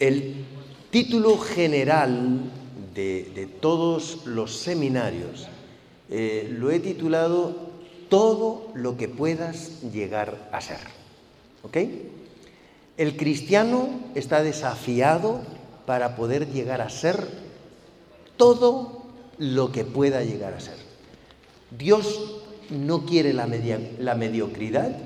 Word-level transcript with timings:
El 0.00 0.46
título 0.90 1.36
general 1.36 2.40
de, 2.94 3.48
todos 3.60 4.24
los 4.24 4.56
seminarios 4.56 5.46
eh, 6.08 6.48
lo 6.58 6.70
he 6.70 6.80
titulado 6.80 7.68
Todo 8.08 8.68
lo 8.74 8.96
que 8.96 9.08
puedas 9.08 9.82
llegar 9.92 10.48
a 10.52 10.60
ser. 10.62 10.78
El 12.96 13.16
cristiano 13.18 13.90
está 14.14 14.42
desafiado 14.42 15.42
para 15.84 16.16
poder 16.16 16.48
llegar 16.50 16.80
a 16.80 16.88
ser 16.88 17.28
todo 18.38 19.02
lo 19.36 19.70
que 19.70 19.84
pueda 19.84 20.22
llegar 20.24 20.54
a 20.54 20.60
ser. 20.60 20.78
Dios 21.76 22.38
no 22.70 23.04
quiere 23.04 23.34
la, 23.34 23.46
la 23.98 24.14
mediocridad, 24.14 24.96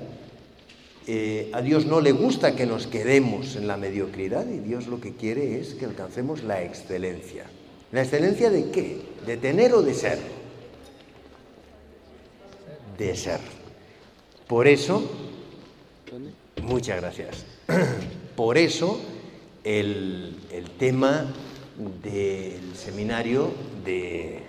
eh, 1.07 1.51
a 1.53 1.61
Dios 1.61 1.85
no 1.85 2.01
le 2.01 2.11
gusta 2.11 2.55
que 2.55 2.65
nos 2.65 2.87
quedemos 2.87 3.55
en 3.55 3.67
la 3.67 3.77
mediocridad 3.77 4.47
y 4.49 4.57
Dios 4.57 4.87
lo 4.87 4.99
que 4.99 5.13
quiere 5.13 5.59
es 5.59 5.75
que 5.75 5.85
alcancemos 5.85 6.43
la 6.43 6.63
excelencia. 6.63 7.45
¿La 7.91 8.01
excelencia 8.01 8.49
de 8.49 8.71
qué? 8.71 9.01
¿De 9.27 9.37
tener 9.37 9.73
o 9.75 9.83
de 9.83 9.93
ser? 9.93 10.17
De 12.97 13.15
ser. 13.15 13.39
Por 14.47 14.67
eso, 14.67 15.03
muchas 16.63 16.99
gracias. 16.99 17.45
Por 18.35 18.57
eso 18.57 18.99
el, 19.63 20.35
tema 20.79 21.31
del 22.03 22.75
seminario 22.75 23.49
de, 23.85 24.39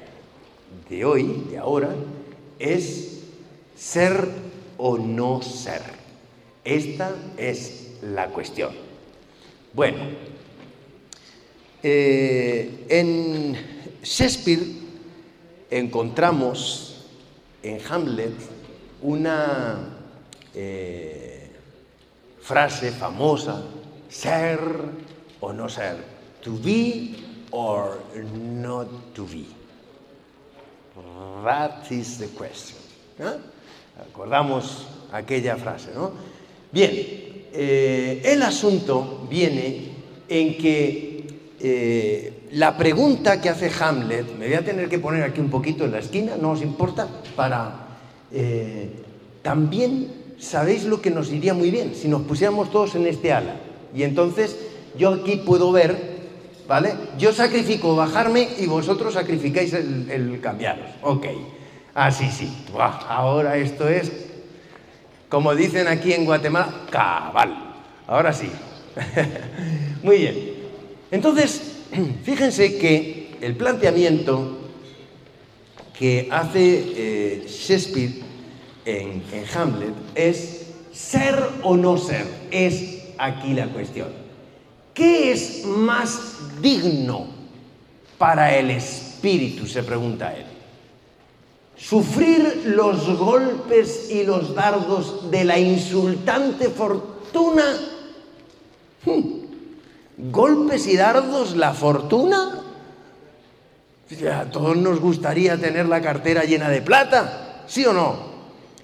de 0.89 1.05
hoy, 1.05 1.45
de 1.51 1.59
ahora, 1.59 1.95
es 2.59 3.21
ser 3.77 4.27
o 4.79 4.97
no 4.97 5.43
ser. 5.43 5.96
Esta 6.67 7.13
es 7.39 7.87
la 8.03 8.27
cuestión. 8.27 8.75
Bueno, 9.73 9.99
eh, 11.81 12.85
en 12.89 13.57
Shakespeare 14.03 14.65
encontramos 15.71 17.05
en 17.63 17.79
Hamlet 17.89 18.33
una 19.03 19.79
eh, 20.57 21.53
frase 22.41 22.91
famosa, 22.91 23.63
ser 24.09 24.59
o 25.39 25.53
no 25.53 25.69
ser, 25.69 25.99
to 26.43 26.51
be 26.65 27.15
or 27.53 27.97
not 28.43 28.89
to 29.15 29.25
be. 29.25 29.47
That 31.45 31.89
is 31.93 32.19
the 32.19 32.27
question. 32.31 32.77
¿eh? 33.21 33.39
Acordamos 34.11 34.89
aquella 35.13 35.57
frase, 35.57 35.93
¿no? 35.95 36.35
Bien, 36.73 36.91
eh, 36.93 38.23
el 38.25 38.43
asunto 38.43 39.27
viene 39.31 39.85
en 40.29 40.59
que 40.59 41.25
eh, 41.61 42.49
la 42.53 42.77
pregunta 42.77 43.41
que 43.41 43.49
hace 43.49 43.71
Hamlet, 43.81 44.37
me 44.37 44.47
voy 44.47 44.55
a 44.55 44.65
tener 44.65 44.89
que 44.89 44.99
poner 44.99 45.23
aquí 45.23 45.41
un 45.41 45.49
poquito 45.51 45.85
en 45.85 45.93
la 45.93 45.99
esquina, 46.01 46.33
no 46.41 46.51
os 46.53 46.63
importa, 46.63 47.09
para... 47.37 47.83
Eh, 48.33 48.91
también 49.43 50.09
sabéis 50.41 50.83
lo 50.85 51.01
que 51.01 51.11
nos 51.11 51.31
iría 51.33 51.55
muy 51.55 51.71
bien 51.71 51.95
si 51.95 52.09
nos 52.09 52.23
pusiéramos 52.23 52.71
todos 52.73 52.97
en 52.97 53.07
este 53.07 53.33
ala. 53.33 53.55
Y 53.95 54.03
entonces 54.03 54.57
yo 54.99 55.15
aquí 55.15 55.37
puedo 55.37 55.71
ver, 55.71 55.97
¿vale? 56.67 56.93
Yo 57.17 57.33
sacrifico 57.33 57.95
bajarme 57.95 58.49
y 58.59 58.67
vosotros 58.67 59.15
sacrificáis 59.15 59.73
el, 59.73 60.41
cambiaros. 60.43 60.87
Ok, 61.03 61.27
así 61.95 62.25
ah, 62.27 62.33
sí. 62.33 62.51
ahora 63.09 63.57
esto 63.57 63.89
es 63.89 64.11
como 65.29 65.53
dicen 65.57 65.89
aquí 65.89 66.13
en 66.13 66.25
Guatemala, 66.25 66.87
cabal. 66.89 67.75
Ahora 68.07 68.33
sí. 68.33 68.49
Muy 70.03 70.19
bien. 70.19 70.51
Entonces, 71.11 71.83
fíjense 72.25 72.79
que 72.79 73.37
el 73.41 73.57
planteamiento 73.57 74.57
que 75.99 76.29
hace 76.31 76.53
eh, 76.61 77.47
Shakespeare 77.49 78.11
en, 78.85 79.23
en 79.33 79.45
Hamlet 79.53 79.95
es 80.15 80.69
ser 80.93 81.37
o 81.65 81.77
no 81.77 81.99
ser. 81.99 82.25
Es 82.53 83.07
aquí 83.19 83.53
la 83.53 83.67
cuestión. 83.67 84.09
¿Qué 84.95 85.33
es 85.33 85.65
más 85.65 86.63
digno 86.63 87.27
para 88.17 88.57
el 88.57 88.71
espíritu? 88.71 89.67
Se 89.67 89.83
pregunta 89.83 90.33
él 90.37 90.47
sufrir 91.77 92.73
los 92.75 93.07
golpes 93.19 94.09
y 94.11 94.25
los 94.25 94.55
dardos 94.55 95.31
de 95.31 95.45
la 95.45 95.59
insultante 95.59 96.69
fortuna. 96.71 97.65
Hmm. 99.05 100.25
¿Golpes 100.31 100.87
y 100.87 100.97
dardos 100.97 101.55
la 101.57 101.75
fortuna? 101.75 102.63
A 104.33 104.45
todos 104.47 104.77
nos 104.77 105.01
gustaría 105.01 105.61
tener 105.61 105.87
la 105.87 106.01
cartera 106.01 106.45
llena 106.45 106.69
de 106.71 106.81
plata, 106.81 107.65
¿sí 107.67 107.85
o 107.85 107.93
no? 107.93 108.15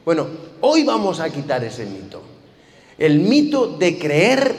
Bueno, 0.05 0.27
hoy 0.61 0.85
vamos 0.85 1.21
a 1.21 1.31
quitar 1.31 1.65
ese 1.65 1.87
mito. 1.87 2.21
El 2.99 3.21
mito 3.21 3.67
de 3.79 3.99
creer 3.99 4.55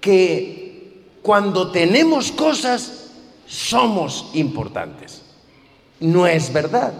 que 0.00 1.02
cuando 1.22 1.70
tenemos 1.70 2.30
cosas 2.32 3.04
somos 3.46 4.30
importantes. 4.34 5.22
No 6.00 6.26
es 6.26 6.52
verdad 6.52 6.92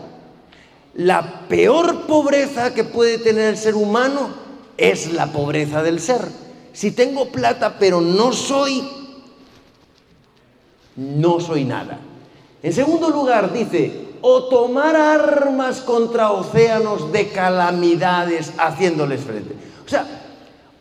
la 0.97 1.41
peor 1.49 2.07
pobreza 2.07 2.73
que 2.73 2.85
puede 2.85 3.19
tener 3.19 3.51
el 3.51 3.57
ser 3.59 3.75
humano 3.75 4.31
es 4.79 5.13
la 5.13 5.27
pobreza 5.33 5.83
del 5.83 6.01
ser. 6.01 6.29
Si 6.73 6.91
tengo 6.93 7.29
plata 7.31 7.77
pero 7.79 8.01
no 8.01 8.33
soy, 8.33 8.83
no 10.97 11.39
soy 11.41 11.65
nada. 11.65 11.99
En 12.63 12.73
segundo 12.73 13.11
lugar 13.11 13.53
dice, 13.53 14.07
o 14.23 14.45
tomar 14.45 14.97
armas 14.97 15.81
contra 15.83 16.33
océanos 16.33 17.13
de 17.13 17.29
calamidades 17.29 18.53
haciéndoles 18.59 19.21
frente. 19.21 19.55
O 19.85 19.89
sea, 19.89 20.07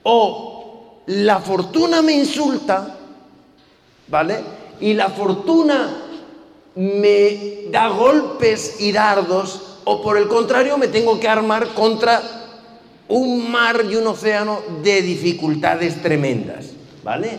o 0.03 1.01
la 1.07 1.39
fortuna 1.39 2.01
me 2.01 2.13
insulta, 2.13 2.95
¿vale? 4.07 4.37
Y 4.79 4.93
la 4.93 5.09
fortuna 5.09 5.89
me 6.75 7.65
da 7.69 7.89
golpes 7.89 8.77
y 8.79 8.91
dardos 8.91 9.73
o 9.85 10.01
por 10.01 10.17
el 10.17 10.27
contrario 10.27 10.77
me 10.77 10.87
tengo 10.87 11.19
que 11.19 11.27
armar 11.27 11.69
contra 11.69 12.21
un 13.07 13.49
mar 13.51 13.83
y 13.89 13.95
un 13.95 14.05
océano 14.07 14.59
de 14.83 15.01
dificultades 15.03 16.01
tremendas, 16.01 16.65
¿vale? 17.03 17.37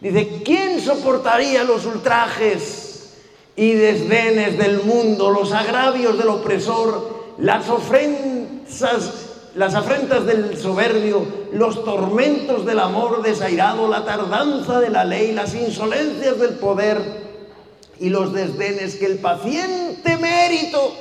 Dice, 0.00 0.42
¿quién 0.44 0.80
soportaría 0.80 1.64
los 1.64 1.86
ultrajes 1.86 3.14
y 3.56 3.72
desdenes 3.72 4.58
del 4.58 4.82
mundo, 4.82 5.30
los 5.30 5.52
agravios 5.52 6.18
del 6.18 6.28
opresor, 6.28 7.18
las 7.38 7.68
ofensas 7.68 9.26
las 9.56 9.74
afrentas 9.74 10.26
del 10.26 10.56
soberbio, 10.56 11.24
los 11.52 11.84
tormentos 11.84 12.64
del 12.64 12.78
amor 12.78 13.20
desairado, 13.20 13.88
la 13.88 14.04
tardanza 14.04 14.78
de 14.78 14.90
la 14.90 15.04
ley, 15.04 15.32
las 15.32 15.56
insolencias 15.56 16.38
del 16.38 16.50
poder 16.50 16.98
y 17.98 18.10
los 18.10 18.32
desdenes 18.32 18.94
que 18.94 19.06
el 19.06 19.18
paciente 19.18 20.16
mérito 20.18 20.94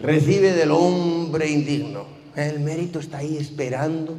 recibe 0.00 0.52
del 0.52 0.70
hombre 0.70 1.48
indigno. 1.50 2.04
El 2.34 2.60
mérito 2.60 2.98
está 2.98 3.18
ahí 3.18 3.36
esperando 3.36 4.16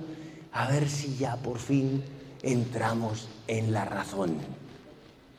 a 0.54 0.68
ver 0.70 0.88
si 0.88 1.16
ya 1.18 1.36
por 1.38 1.60
fin 1.60 2.02
entramos 2.44 3.28
en 3.48 3.74
la 3.74 3.86
razón. 3.86 4.36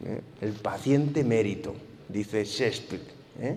¿Eh? 0.05 0.21
El 0.43 0.53
paciente 0.53 1.25
mérito, 1.25 1.75
dice 2.09 2.45
Shakespeare. 2.45 3.03
¿eh? 3.41 3.57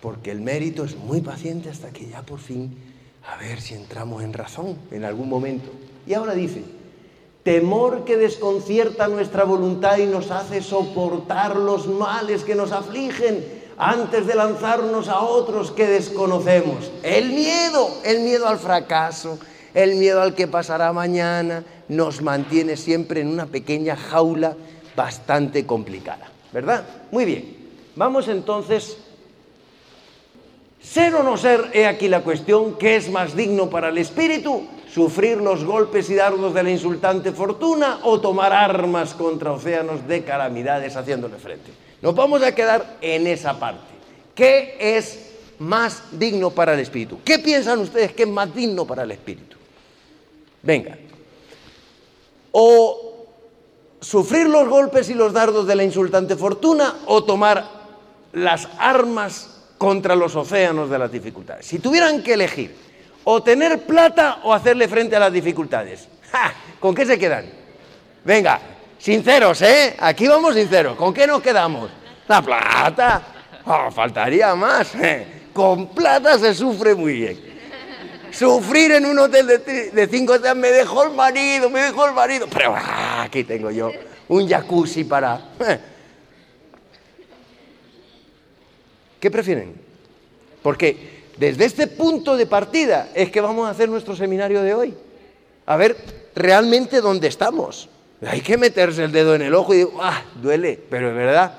Porque 0.00 0.30
el 0.30 0.40
mérito 0.40 0.84
es 0.84 0.96
muy 0.96 1.20
paciente 1.20 1.70
hasta 1.70 1.90
que 1.90 2.08
ya 2.08 2.22
por 2.22 2.40
fin 2.40 2.76
a 3.26 3.36
ver 3.36 3.60
si 3.60 3.74
entramos 3.74 4.22
en 4.22 4.32
razón 4.32 4.76
en 4.90 5.04
algún 5.04 5.28
momento. 5.28 5.70
Y 6.06 6.12
ahora 6.14 6.34
dice, 6.34 6.62
temor 7.44 8.04
que 8.04 8.16
desconcierta 8.16 9.08
nuestra 9.08 9.44
voluntad 9.44 9.96
y 9.98 10.06
nos 10.06 10.30
hace 10.30 10.60
soportar 10.60 11.56
los 11.56 11.86
males 11.86 12.42
que 12.42 12.54
nos 12.56 12.72
afligen 12.72 13.42
antes 13.76 14.26
de 14.26 14.34
lanzarnos 14.34 15.08
a 15.08 15.20
otros 15.20 15.70
que 15.70 15.86
desconocemos. 15.86 16.90
El 17.02 17.30
miedo, 17.32 17.88
el 18.04 18.20
miedo 18.20 18.46
al 18.46 18.58
fracaso, 18.58 19.38
el 19.72 19.96
miedo 19.96 20.22
al 20.22 20.34
que 20.34 20.46
pasará 20.46 20.92
mañana, 20.92 21.64
nos 21.88 22.22
mantiene 22.22 22.76
siempre 22.76 23.20
en 23.20 23.28
una 23.28 23.46
pequeña 23.46 23.96
jaula 23.96 24.56
bastante 24.96 25.66
complicada, 25.66 26.30
¿verdad? 26.52 26.84
Muy 27.10 27.24
bien, 27.24 27.56
vamos 27.96 28.28
entonces, 28.28 28.96
ser 30.80 31.14
o 31.16 31.22
no 31.24 31.36
ser, 31.36 31.70
he 31.74 31.86
aquí 31.86 32.08
la 32.08 32.20
cuestión, 32.22 32.74
¿qué 32.78 32.96
es 32.96 33.10
más 33.10 33.34
digno 33.34 33.68
para 33.68 33.88
el 33.88 33.98
espíritu? 33.98 34.62
¿Sufrir 34.88 35.38
los 35.38 35.64
golpes 35.64 36.08
y 36.10 36.14
dardos 36.14 36.54
de 36.54 36.62
la 36.62 36.70
insultante 36.70 37.32
fortuna 37.32 37.98
o 38.04 38.20
tomar 38.20 38.52
armas 38.52 39.12
contra 39.14 39.50
océanos 39.50 40.06
de 40.06 40.22
calamidades 40.22 40.94
haciéndole 40.96 41.36
frente? 41.38 41.72
Nos 42.04 42.14
vamos 42.14 42.42
a 42.42 42.54
quedar 42.54 42.98
en 43.00 43.26
esa 43.26 43.58
parte. 43.58 43.80
¿Qué 44.34 44.76
es 44.78 45.30
más 45.60 46.02
digno 46.12 46.50
para 46.50 46.74
el 46.74 46.80
espíritu? 46.80 47.20
¿Qué 47.24 47.38
piensan 47.38 47.80
ustedes 47.80 48.12
que 48.12 48.24
es 48.24 48.28
más 48.28 48.54
digno 48.54 48.84
para 48.86 49.04
el 49.04 49.10
espíritu? 49.12 49.56
Venga. 50.60 50.98
O 52.52 53.24
sufrir 54.02 54.48
los 54.50 54.68
golpes 54.68 55.08
y 55.08 55.14
los 55.14 55.32
dardos 55.32 55.66
de 55.66 55.76
la 55.76 55.82
insultante 55.82 56.36
fortuna 56.36 56.94
o 57.06 57.24
tomar 57.24 57.64
las 58.34 58.68
armas 58.78 59.62
contra 59.78 60.14
los 60.14 60.36
océanos 60.36 60.90
de 60.90 60.98
las 60.98 61.10
dificultades. 61.10 61.64
Si 61.64 61.78
tuvieran 61.78 62.22
que 62.22 62.34
elegir 62.34 62.76
o 63.24 63.42
tener 63.42 63.86
plata 63.86 64.40
o 64.44 64.52
hacerle 64.52 64.88
frente 64.88 65.16
a 65.16 65.20
las 65.20 65.32
dificultades, 65.32 66.06
¿con 66.80 66.94
qué 66.94 67.06
se 67.06 67.18
quedan? 67.18 67.46
Venga, 68.26 68.60
Sinceros, 69.04 69.60
¿eh? 69.60 69.94
Aquí 69.98 70.26
vamos 70.28 70.54
sinceros. 70.54 70.96
¿Con 70.96 71.12
qué 71.12 71.26
nos 71.26 71.42
quedamos? 71.42 71.90
La 72.26 72.40
plata. 72.40 73.20
Ah, 73.66 73.90
faltaría 73.90 74.54
más. 74.54 74.94
¿eh? 74.94 75.48
Con 75.52 75.88
plata 75.88 76.38
se 76.38 76.54
sufre 76.54 76.94
muy 76.94 77.12
bien. 77.12 77.38
Sufrir 78.30 78.92
en 78.92 79.04
un 79.04 79.18
hotel 79.18 79.46
de, 79.92 80.08
cinco 80.10 80.36
estrellas, 80.36 80.56
me 80.56 80.68
dejó 80.72 81.04
el 81.04 81.10
marido, 81.12 81.68
me 81.68 81.80
dejó 81.82 82.06
el 82.06 82.14
marido. 82.14 82.46
Pero 82.50 82.74
ah, 82.78 83.24
aquí 83.24 83.44
tengo 83.44 83.70
yo 83.70 83.90
un 84.28 84.48
jacuzzi 84.48 85.04
para... 85.04 85.50
¿eh? 85.60 85.78
¿Qué 89.20 89.30
prefieren? 89.30 89.74
Porque 90.62 91.26
desde 91.36 91.66
este 91.66 91.88
punto 91.88 92.38
de 92.38 92.46
partida 92.46 93.10
es 93.12 93.30
que 93.30 93.42
vamos 93.42 93.66
a 93.68 93.72
hacer 93.72 93.86
nuestro 93.90 94.16
seminario 94.16 94.62
de 94.62 94.72
hoy. 94.72 94.94
A 95.66 95.76
ver 95.76 95.94
realmente 96.34 97.02
dónde 97.02 97.28
estamos. 97.28 97.90
Hay 98.26 98.40
que 98.40 98.56
meterse 98.56 99.04
el 99.04 99.12
dedo 99.12 99.34
en 99.34 99.42
el 99.42 99.54
ojo 99.54 99.74
y 99.74 99.78
digo, 99.78 99.92
ah, 100.00 100.22
duele, 100.40 100.80
pero 100.88 101.08
es 101.10 101.14
verdad. 101.16 101.54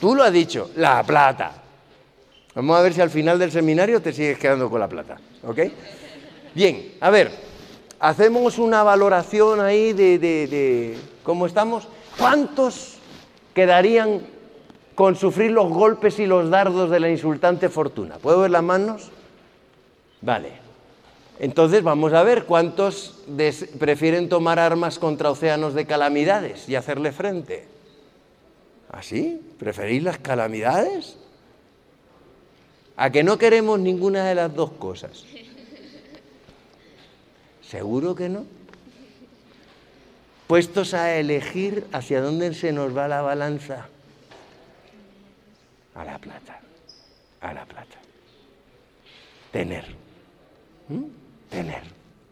Tú 0.00 0.14
lo 0.14 0.22
has 0.22 0.32
dicho, 0.32 0.70
la 0.76 1.02
plata. 1.02 1.52
Vamos 2.54 2.78
a 2.78 2.82
ver 2.82 2.94
si 2.94 3.00
al 3.00 3.10
final 3.10 3.38
del 3.38 3.50
seminario 3.50 4.00
te 4.00 4.12
sigues 4.12 4.38
quedando 4.38 4.70
con 4.70 4.80
la 4.80 4.88
plata, 4.88 5.18
¿ok? 5.46 5.58
Bien, 6.54 6.94
a 7.00 7.10
ver, 7.10 7.30
hacemos 8.00 8.58
una 8.58 8.82
valoración 8.82 9.60
ahí 9.60 9.92
de 9.92 10.96
cómo 11.22 11.46
estamos. 11.46 11.86
¿Cuántos 12.18 12.94
quedarían 13.54 14.22
con 14.94 15.16
sufrir 15.16 15.50
los 15.50 15.68
golpes 15.68 16.18
y 16.18 16.26
los 16.26 16.48
dardos 16.48 16.88
de 16.88 17.00
la 17.00 17.10
insultante 17.10 17.68
fortuna? 17.68 18.16
¿Puedo 18.16 18.40
ver 18.40 18.50
las 18.50 18.62
manos? 18.62 19.10
Vale, 20.22 20.52
entonces 21.38 21.82
vamos 21.82 22.12
a 22.14 22.22
ver 22.22 22.44
cuántos 22.44 23.14
prefieren 23.78 24.28
tomar 24.28 24.58
armas 24.58 24.98
contra 24.98 25.30
océanos 25.30 25.74
de 25.74 25.84
calamidades 25.84 26.68
y 26.68 26.76
hacerle 26.76 27.12
frente. 27.12 27.66
¿Así? 28.90 29.40
¿Ah, 29.42 29.54
¿Preferís 29.58 30.02
las 30.02 30.18
calamidades? 30.18 31.16
A 32.96 33.10
que 33.10 33.22
no 33.22 33.36
queremos 33.36 33.78
ninguna 33.78 34.26
de 34.26 34.34
las 34.34 34.54
dos 34.54 34.70
cosas. 34.72 35.24
Seguro 37.60 38.14
que 38.14 38.28
no. 38.28 38.46
Puestos 40.46 40.94
a 40.94 41.16
elegir 41.16 41.84
hacia 41.92 42.22
dónde 42.22 42.54
se 42.54 42.72
nos 42.72 42.96
va 42.96 43.08
la 43.08 43.20
balanza. 43.20 43.88
A 45.96 46.04
la 46.04 46.18
plata. 46.18 46.60
A 47.40 47.52
la 47.52 47.66
plata. 47.66 47.98
Tener. 49.52 49.84
¿Mm? 50.88 51.15
tener. 51.56 51.80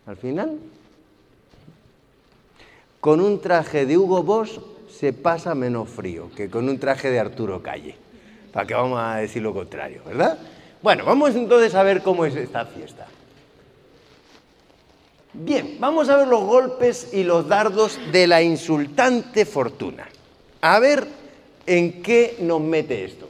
Al 0.06 0.17
final, 0.19 0.59
con 3.00 3.23
un 3.23 3.41
traje 3.41 3.87
de 3.87 3.97
Hugo 3.97 4.23
Boss 4.23 4.61
se 4.94 5.15
pasa 5.15 5.55
menos 5.55 5.88
frío 5.88 6.29
que 6.37 6.50
con 6.50 6.69
un 6.69 6.79
traje 6.79 7.11
de 7.11 7.19
Arturo 7.19 7.62
Calle. 7.62 7.97
¿Para 8.53 8.67
que 8.67 8.75
vamos 8.75 8.99
a 9.00 9.17
decir 9.17 9.43
lo 9.43 9.55
contrario, 9.55 10.03
verdad? 10.05 10.38
Bueno, 10.82 11.06
vamos 11.06 11.35
entonces 11.35 11.75
a 11.75 11.82
ver 11.82 12.03
cómo 12.03 12.26
es 12.26 12.37
esta 12.37 12.67
fiesta. 12.67 13.06
Bien, 15.32 15.79
vamos 15.81 16.11
a 16.11 16.19
ver 16.19 16.29
los 16.29 16.44
golpes 16.44 17.09
y 17.15 17.23
los 17.25 17.49
dardos 17.49 17.99
de 18.12 18.26
la 18.26 18.43
insultante 18.43 19.47
fortuna. 19.47 20.06
A 20.61 20.79
ver 20.81 21.06
en 21.65 22.03
qué 22.03 22.37
nos 22.41 22.61
mete 22.61 23.06
esto. 23.06 23.26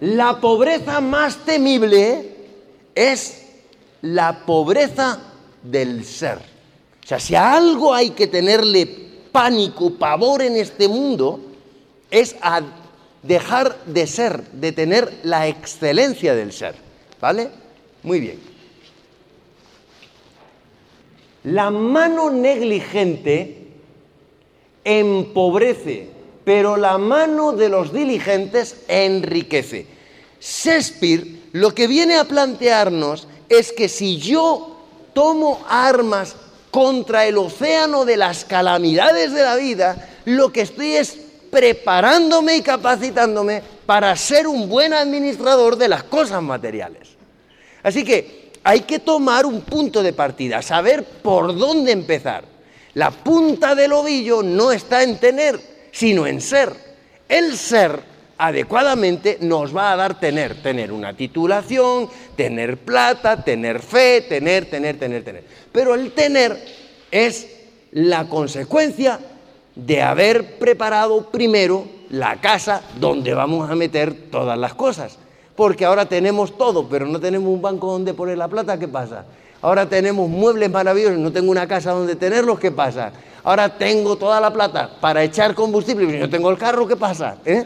La 0.00 0.40
pobreza 0.40 1.00
más 1.02 1.44
temible 1.44 2.34
es 2.94 3.40
la 4.02 4.44
pobreza 4.44 5.18
del 5.62 6.04
ser. 6.04 6.38
O 7.02 7.06
sea, 7.06 7.18
si 7.20 7.34
a 7.34 7.54
algo 7.54 7.94
hay 7.94 8.10
que 8.10 8.26
tenerle 8.26 8.86
pánico, 9.32 9.92
pavor 9.94 10.42
en 10.42 10.56
este 10.56 10.88
mundo, 10.88 11.40
es 12.10 12.36
a 12.42 12.60
dejar 13.22 13.82
de 13.86 14.06
ser, 14.06 14.42
de 14.52 14.72
tener 14.72 15.20
la 15.22 15.48
excelencia 15.48 16.34
del 16.34 16.52
ser. 16.52 16.74
¿Vale? 17.20 17.48
Muy 18.02 18.20
bien. 18.20 18.38
La 21.44 21.70
mano 21.70 22.30
negligente 22.30 23.68
empobrece, 24.84 26.08
pero 26.44 26.76
la 26.76 26.98
mano 26.98 27.52
de 27.52 27.68
los 27.68 27.92
diligentes 27.92 28.78
enriquece. 28.88 29.86
Shakespeare 30.40 31.24
lo 31.52 31.72
que 31.74 31.86
viene 31.86 32.16
a 32.16 32.24
plantearnos 32.24 33.28
es 33.54 33.72
que 33.72 33.88
si 33.88 34.18
yo 34.18 34.76
tomo 35.12 35.62
armas 35.68 36.34
contra 36.70 37.26
el 37.26 37.36
océano 37.38 38.04
de 38.04 38.16
las 38.16 38.44
calamidades 38.44 39.32
de 39.32 39.42
la 39.42 39.56
vida, 39.56 40.08
lo 40.24 40.50
que 40.52 40.62
estoy 40.62 40.92
es 40.94 41.16
preparándome 41.50 42.56
y 42.56 42.62
capacitándome 42.62 43.62
para 43.84 44.16
ser 44.16 44.46
un 44.46 44.68
buen 44.68 44.94
administrador 44.94 45.76
de 45.76 45.88
las 45.88 46.02
cosas 46.04 46.42
materiales. 46.42 47.10
Así 47.82 48.04
que 48.04 48.50
hay 48.64 48.80
que 48.80 49.00
tomar 49.00 49.44
un 49.44 49.60
punto 49.62 50.02
de 50.02 50.12
partida, 50.12 50.62
saber 50.62 51.04
por 51.04 51.56
dónde 51.56 51.92
empezar. 51.92 52.44
La 52.94 53.10
punta 53.10 53.74
del 53.74 53.92
ovillo 53.92 54.42
no 54.42 54.72
está 54.72 55.02
en 55.02 55.18
tener, 55.18 55.60
sino 55.92 56.26
en 56.26 56.40
ser. 56.40 56.74
El 57.28 57.56
ser 57.56 58.00
adecuadamente 58.44 59.38
nos 59.40 59.74
va 59.74 59.92
a 59.92 59.96
dar 59.96 60.18
tener, 60.18 60.56
tener 60.60 60.90
una 60.90 61.14
titulación, 61.14 62.08
tener 62.36 62.78
plata, 62.78 63.44
tener 63.44 63.78
fe, 63.80 64.20
tener, 64.22 64.68
tener, 64.68 64.98
tener, 64.98 65.22
tener. 65.22 65.44
Pero 65.70 65.94
el 65.94 66.10
tener 66.10 66.58
es 67.12 67.46
la 67.92 68.28
consecuencia 68.28 69.20
de 69.76 70.02
haber 70.02 70.58
preparado 70.58 71.30
primero 71.30 71.84
la 72.10 72.40
casa 72.40 72.82
donde 72.98 73.32
vamos 73.32 73.70
a 73.70 73.76
meter 73.76 74.12
todas 74.28 74.58
las 74.58 74.74
cosas. 74.74 75.18
Porque 75.54 75.84
ahora 75.84 76.06
tenemos 76.06 76.58
todo, 76.58 76.88
pero 76.88 77.06
no 77.06 77.20
tenemos 77.20 77.48
un 77.48 77.62
banco 77.62 77.92
donde 77.92 78.12
poner 78.12 78.38
la 78.38 78.48
plata, 78.48 78.76
¿qué 78.76 78.88
pasa? 78.88 79.24
Ahora 79.60 79.88
tenemos 79.88 80.28
muebles 80.28 80.68
maravillosos, 80.68 81.16
no 81.18 81.30
tengo 81.30 81.52
una 81.52 81.68
casa 81.68 81.92
donde 81.92 82.16
tenerlos, 82.16 82.58
¿qué 82.58 82.72
pasa? 82.72 83.12
Ahora 83.44 83.68
tengo 83.78 84.16
toda 84.16 84.40
la 84.40 84.52
plata 84.52 84.90
para 85.00 85.22
echar 85.22 85.54
combustible, 85.54 86.06
pero 86.08 86.18
no 86.18 86.28
tengo 86.30 86.50
el 86.50 86.58
carro, 86.58 86.88
¿qué 86.88 86.96
pasa? 86.96 87.36
¿Eh? 87.44 87.64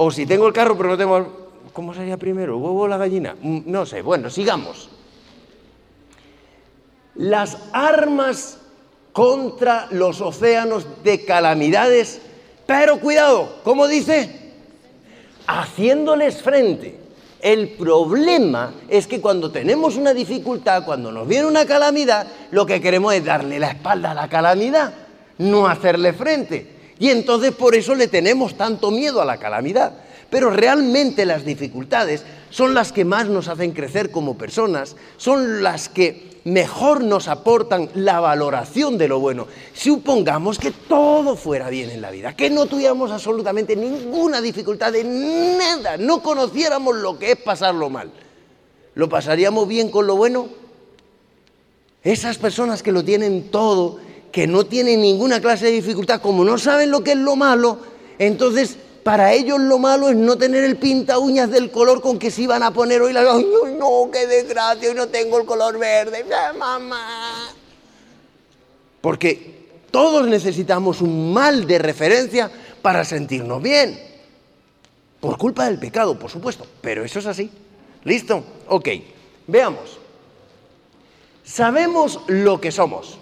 O 0.00 0.12
si 0.12 0.26
tengo 0.26 0.46
el 0.46 0.52
carro 0.52 0.76
pero 0.76 0.90
no 0.90 0.96
tengo... 0.96 1.26
¿Cómo 1.72 1.92
sería 1.92 2.16
primero? 2.16 2.56
huevo 2.58 2.82
o 2.82 2.88
la 2.88 2.96
gallina? 2.96 3.34
Mm, 3.40 3.60
no 3.66 3.84
sé. 3.84 4.00
Bueno, 4.02 4.30
sigamos. 4.30 4.88
Las 7.16 7.58
armas 7.72 8.58
contra 9.12 9.88
los 9.90 10.20
océanos 10.20 10.86
de 11.02 11.24
calamidades, 11.24 12.20
pero 12.66 13.00
cuidado, 13.00 13.56
¿cómo 13.64 13.88
dice? 13.88 14.54
Haciéndoles 15.48 16.42
frente. 16.42 16.98
El 17.40 17.70
problema 17.70 18.72
es 18.88 19.06
que 19.08 19.20
cuando 19.20 19.50
tenemos 19.50 19.96
una 19.96 20.14
dificultad, 20.14 20.84
cuando 20.84 21.10
nos 21.10 21.26
viene 21.26 21.46
una 21.46 21.64
calamidad, 21.66 22.26
lo 22.52 22.64
que 22.66 22.80
queremos 22.80 23.14
es 23.14 23.24
darle 23.24 23.58
la 23.58 23.70
espalda 23.72 24.12
a 24.12 24.14
la 24.14 24.28
calamidad, 24.28 24.94
no 25.38 25.66
hacerle 25.68 26.12
frente. 26.12 26.77
Y 27.00 27.10
entonces 27.10 27.52
por 27.52 27.74
eso 27.74 27.94
le 27.94 28.08
tenemos 28.08 28.56
tanto 28.56 28.90
miedo 28.90 29.20
a 29.20 29.24
la 29.24 29.38
calamidad. 29.38 29.92
Pero 30.30 30.50
realmente 30.50 31.24
las 31.24 31.44
dificultades 31.44 32.22
son 32.50 32.74
las 32.74 32.92
que 32.92 33.04
más 33.04 33.28
nos 33.28 33.48
hacen 33.48 33.72
crecer 33.72 34.10
como 34.10 34.36
personas, 34.36 34.94
son 35.16 35.62
las 35.62 35.88
que 35.88 36.40
mejor 36.44 37.02
nos 37.02 37.28
aportan 37.28 37.88
la 37.94 38.20
valoración 38.20 38.98
de 38.98 39.08
lo 39.08 39.20
bueno. 39.20 39.46
Supongamos 39.72 40.58
que 40.58 40.70
todo 40.70 41.34
fuera 41.34 41.70
bien 41.70 41.88
en 41.90 42.02
la 42.02 42.10
vida, 42.10 42.36
que 42.36 42.50
no 42.50 42.66
tuviéramos 42.66 43.10
absolutamente 43.10 43.74
ninguna 43.74 44.42
dificultad 44.42 44.92
de 44.92 45.02
nada, 45.04 45.96
no 45.96 46.22
conociéramos 46.22 46.96
lo 46.96 47.18
que 47.18 47.32
es 47.32 47.36
pasarlo 47.38 47.88
mal. 47.88 48.10
¿Lo 48.94 49.08
pasaríamos 49.08 49.66
bien 49.66 49.90
con 49.90 50.06
lo 50.06 50.16
bueno? 50.16 50.48
Esas 52.02 52.36
personas 52.36 52.82
que 52.82 52.92
lo 52.92 53.02
tienen 53.02 53.48
todo 53.50 53.98
que 54.32 54.46
no 54.46 54.64
tienen 54.66 55.00
ninguna 55.00 55.40
clase 55.40 55.66
de 55.66 55.72
dificultad, 55.72 56.20
como 56.20 56.44
no 56.44 56.58
saben 56.58 56.90
lo 56.90 57.02
que 57.02 57.12
es 57.12 57.18
lo 57.18 57.36
malo, 57.36 57.78
entonces 58.18 58.76
para 59.02 59.32
ellos 59.32 59.58
lo 59.58 59.78
malo 59.78 60.10
es 60.10 60.16
no 60.16 60.36
tener 60.36 60.64
el 60.64 60.76
pinta 60.76 61.18
uñas 61.18 61.50
del 61.50 61.70
color 61.70 62.02
con 62.02 62.18
que 62.18 62.30
se 62.30 62.42
iban 62.42 62.62
a 62.62 62.72
poner 62.72 63.00
hoy. 63.00 63.12
La... 63.14 63.22
Ay, 63.32 63.46
no, 63.78 64.10
qué 64.12 64.26
desgracia, 64.26 64.90
hoy 64.90 64.94
no 64.94 65.08
tengo 65.08 65.38
el 65.38 65.46
color 65.46 65.78
verde, 65.78 66.26
mamá. 66.58 67.48
Porque 69.00 69.68
todos 69.90 70.26
necesitamos 70.26 71.00
un 71.00 71.32
mal 71.32 71.66
de 71.66 71.78
referencia 71.78 72.50
para 72.82 73.02
sentirnos 73.04 73.62
bien. 73.62 73.98
Por 75.20 75.38
culpa 75.38 75.64
del 75.66 75.78
pecado, 75.78 76.18
por 76.18 76.30
supuesto, 76.30 76.66
pero 76.82 77.02
eso 77.04 77.18
es 77.20 77.26
así. 77.26 77.50
¿Listo? 78.04 78.42
Ok, 78.68 78.88
veamos. 79.46 79.98
Sabemos 81.44 82.20
lo 82.26 82.60
que 82.60 82.70
somos. 82.70 83.18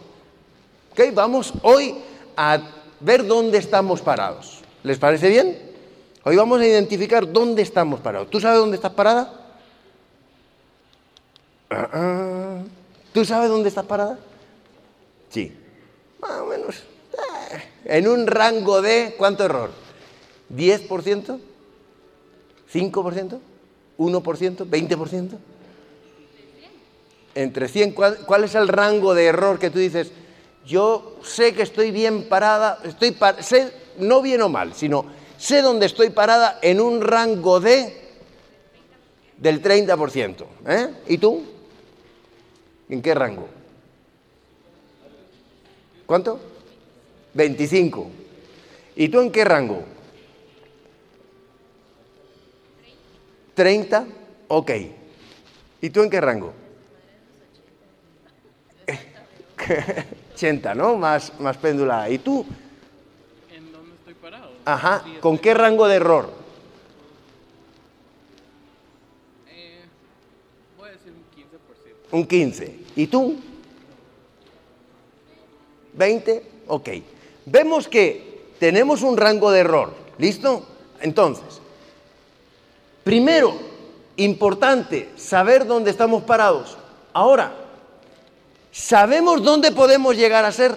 Vamos 1.14 1.52
hoy 1.62 1.94
a 2.36 2.58
ver 3.00 3.26
dónde 3.26 3.58
estamos 3.58 4.00
parados. 4.00 4.62
¿Les 4.82 4.98
parece 4.98 5.28
bien? 5.28 5.58
Hoy 6.24 6.36
vamos 6.36 6.58
a 6.60 6.66
identificar 6.66 7.30
dónde 7.30 7.60
estamos 7.62 8.00
parados. 8.00 8.30
¿Tú 8.30 8.40
sabes 8.40 8.58
dónde 8.58 8.76
estás 8.76 8.92
parada? 8.92 9.32
Ah, 11.68 11.88
ah. 11.92 12.58
¿Tú 13.12 13.24
sabes 13.24 13.48
dónde 13.50 13.68
estás 13.68 13.84
parada? 13.84 14.18
Sí. 15.30 15.54
Más 16.20 16.40
o 16.40 16.46
menos. 16.46 16.76
Eh, 16.76 17.62
en 17.98 18.08
un 18.08 18.26
rango 18.26 18.80
de, 18.80 19.14
¿cuánto 19.18 19.44
error? 19.44 19.70
¿10%? 20.54 21.38
¿5%? 22.72 23.38
¿1%? 23.98 24.00
¿20%? 24.68 25.28
Entre 27.34 27.68
100. 27.68 27.92
¿Cuál 27.92 28.44
es 28.44 28.54
el 28.54 28.68
rango 28.68 29.14
de 29.14 29.26
error 29.26 29.58
que 29.58 29.68
tú 29.70 29.78
dices? 29.78 30.10
yo 30.66 31.16
sé 31.22 31.54
que 31.54 31.62
estoy 31.62 31.92
bien 31.92 32.28
parada, 32.28 32.80
estoy 32.84 33.16
sé, 33.40 33.72
no 33.98 34.20
bien 34.20 34.42
o 34.42 34.48
mal, 34.48 34.74
sino 34.74 35.04
sé 35.38 35.62
dónde 35.62 35.86
estoy 35.86 36.10
parada 36.10 36.58
en 36.60 36.80
un 36.80 37.00
rango 37.00 37.60
de 37.60 38.02
del 39.36 39.62
30%. 39.62 40.44
¿eh? 40.66 40.88
¿Y 41.08 41.18
tú? 41.18 41.44
¿En 42.88 43.00
qué 43.00 43.14
rango? 43.14 43.48
¿Cuánto? 46.06 46.40
25. 47.34 48.08
¿Y 48.96 49.08
tú 49.08 49.20
en 49.20 49.30
qué 49.30 49.44
rango? 49.44 49.82
30. 53.54 54.04
Ok. 54.48 54.70
¿Y 55.82 55.90
tú 55.90 56.02
en 56.02 56.10
qué 56.10 56.20
rango? 56.20 56.52
80, 60.36 60.74
¿no? 60.74 60.96
Más, 60.96 61.32
más 61.40 61.56
péndula. 61.56 62.10
¿Y 62.10 62.18
tú? 62.18 62.44
¿En 63.50 63.72
dónde 63.72 63.94
estoy 63.96 64.12
parado? 64.14 64.50
Ajá. 64.66 65.02
¿Con 65.22 65.38
qué 65.38 65.54
rango 65.54 65.88
de 65.88 65.96
error? 65.96 66.30
Eh, 69.48 69.80
voy 70.76 70.90
a 70.90 70.92
decir 70.92 71.12
un 71.14 72.20
15%. 72.20 72.20
Un 72.20 72.26
15. 72.26 72.78
¿Y 72.96 73.06
tú? 73.06 73.36
20. 75.94 76.46
Ok. 76.66 76.88
Vemos 77.46 77.88
que 77.88 78.52
tenemos 78.60 79.00
un 79.00 79.16
rango 79.16 79.50
de 79.50 79.60
error. 79.60 79.94
¿Listo? 80.18 80.66
Entonces, 81.00 81.60
primero, 83.04 83.54
importante 84.16 85.08
saber 85.16 85.66
dónde 85.66 85.90
estamos 85.92 86.22
parados. 86.24 86.76
Ahora, 87.14 87.52
Sabemos 88.76 89.42
dónde 89.42 89.72
podemos 89.72 90.14
llegar 90.18 90.44
a 90.44 90.52
ser, 90.52 90.76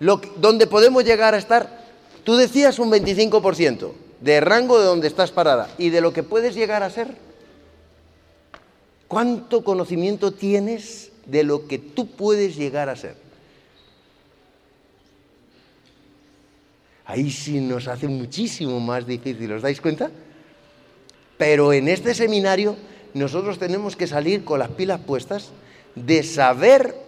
lo, 0.00 0.18
dónde 0.38 0.66
podemos 0.66 1.04
llegar 1.04 1.34
a 1.34 1.36
estar. 1.36 1.82
Tú 2.24 2.36
decías 2.36 2.78
un 2.78 2.90
25% 2.90 3.92
de 4.22 4.40
rango 4.40 4.78
de 4.80 4.86
donde 4.86 5.08
estás 5.08 5.30
parada 5.30 5.68
y 5.76 5.90
de 5.90 6.00
lo 6.00 6.14
que 6.14 6.22
puedes 6.22 6.54
llegar 6.54 6.82
a 6.82 6.88
ser. 6.88 7.14
¿Cuánto 9.08 9.62
conocimiento 9.62 10.32
tienes 10.32 11.10
de 11.26 11.44
lo 11.44 11.66
que 11.68 11.78
tú 11.78 12.06
puedes 12.06 12.56
llegar 12.56 12.88
a 12.88 12.96
ser? 12.96 13.14
Ahí 17.04 17.30
sí 17.30 17.60
nos 17.60 17.86
hace 17.88 18.08
muchísimo 18.08 18.80
más 18.80 19.06
difícil, 19.06 19.52
¿os 19.52 19.60
dais 19.60 19.82
cuenta? 19.82 20.10
Pero 21.36 21.74
en 21.74 21.88
este 21.88 22.14
seminario 22.14 22.74
nosotros 23.12 23.58
tenemos 23.58 23.96
que 23.96 24.06
salir 24.06 24.46
con 24.46 24.58
las 24.58 24.70
pilas 24.70 25.02
puestas 25.06 25.50
de 25.94 26.22
saber 26.22 27.03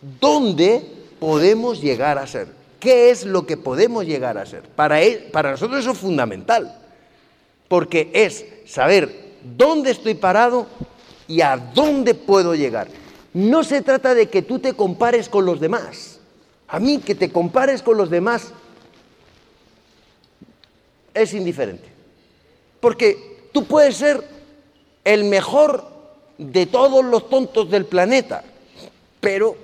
¿Dónde 0.00 0.82
podemos 1.18 1.80
llegar 1.80 2.18
a 2.18 2.26
ser? 2.26 2.48
¿Qué 2.78 3.10
es 3.10 3.24
lo 3.24 3.46
que 3.46 3.56
podemos 3.56 4.04
llegar 4.06 4.38
a 4.38 4.46
ser? 4.46 4.62
Para, 4.62 4.96
nosotros 5.50 5.80
eso 5.80 5.92
es 5.92 5.98
fundamental, 5.98 6.78
porque 7.66 8.10
es 8.14 8.44
saber 8.66 9.12
dónde 9.56 9.90
estoy 9.90 10.14
parado 10.14 10.66
y 11.26 11.40
a 11.40 11.56
dónde 11.56 12.14
puedo 12.14 12.54
llegar. 12.54 12.86
No 13.34 13.64
se 13.64 13.82
trata 13.82 14.14
de 14.14 14.28
que 14.28 14.42
tú 14.42 14.60
te 14.60 14.74
compares 14.74 15.28
con 15.28 15.44
los 15.44 15.58
demás. 15.60 16.20
A 16.68 16.78
mí 16.78 16.98
que 16.98 17.14
te 17.14 17.32
compares 17.32 17.82
con 17.82 17.96
los 17.96 18.10
demás 18.10 18.52
es 21.12 21.34
indiferente. 21.34 21.88
Porque 22.80 23.48
tú 23.52 23.64
puedes 23.64 23.96
ser 23.96 24.22
el 25.02 25.24
mejor 25.24 25.84
de 26.38 26.66
todos 26.66 27.04
los 27.04 27.28
tontos 27.28 27.68
del 27.70 27.86
planeta, 27.86 28.44
pero 29.20 29.56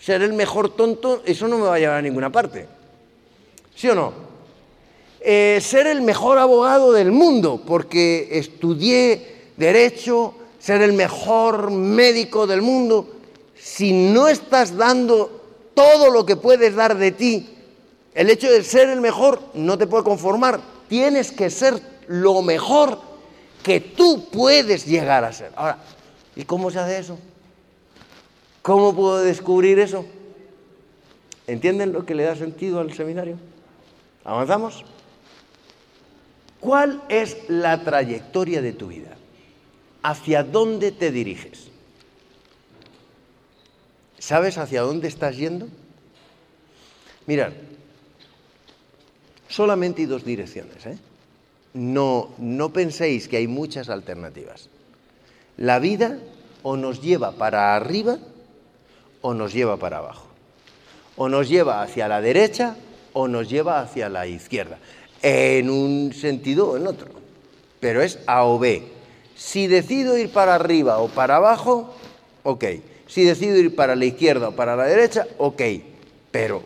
ser 0.00 0.22
el 0.22 0.32
mejor 0.32 0.74
tonto, 0.74 1.22
eso 1.26 1.46
no 1.46 1.58
me 1.58 1.66
va 1.66 1.74
a 1.74 1.78
llevar 1.78 1.98
a 1.98 2.02
ninguna 2.02 2.32
parte. 2.32 2.66
¿Sí 3.74 3.88
o 3.88 3.94
no? 3.94 4.12
Eh, 5.20 5.58
ser 5.62 5.86
el 5.86 6.00
mejor 6.00 6.38
abogado 6.38 6.92
del 6.92 7.12
mundo, 7.12 7.62
porque 7.64 8.28
estudié 8.32 9.52
derecho, 9.58 10.34
ser 10.58 10.80
el 10.80 10.94
mejor 10.94 11.70
médico 11.70 12.46
del 12.46 12.62
mundo, 12.62 13.08
si 13.58 13.92
no 13.92 14.28
estás 14.28 14.74
dando 14.74 15.42
todo 15.74 16.10
lo 16.10 16.24
que 16.24 16.36
puedes 16.36 16.74
dar 16.74 16.96
de 16.96 17.12
ti, 17.12 17.50
el 18.14 18.30
hecho 18.30 18.50
de 18.50 18.64
ser 18.64 18.88
el 18.88 19.00
mejor 19.02 19.40
no 19.52 19.76
te 19.76 19.86
puede 19.86 20.02
conformar, 20.02 20.60
tienes 20.88 21.30
que 21.30 21.50
ser 21.50 21.80
lo 22.08 22.40
mejor 22.40 22.98
que 23.62 23.80
tú 23.80 24.28
puedes 24.32 24.86
llegar 24.86 25.24
a 25.24 25.32
ser. 25.32 25.52
Ahora, 25.54 25.78
¿y 26.34 26.44
cómo 26.44 26.70
se 26.70 26.78
hace 26.78 26.98
eso? 26.98 27.18
¿Cómo 28.62 28.94
puedo 28.94 29.22
descubrir 29.22 29.78
eso? 29.78 30.04
¿Entienden 31.46 31.92
lo 31.92 32.04
que 32.04 32.14
le 32.14 32.24
da 32.24 32.36
sentido 32.36 32.80
al 32.80 32.92
seminario? 32.92 33.38
¿Avanzamos? 34.24 34.84
¿Cuál 36.60 37.02
es 37.08 37.38
la 37.48 37.82
trayectoria 37.82 38.60
de 38.60 38.74
tu 38.74 38.88
vida? 38.88 39.16
¿Hacia 40.02 40.44
dónde 40.44 40.92
te 40.92 41.10
diriges? 41.10 41.68
¿Sabes 44.18 44.58
hacia 44.58 44.82
dónde 44.82 45.08
estás 45.08 45.38
yendo? 45.38 45.66
Mirad, 47.26 47.52
solamente 49.48 50.02
hay 50.02 50.06
dos 50.06 50.24
direcciones. 50.24 50.84
¿eh? 50.84 50.98
No, 51.72 52.34
no 52.36 52.70
penséis 52.72 53.26
que 53.28 53.38
hay 53.38 53.46
muchas 53.48 53.88
alternativas. 53.88 54.68
La 55.56 55.78
vida 55.78 56.18
o 56.62 56.76
nos 56.76 57.00
lleva 57.00 57.32
para 57.32 57.74
arriba 57.74 58.18
o 59.22 59.34
nos 59.34 59.52
lleva 59.52 59.76
para 59.76 59.98
abajo. 59.98 60.26
O 61.16 61.28
nos 61.28 61.48
lleva 61.48 61.82
hacia 61.82 62.08
la 62.08 62.20
derecha 62.20 62.76
o 63.12 63.28
nos 63.28 63.48
lleva 63.50 63.80
hacia 63.80 64.08
la 64.08 64.26
izquierda, 64.26 64.78
en 65.20 65.68
un 65.68 66.12
sentido 66.12 66.70
o 66.70 66.76
en 66.76 66.86
otro. 66.86 67.08
Pero 67.80 68.02
es 68.02 68.18
A 68.26 68.44
o 68.44 68.58
B. 68.58 68.82
Si 69.36 69.66
decido 69.66 70.16
ir 70.16 70.30
para 70.32 70.54
arriba 70.54 70.98
o 70.98 71.08
para 71.08 71.36
abajo, 71.36 71.94
ok. 72.42 72.64
Si 73.06 73.24
decido 73.24 73.56
ir 73.56 73.74
para 73.74 73.96
la 73.96 74.04
izquierda 74.04 74.50
o 74.50 74.52
para 74.54 74.76
la 74.76 74.84
derecha, 74.84 75.26
ok. 75.38 75.62
Pero 76.30 76.62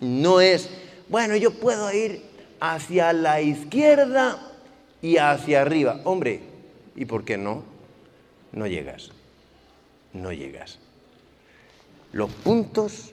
no 0.00 0.40
es, 0.40 0.68
bueno, 1.08 1.36
yo 1.36 1.52
puedo 1.52 1.92
ir 1.92 2.22
hacia 2.60 3.12
la 3.12 3.40
izquierda 3.40 4.38
y 5.00 5.18
hacia 5.18 5.60
arriba. 5.62 6.00
Hombre, 6.04 6.40
¿y 6.96 7.04
por 7.04 7.24
qué 7.24 7.38
no? 7.38 7.62
No 8.52 8.66
llegas. 8.66 9.10
No 10.12 10.32
llegas. 10.32 10.78
Los 12.12 12.30
puntos 12.30 13.12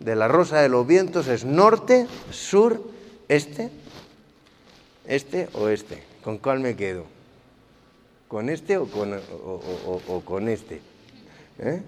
de 0.00 0.16
la 0.16 0.28
rosa 0.28 0.60
de 0.60 0.68
los 0.68 0.86
vientos 0.86 1.28
es 1.28 1.44
norte, 1.44 2.06
sur, 2.30 2.84
este, 3.28 3.70
este 5.06 5.48
o 5.54 5.68
este. 5.68 6.02
¿Con 6.22 6.38
cuál 6.38 6.60
me 6.60 6.74
quedo? 6.74 7.04
¿Con 8.28 8.48
este 8.48 8.76
o 8.76 8.86
con, 10.24 10.48
este? 10.48 10.80
¿Eh? 11.58 11.82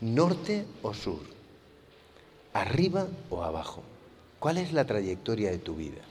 ¿Norte 0.00 0.64
o 0.82 0.92
sur? 0.92 1.20
¿Arriba 2.52 3.06
o 3.30 3.42
abajo? 3.44 3.82
¿Cuál 4.38 4.58
es 4.58 4.72
la 4.72 4.84
trayectoria 4.84 5.50
de 5.50 5.58
tu 5.58 5.74
vida? 5.76 6.02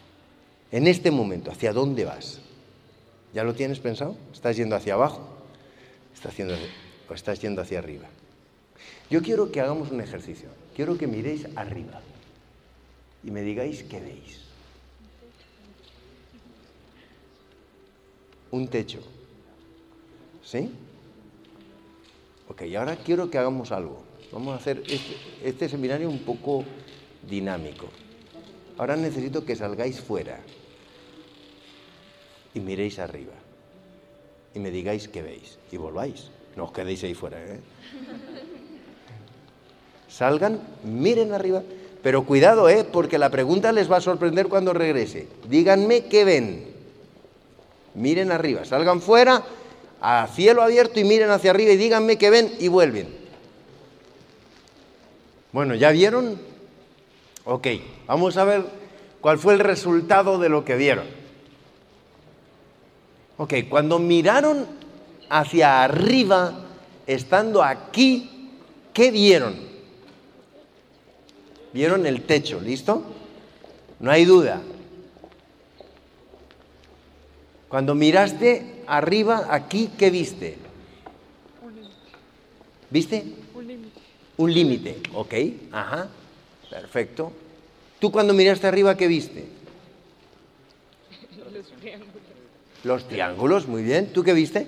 En 0.72 0.88
este 0.88 1.12
momento, 1.12 1.52
¿hacia 1.52 1.74
dónde 1.74 2.06
vas? 2.06 2.40
¿Ya 3.34 3.44
lo 3.44 3.54
tienes 3.54 3.80
pensado? 3.80 4.16
¿Estás 4.34 4.58
yendo 4.58 4.76
hacia 4.76 4.96
abajo? 4.96 5.20
¿O 6.12 7.14
estás 7.14 7.42
yendo 7.42 7.62
hacia 7.62 7.80
arriba? 7.80 8.08
Yo 9.10 9.22
quiero 9.22 9.52
que 9.52 9.62
hagamos 9.62 9.92
un 9.92 10.02
ejercicio. 10.02 10.50
Quiero 10.76 10.98
que 10.98 11.08
miréis 11.08 11.48
arriba 11.56 12.02
y 13.24 13.32
me 13.32 13.42
digáis 13.42 13.84
qué 13.84 14.00
veis. 14.00 14.42
Un 18.52 18.68
techo. 18.68 19.00
¿Sí? 20.44 20.72
Ok, 22.48 22.64
ahora 22.78 22.96
quiero 22.96 23.30
que 23.30 23.38
hagamos 23.38 23.72
algo. 23.72 24.04
Vamos 24.32 24.54
a 24.54 24.58
hacer 24.58 24.82
este, 24.88 25.16
este, 25.44 25.70
seminario 25.70 26.10
un 26.10 26.20
poco 26.20 26.64
dinámico. 27.28 27.88
Ahora 28.78 28.96
necesito 28.96 29.46
que 29.46 29.56
salgáis 29.56 30.02
fuera 30.02 30.40
y 32.54 32.60
miréis 32.60 33.00
arriba 33.00 33.34
y 34.54 34.60
me 34.60 34.70
digáis 34.72 35.08
qué 35.08 35.22
veis 35.22 35.58
y 35.72 35.78
volváis. 35.78 36.30
No 36.56 36.66
os 36.66 36.72
quedéis 36.72 37.04
ahí 37.04 37.14
fuera, 37.14 37.44
¿eh? 37.44 37.60
Salgan, 40.08 40.60
miren 40.84 41.34
arriba. 41.34 41.64
Pero 42.02 42.24
cuidado, 42.26 42.70
¿eh? 42.70 42.84
porque 42.84 43.18
la 43.18 43.30
pregunta 43.30 43.72
les 43.72 43.92
va 43.92 43.98
a 43.98 44.02
sorprender 44.02 44.48
cuando 44.48 44.74
regrese. 44.74 45.28
Díganme 45.48 46.06
qué 46.06 46.24
ven. 46.24 46.76
Miren 47.96 48.32
arriba, 48.32 48.66
salgan 48.66 49.02
fuera 49.02 49.42
a 50.02 50.28
cielo 50.36 50.62
abierto 50.62 51.00
y 51.00 51.04
miren 51.06 51.30
hacia 51.32 51.52
arriba 51.52 51.72
y 51.72 51.78
díganme 51.78 52.18
qué 52.18 52.30
ven 52.30 52.54
y 52.60 52.68
vuelven. 52.68 53.08
Bueno, 55.54 55.74
¿ya 55.76 55.90
vieron? 55.92 56.38
Ok, 57.46 57.68
vamos 58.06 58.36
a 58.38 58.44
ver 58.44 58.66
cuál 59.22 59.40
fue 59.40 59.54
el 59.54 59.60
resultado 59.62 60.38
de 60.38 60.50
lo 60.50 60.66
que 60.66 60.76
vieron. 60.76 61.08
Ok, 63.38 63.54
cuando 63.70 63.98
miraron 63.98 64.68
hacia 65.30 65.82
arriba, 65.84 66.66
estando 67.08 67.64
aquí, 67.64 68.52
¿qué 68.94 69.10
vieron? 69.10 69.56
Vieron 71.76 72.06
el 72.06 72.22
techo, 72.22 72.62
¿listo? 72.62 73.04
No 74.00 74.10
hay 74.10 74.24
duda. 74.24 74.62
Cuando 77.68 77.94
miraste 77.94 78.84
arriba, 78.88 79.48
aquí, 79.50 79.90
¿qué 79.98 80.10
viste? 80.10 80.58
Un 81.62 81.74
límite. 81.76 81.96
¿Viste? 82.90 83.24
Un 83.56 83.68
límite. 83.68 83.92
Un 84.38 84.54
límite, 84.54 85.02
ok, 85.16 85.34
ajá, 85.74 86.08
perfecto. 86.70 87.34
¿Tú 88.00 88.10
cuando 88.10 88.34
miraste 88.34 88.68
arriba, 88.68 88.96
qué 88.96 89.10
viste? 89.10 89.46
Los 91.52 91.74
triángulos. 91.82 92.16
Los 92.86 93.08
triángulos, 93.10 93.68
muy 93.68 93.84
bien. 93.84 94.14
¿Tú 94.14 94.24
qué 94.24 94.32
viste? 94.32 94.66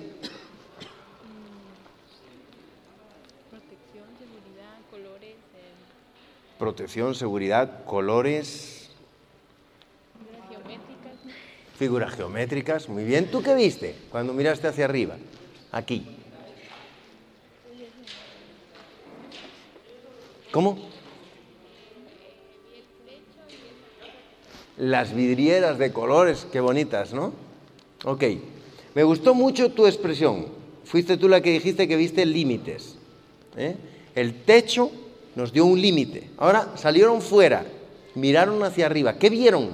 protección, 6.58 7.14
seguridad, 7.14 7.84
colores. 7.84 8.90
Figuras 10.56 10.82
geométricas. 10.84 11.34
Figuras 11.78 12.14
geométricas, 12.14 12.88
muy 12.88 13.04
bien. 13.04 13.30
¿Tú 13.30 13.42
qué 13.42 13.54
viste 13.54 13.94
cuando 14.10 14.32
miraste 14.32 14.66
hacia 14.66 14.84
arriba? 14.84 15.16
Aquí. 15.72 16.04
¿Cómo? 20.50 20.78
Las 24.76 25.14
vidrieras 25.14 25.78
de 25.78 25.92
colores, 25.92 26.46
qué 26.50 26.60
bonitas, 26.60 27.12
¿no? 27.12 27.32
Ok. 28.04 28.24
Me 28.94 29.02
gustó 29.04 29.34
mucho 29.34 29.70
tu 29.72 29.86
expresión. 29.86 30.46
Fuiste 30.84 31.16
tú 31.18 31.28
la 31.28 31.40
que 31.40 31.50
dijiste 31.52 31.86
que 31.86 31.96
viste 31.96 32.24
límites. 32.24 32.96
¿eh? 33.56 33.76
El 34.14 34.42
techo 34.42 34.90
nos 35.38 35.50
dio 35.52 35.64
un 35.66 35.80
límite. 35.80 36.30
Ahora 36.38 36.72
salieron 36.76 37.22
fuera, 37.22 37.64
miraron 38.16 38.60
hacia 38.64 38.86
arriba. 38.86 39.14
¿Qué 39.14 39.30
vieron? 39.30 39.70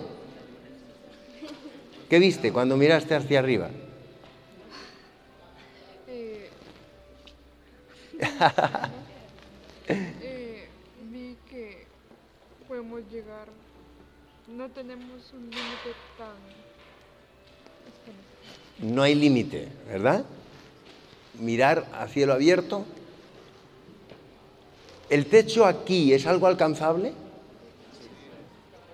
¿Qué 2.10 2.18
viste 2.18 2.52
cuando 2.52 2.76
miraste 2.76 3.14
hacia 3.14 3.38
arriba? 3.38 3.70
Eh, 6.06 6.50
vi 11.10 11.34
que 11.48 11.86
podemos 12.68 13.00
llegar. 13.10 13.48
No 14.46 14.68
tenemos 14.68 15.32
un 15.32 15.44
límite 15.44 15.94
tan... 16.18 16.36
no 18.94 19.02
hay 19.02 19.14
límite, 19.14 19.70
¿verdad? 19.88 20.22
Mirar 21.40 21.86
a 21.94 22.06
cielo 22.06 22.34
abierto 22.34 22.84
¿El 25.10 25.26
techo 25.26 25.66
aquí 25.66 26.12
es 26.12 26.26
algo 26.26 26.46
alcanzable? 26.46 27.12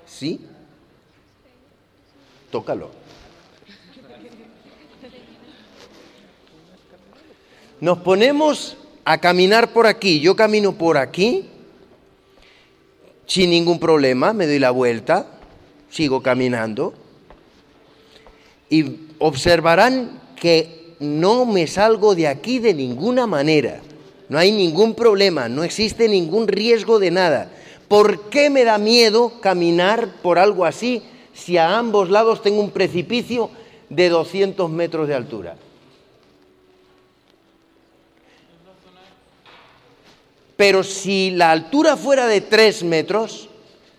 ¿Sí? 0.07 0.41
Tócalo. 2.51 2.91
Nos 7.81 7.99
ponemos 7.99 8.77
a 9.05 9.19
caminar 9.19 9.73
por 9.73 9.87
aquí. 9.87 10.21
Yo 10.21 10.35
camino 10.37 10.73
por 10.73 10.99
aquí 10.99 11.47
sin 13.27 13.51
ningún 13.51 13.79
problema, 13.79 14.33
me 14.33 14.47
doy 14.49 14.59
la 14.59 14.73
vuelta, 14.73 15.27
sigo 15.89 16.21
caminando. 16.21 16.93
Y 18.69 19.03
observarán 19.21 20.21
que 20.37 20.95
no 20.99 21.47
me 21.47 21.67
salgo 21.69 22.15
de 22.17 22.27
aquí 22.27 22.59
de 22.59 22.75
ninguna 22.75 23.27
manera 23.29 23.81
no 24.31 24.39
hay 24.39 24.53
ningún 24.53 24.95
problema, 24.95 25.49
no 25.49 25.65
existe 25.65 26.09
ningún 26.09 26.47
riesgo 26.47 27.01
de 27.01 27.11
nada. 27.11 27.49
¿Por 27.89 28.31
qué 28.31 28.49
me 28.49 28.63
da 28.63 28.79
miedo 28.79 29.41
caminar 29.41 30.09
por 30.23 30.39
algo 30.39 30.65
así 30.65 31.03
si 31.35 31.59
a 31.59 31.77
ambos 31.77 32.09
lados 32.11 32.41
tengo 32.41 32.61
un 32.61 32.71
precipicio 32.71 33.51
de 33.89 34.09
200 34.09 34.71
metros 34.71 35.09
de 35.09 35.15
altura? 35.17 35.57
Pero 40.57 40.85
si 40.85 41.33
la 41.33 41.51
altura 41.51 41.97
fuera 41.97 42.29
de 42.29 42.41
3 42.41 42.85
metros, 42.85 43.49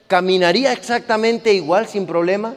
¿caminaría 0.07 0.71
exactamente 0.71 1.53
igual 1.53 1.87
sin 1.89 2.05
problema? 2.05 2.55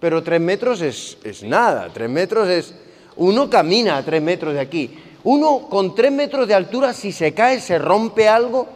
pero 0.00 0.22
tres 0.22 0.40
metros 0.40 0.80
es, 0.82 1.18
nada, 1.44 1.90
tres 1.92 2.08
metros 2.10 2.48
es... 2.48 2.74
Uno 3.18 3.48
camina 3.48 3.96
a 3.96 4.02
tres 4.04 4.20
metros 4.20 4.52
de 4.52 4.60
aquí. 4.60 4.90
Uno 5.24 5.68
con 5.70 5.94
tres 5.94 6.12
metros 6.12 6.46
de 6.46 6.52
altura, 6.52 6.92
si 6.92 7.12
se 7.12 7.32
cae, 7.32 7.62
se 7.62 7.78
rompe 7.78 8.28
algo. 8.28 8.68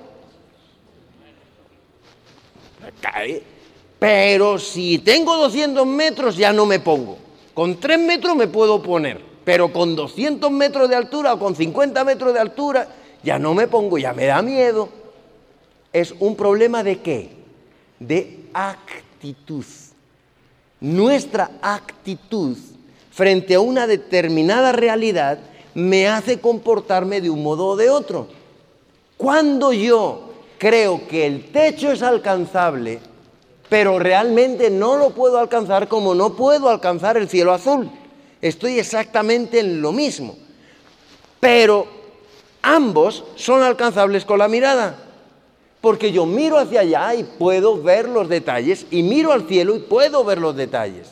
Pero 3.99 4.59
si 4.59 4.99
tengo 5.01 5.37
200 5.37 5.87
metros, 5.87 6.39
ya 6.39 6.55
no 6.55 6.65
me 6.65 6.81
pongo. 6.81 7.19
Con 7.53 7.79
tres 7.79 7.99
metros 7.99 8.35
me 8.35 8.47
puedo 8.47 8.83
poner. 8.83 9.21
Pero 9.45 9.71
con 9.71 9.95
200 9.95 10.51
metros 10.51 10.89
de 10.89 10.97
altura 10.97 11.35
o 11.35 11.39
con 11.39 11.55
50 11.55 12.03
metros 12.05 12.33
de 12.33 12.41
altura, 12.41 12.89
ya 13.23 13.39
no 13.39 13.53
me 13.53 13.69
pongo, 13.69 13.99
ya 13.99 14.15
me 14.15 14.25
da 14.25 14.41
miedo. 14.41 14.89
Es 15.93 16.15
un 16.19 16.35
problema 16.35 16.83
de 16.83 17.01
qué? 17.01 17.29
De 17.99 18.47
actitud. 18.55 19.67
Nuestra 20.81 21.51
actitud 21.61 22.57
frente 23.13 23.55
a 23.55 23.61
una 23.61 23.87
determinada 23.87 24.73
realidad 24.73 25.39
me 25.75 26.09
hace 26.09 26.41
comportarme 26.41 27.21
de 27.21 27.29
un 27.29 27.43
modo 27.43 27.67
o 27.69 27.77
de 27.77 27.91
otro. 27.91 28.29
Cuando 29.19 29.75
yo 29.75 30.31
creo 30.59 31.07
que 31.07 31.27
el 31.27 31.53
techo 31.53 31.93
es 31.93 32.03
alcanzable, 32.03 32.99
pero 33.69 33.99
realmente 33.99 34.71
no 34.71 34.97
lo 34.97 35.11
puedo 35.11 35.39
alcanzar 35.39 35.87
como 35.87 36.15
no 36.15 36.35
puedo 36.35 36.71
alcanzar 36.71 37.19
el 37.19 37.29
cielo 37.29 37.53
azul, 37.53 37.91
estoy 38.41 38.79
exactamente 38.79 39.61
en 39.61 39.83
lo 39.83 39.93
mismo. 39.93 40.35
Pero 41.41 41.87
ambos 42.63 43.23
son 43.37 43.63
alcanzables 43.63 44.25
con 44.25 44.39
la 44.39 44.49
mirada. 44.49 44.97
Porque 45.81 46.13
yo 46.13 46.27
miro 46.27 46.59
hacia 46.59 46.81
allá 46.81 47.15
y 47.15 47.25
puedo 47.25 47.81
ver 47.83 48.09
los 48.09 48.29
detalles, 48.29 48.87
y 48.91 49.03
miro 49.03 49.33
al 49.33 49.47
cielo 49.49 49.77
y 49.77 49.81
puedo 49.81 50.25
ver 50.25 50.39
los 50.39 50.55
detalles. 50.55 51.09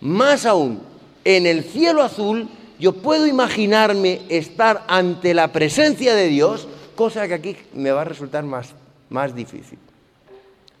Más 0.00 0.46
aún, 0.46 0.80
en 1.24 1.46
el 1.46 1.62
cielo 1.64 2.02
azul 2.02 2.48
yo 2.80 2.92
puedo 2.92 3.26
imaginarme 3.26 4.22
estar 4.28 4.84
ante 4.88 5.32
la 5.34 5.48
presencia 5.52 6.14
de 6.14 6.26
Dios, 6.28 6.66
cosa 6.96 7.26
que 7.28 7.34
aquí 7.34 7.56
me 7.74 7.92
va 7.92 8.02
a 8.02 8.04
resultar 8.04 8.44
más, 8.44 8.70
más 9.10 9.34
difícil. 9.34 9.78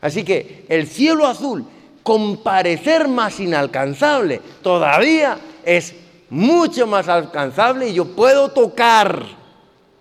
Así 0.00 0.24
que 0.24 0.64
el 0.68 0.86
cielo 0.86 1.26
azul, 1.26 1.64
con 2.02 2.38
parecer 2.38 3.06
más 3.08 3.38
inalcanzable, 3.38 4.40
todavía 4.62 5.38
es 5.64 5.94
mucho 6.30 6.86
más 6.86 7.08
alcanzable 7.08 7.88
y 7.88 7.94
yo 7.94 8.06
puedo 8.06 8.50
tocar 8.50 9.24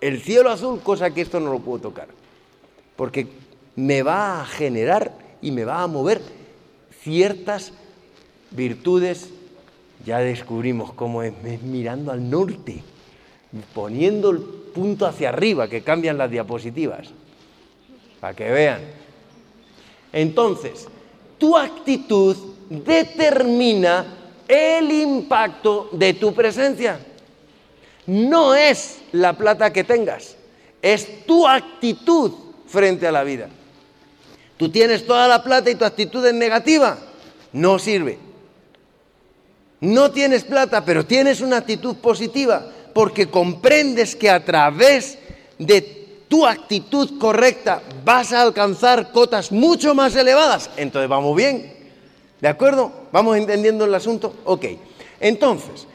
el 0.02 0.22
cielo 0.22 0.52
azul, 0.52 0.80
cosa 0.82 1.12
que 1.12 1.22
esto 1.22 1.40
no 1.40 1.52
lo 1.52 1.60
puedo 1.60 1.80
tocar 1.90 2.10
porque 2.98 3.28
me 3.76 4.02
va 4.02 4.42
a 4.42 4.46
generar 4.46 5.14
y 5.42 5.52
me 5.52 5.64
va 5.64 5.84
a 5.84 5.88
mover 5.88 6.20
ciertas 7.02 7.72
virtudes. 8.52 9.30
Ya 10.06 10.18
descubrimos 10.20 10.92
cómo 10.94 11.22
es, 11.24 11.32
mirando 11.64 12.12
al 12.12 12.30
norte, 12.30 12.82
poniendo 13.74 14.32
el 14.32 14.40
punto 14.40 15.06
hacia 15.06 15.30
arriba, 15.30 15.68
que 15.70 15.82
cambian 15.84 16.18
las 16.18 16.30
diapositivas, 16.32 17.08
para 18.20 18.34
que 18.36 18.50
vean. 18.52 18.82
Entonces, 20.12 20.88
tu 21.38 21.56
actitud 21.56 22.36
determina 22.70 24.06
el 24.48 24.92
impacto 24.92 25.90
de 25.92 26.14
tu 26.14 26.34
presencia. 26.34 27.00
No 28.08 28.56
es 28.56 29.02
la 29.12 29.34
plata 29.34 29.72
que 29.74 29.84
tengas, 29.84 30.36
es 30.82 31.26
tu 31.26 31.46
actitud 31.46 32.32
frente 32.68 33.08
a 33.08 33.12
la 33.12 33.24
vida. 33.24 33.50
Tú 34.58 34.70
tienes 34.70 35.06
toda 35.06 35.28
la 35.28 35.44
plata 35.44 35.70
y 35.70 35.76
tu 35.76 35.86
actitud 35.86 36.26
es 36.26 36.34
negativa. 36.34 36.98
No 37.54 37.80
sirve. 37.80 38.20
No 39.80 40.12
tienes 40.12 40.44
plata, 40.44 40.84
pero 40.84 41.06
tienes 41.06 41.42
una 41.42 41.58
actitud 41.58 41.96
positiva 41.98 42.66
porque 42.94 43.28
comprendes 43.28 44.16
que 44.16 44.30
a 44.30 44.44
través 44.44 45.20
de 45.58 45.96
tu 46.28 46.46
actitud 46.46 47.20
correcta 47.20 47.82
vas 48.04 48.34
a 48.34 48.42
alcanzar 48.42 49.12
cotas 49.12 49.52
mucho 49.52 49.94
más 49.94 50.16
elevadas. 50.16 50.70
Entonces 50.78 51.08
vamos 51.08 51.36
bien. 51.36 51.74
¿De 52.42 52.48
acuerdo? 52.48 52.92
¿Vamos 53.12 53.38
entendiendo 53.38 53.86
el 53.86 53.94
asunto? 53.94 54.36
Ok. 54.46 54.66
Entonces, 55.20 55.88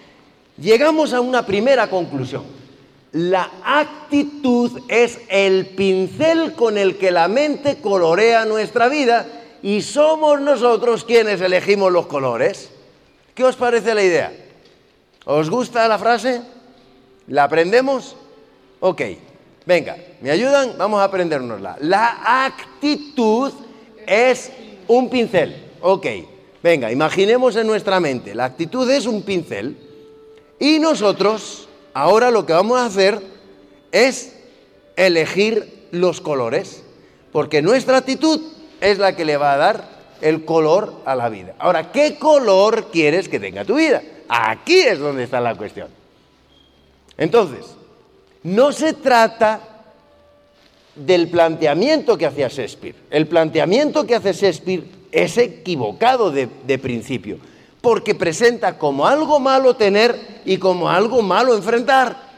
llegamos 0.57 1.13
a 1.13 1.21
una 1.21 1.45
primera 1.45 1.91
conclusión. 1.91 2.45
La 3.12 3.51
actitud 3.62 4.81
es 4.88 5.18
el 5.29 5.66
pincel 5.77 6.55
con 6.55 6.79
el 6.79 6.96
que 6.96 7.11
la 7.11 7.29
mente 7.29 7.77
colorea 7.79 8.46
nuestra 8.46 8.88
vida 8.88 9.27
y 9.62 9.83
somos 9.83 10.40
nosotros 10.40 11.05
quienes 11.05 11.42
elegimos 11.42 11.92
los 11.92 12.07
colores. 12.07 12.70
¿Qué 13.35 13.44
os 13.44 13.55
parece 13.55 13.94
la 13.94 14.03
idea? 14.03 14.33
¿Os 15.27 15.51
gusta 15.51 15.87
la 15.88 15.98
frase? 15.98 16.40
¿La 17.27 17.44
aprendemos? 17.44 18.16
Ok, 18.81 19.03
venga, 19.66 19.94
¿me 20.22 20.31
ayudan? 20.31 20.72
Vamos 20.79 20.98
a 21.01 21.05
aprendérnosla. 21.05 21.77
La 21.83 22.46
actitud 22.46 23.53
es 24.07 24.51
un 24.88 25.11
pincel. 25.11 25.66
Ok, 25.83 26.07
venga, 26.62 26.90
imaginemos 26.90 27.57
en 27.57 27.66
nuestra 27.66 28.01
mente, 28.01 28.35
la 28.35 28.46
actitud 28.46 28.90
es 28.90 29.05
un 29.05 29.20
pincel 29.22 29.77
y 30.59 30.79
nosotros 30.79 31.68
Ahora 31.94 32.31
lo 32.31 32.46
que 32.46 32.52
vamos 32.52 32.78
a 32.78 32.87
hacer 32.87 33.20
es 33.90 34.35
elegir 34.96 35.88
los 35.90 36.20
colores, 36.20 36.83
porque 37.33 37.61
nuestra 37.61 37.98
actitud 37.98 38.40
es 38.81 38.98
la 38.98 39.14
que 39.14 39.24
le 39.24 39.37
va 39.37 39.55
a 39.55 39.59
dar 39.59 39.92
el 40.22 40.44
color 40.44 40.94
a 41.05 41.14
la 41.14 41.28
vida. 41.28 41.55
Ahora, 41.59 41.92
¿qué 41.92 42.16
color 42.18 42.87
quieres 42.90 43.28
que 43.28 43.38
tenga 43.40 43.64
tu 43.64 43.74
vida? 43.74 44.02
Aquí 44.28 44.78
es 44.81 44.98
donde 44.98 45.24
está 45.24 45.40
la 45.40 45.55
cuestión. 45.55 45.88
Entonces, 47.18 47.66
no 48.42 48.72
se 48.72 48.94
trata 48.94 49.61
del 50.94 51.28
planteamiento 51.28 52.16
que 52.16 52.26
hacía 52.26 52.48
Shakespeare. 52.48 52.94
El 53.11 53.26
planteamiento 53.26 54.07
que 54.07 54.14
hace 54.14 54.33
Shakespeare 54.33 54.85
es 55.11 55.37
equivocado 55.37 56.31
de, 56.31 56.48
de 56.66 56.78
principio 56.78 57.37
porque 57.83 58.14
presenta 58.14 58.79
como 58.79 59.07
algo 59.07 59.40
malo 59.40 59.75
tener 59.77 60.40
y 60.47 60.57
como 60.57 60.88
algo 60.88 61.21
malo 61.21 61.55
enfrentar. 61.55 62.31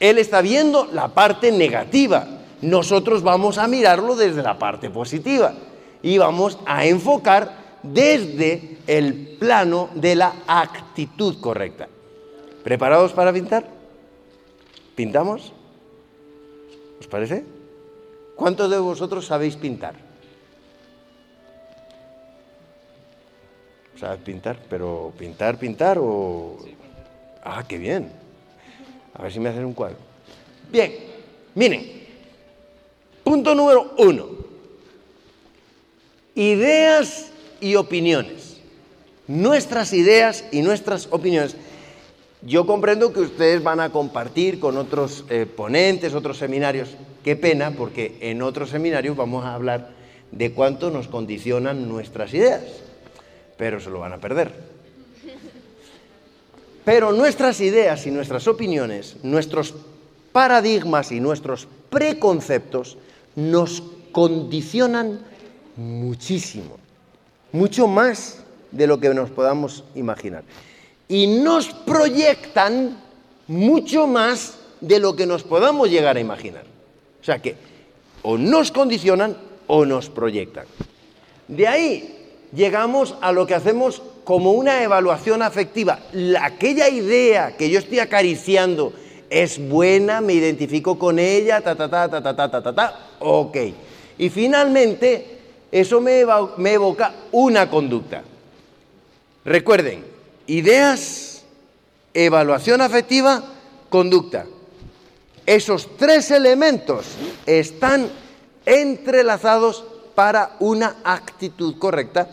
Él 0.00 0.18
está 0.18 0.40
viendo 0.40 0.88
la 0.92 1.08
parte 1.08 1.52
negativa. 1.52 2.26
Nosotros 2.62 3.22
vamos 3.22 3.58
a 3.58 3.68
mirarlo 3.68 4.16
desde 4.16 4.42
la 4.42 4.58
parte 4.58 4.88
positiva 4.88 5.54
y 6.02 6.16
vamos 6.18 6.58
a 6.64 6.86
enfocar 6.86 7.62
desde 7.82 8.78
el 8.86 9.36
plano 9.38 9.90
de 9.94 10.16
la 10.16 10.34
actitud 10.46 11.38
correcta. 11.40 11.86
¿Preparados 12.62 13.12
para 13.12 13.32
pintar? 13.34 13.68
¿Pintamos? 14.94 15.52
¿Os 16.98 17.06
parece? 17.06 17.44
¿Cuántos 18.36 18.70
de 18.70 18.78
vosotros 18.78 19.26
sabéis 19.26 19.56
pintar? 19.56 20.03
¿Sabes 23.98 24.20
pintar? 24.20 24.58
Pero 24.68 25.12
pintar, 25.16 25.58
pintar 25.58 25.98
o... 26.00 26.58
Ah, 27.42 27.64
qué 27.66 27.78
bien. 27.78 28.10
A 29.14 29.22
ver 29.22 29.32
si 29.32 29.38
me 29.40 29.48
hacen 29.50 29.64
un 29.64 29.74
cuadro. 29.74 29.96
Bien, 30.70 30.92
miren. 31.54 31.86
Punto 33.22 33.54
número 33.54 33.94
uno. 33.98 34.26
Ideas 36.34 37.30
y 37.60 37.76
opiniones. 37.76 38.56
Nuestras 39.28 39.92
ideas 39.92 40.44
y 40.50 40.62
nuestras 40.62 41.06
opiniones. 41.10 41.56
Yo 42.42 42.66
comprendo 42.66 43.12
que 43.12 43.20
ustedes 43.20 43.62
van 43.62 43.80
a 43.80 43.90
compartir 43.90 44.58
con 44.60 44.76
otros 44.76 45.24
eh, 45.30 45.46
ponentes, 45.46 46.12
otros 46.14 46.36
seminarios. 46.36 46.90
Qué 47.22 47.36
pena, 47.36 47.70
porque 47.70 48.16
en 48.20 48.42
otros 48.42 48.68
seminarios 48.70 49.16
vamos 49.16 49.44
a 49.46 49.54
hablar 49.54 49.90
de 50.30 50.52
cuánto 50.52 50.90
nos 50.90 51.08
condicionan 51.08 51.88
nuestras 51.88 52.34
ideas 52.34 52.62
pero 53.56 53.80
se 53.80 53.90
lo 53.90 54.00
van 54.00 54.12
a 54.12 54.18
perder. 54.18 54.50
Pero 56.84 57.12
nuestras 57.12 57.60
ideas 57.60 58.06
y 58.06 58.10
nuestras 58.10 58.46
opiniones, 58.46 59.16
nuestros 59.22 59.74
paradigmas 60.32 61.12
y 61.12 61.20
nuestros 61.20 61.66
preconceptos 61.88 62.98
nos 63.36 63.82
condicionan 64.12 65.20
muchísimo, 65.76 66.76
mucho 67.52 67.86
más 67.88 68.40
de 68.70 68.86
lo 68.86 69.00
que 69.00 69.08
nos 69.14 69.30
podamos 69.30 69.84
imaginar. 69.94 70.42
Y 71.08 71.26
nos 71.26 71.68
proyectan 71.68 72.96
mucho 73.46 74.06
más 74.06 74.58
de 74.80 74.98
lo 74.98 75.16
que 75.16 75.26
nos 75.26 75.42
podamos 75.42 75.88
llegar 75.88 76.16
a 76.16 76.20
imaginar. 76.20 76.64
O 77.20 77.24
sea 77.24 77.40
que 77.40 77.56
o 78.22 78.36
nos 78.36 78.70
condicionan 78.72 79.36
o 79.66 79.84
nos 79.86 80.10
proyectan. 80.10 80.66
De 81.48 81.66
ahí 81.68 82.23
llegamos 82.54 83.14
a 83.20 83.32
lo 83.32 83.46
que 83.46 83.54
hacemos 83.54 84.02
como 84.24 84.52
una 84.52 84.82
evaluación 84.82 85.42
afectiva. 85.42 85.98
La, 86.12 86.46
aquella 86.46 86.88
idea 86.88 87.56
que 87.56 87.68
yo 87.68 87.78
estoy 87.78 87.98
acariciando 87.98 88.92
es 89.28 89.58
buena, 89.68 90.20
me 90.20 90.34
identifico 90.34 90.98
con 90.98 91.18
ella, 91.18 91.60
ta, 91.60 91.74
ta, 91.74 91.88
ta, 91.90 92.08
ta, 92.08 92.22
ta, 92.22 92.34
ta, 92.50 92.62
ta, 92.62 92.74
ta, 92.74 93.00
ok. 93.20 93.56
Y 94.18 94.30
finalmente, 94.30 95.38
eso 95.72 96.00
me 96.00 96.20
evoca 96.20 97.14
una 97.32 97.68
conducta. 97.68 98.22
Recuerden, 99.44 100.04
ideas, 100.46 101.42
evaluación 102.14 102.80
afectiva, 102.80 103.42
conducta. 103.90 104.46
Esos 105.44 105.96
tres 105.96 106.30
elementos 106.30 107.04
están 107.44 108.08
entrelazados 108.64 109.84
para 110.14 110.52
una 110.60 110.98
actitud 111.02 111.76
correcta 111.76 112.28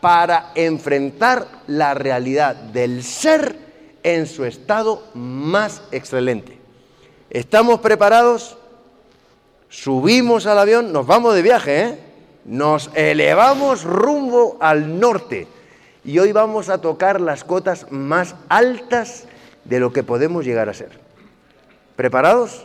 para 0.00 0.50
enfrentar 0.54 1.46
la 1.66 1.94
realidad 1.94 2.54
del 2.56 3.02
ser 3.02 3.56
en 4.02 4.26
su 4.26 4.44
estado 4.44 5.02
más 5.14 5.82
excelente. 5.90 6.58
¿Estamos 7.30 7.80
preparados? 7.80 8.56
Subimos 9.68 10.46
al 10.46 10.58
avión, 10.58 10.92
nos 10.92 11.06
vamos 11.06 11.34
de 11.34 11.42
viaje, 11.42 11.80
¿eh? 11.82 11.98
nos 12.44 12.90
elevamos 12.94 13.82
rumbo 13.82 14.56
al 14.60 15.00
norte 15.00 15.48
y 16.04 16.18
hoy 16.20 16.30
vamos 16.30 16.68
a 16.68 16.78
tocar 16.80 17.20
las 17.20 17.42
cotas 17.42 17.90
más 17.90 18.36
altas 18.48 19.24
de 19.64 19.80
lo 19.80 19.92
que 19.92 20.04
podemos 20.04 20.44
llegar 20.44 20.68
a 20.68 20.74
ser. 20.74 20.90
¿Preparados? 21.96 22.64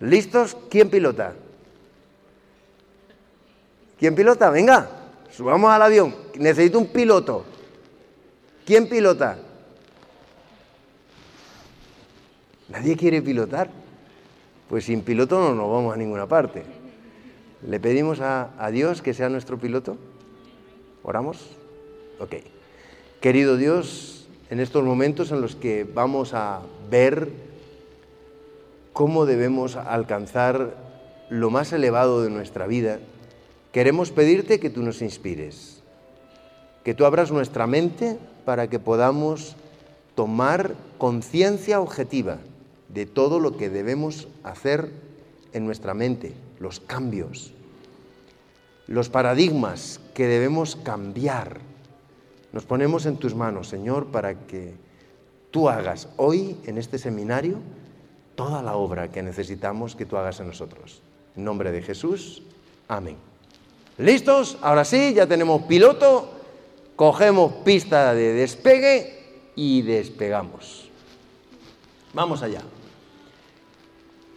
¿Listos? 0.00 0.56
¿Quién 0.70 0.88
pilota? 0.88 1.34
¿Quién 3.98 4.14
pilota? 4.14 4.48
Venga. 4.48 4.88
Subamos 5.36 5.70
al 5.70 5.82
avión. 5.82 6.14
Necesito 6.38 6.78
un 6.78 6.86
piloto. 6.86 7.44
¿Quién 8.64 8.88
pilota? 8.88 9.36
Nadie 12.70 12.96
quiere 12.96 13.20
pilotar. 13.20 13.70
Pues 14.70 14.86
sin 14.86 15.02
piloto 15.02 15.38
no 15.38 15.54
nos 15.54 15.70
vamos 15.70 15.92
a 15.92 15.96
ninguna 15.98 16.26
parte. 16.26 16.62
¿Le 17.68 17.78
pedimos 17.80 18.20
a, 18.20 18.48
Dios 18.72 19.02
que 19.02 19.12
sea 19.12 19.28
nuestro 19.28 19.58
piloto? 19.58 19.98
¿Oramos? 21.02 21.50
Ok. 22.18 22.36
Querido 23.20 23.58
Dios, 23.58 24.26
en 24.48 24.58
estos 24.58 24.84
momentos 24.84 25.32
en 25.32 25.42
los 25.42 25.54
que 25.54 25.84
vamos 25.84 26.32
a 26.32 26.62
ver 26.90 27.28
cómo 28.94 29.26
debemos 29.26 29.76
alcanzar 29.76 30.78
lo 31.28 31.50
más 31.50 31.74
elevado 31.74 32.22
de 32.22 32.30
nuestra 32.30 32.66
vida, 32.66 33.00
Queremos 33.76 34.10
pedirte 34.10 34.58
que 34.58 34.70
tú 34.70 34.82
nos 34.82 35.02
inspires, 35.02 35.82
que 36.82 36.94
tú 36.94 37.04
abras 37.04 37.30
nuestra 37.30 37.66
mente 37.66 38.18
para 38.46 38.70
que 38.70 38.78
podamos 38.78 39.54
tomar 40.14 40.72
conciencia 40.96 41.78
objetiva 41.82 42.38
de 42.88 43.04
todo 43.04 43.38
lo 43.38 43.58
que 43.58 43.68
debemos 43.68 44.28
hacer 44.44 44.88
en 45.52 45.66
nuestra 45.66 45.92
mente, 45.92 46.32
los 46.58 46.80
cambios, 46.80 47.52
los 48.86 49.10
paradigmas 49.10 50.00
que 50.14 50.26
debemos 50.26 50.76
cambiar. 50.76 51.58
Nos 52.54 52.64
ponemos 52.64 53.04
en 53.04 53.18
tus 53.18 53.34
manos, 53.34 53.68
Señor, 53.68 54.06
para 54.06 54.36
que 54.46 54.72
tú 55.50 55.68
hagas 55.68 56.08
hoy 56.16 56.56
en 56.64 56.78
este 56.78 56.96
seminario 56.98 57.58
toda 58.36 58.62
la 58.62 58.74
obra 58.74 59.12
que 59.12 59.22
necesitamos 59.22 59.94
que 59.96 60.06
tú 60.06 60.16
hagas 60.16 60.40
en 60.40 60.46
nosotros. 60.46 61.02
En 61.36 61.44
nombre 61.44 61.72
de 61.72 61.82
Jesús, 61.82 62.42
amén. 62.88 63.16
¿Listos? 63.98 64.58
Ahora 64.60 64.84
sí, 64.84 65.14
ya 65.14 65.26
tenemos 65.26 65.62
piloto, 65.62 66.28
cogemos 66.96 67.52
pista 67.64 68.12
de 68.12 68.34
despegue 68.34 69.24
y 69.56 69.80
despegamos. 69.82 70.90
Vamos 72.12 72.42
allá. 72.42 72.60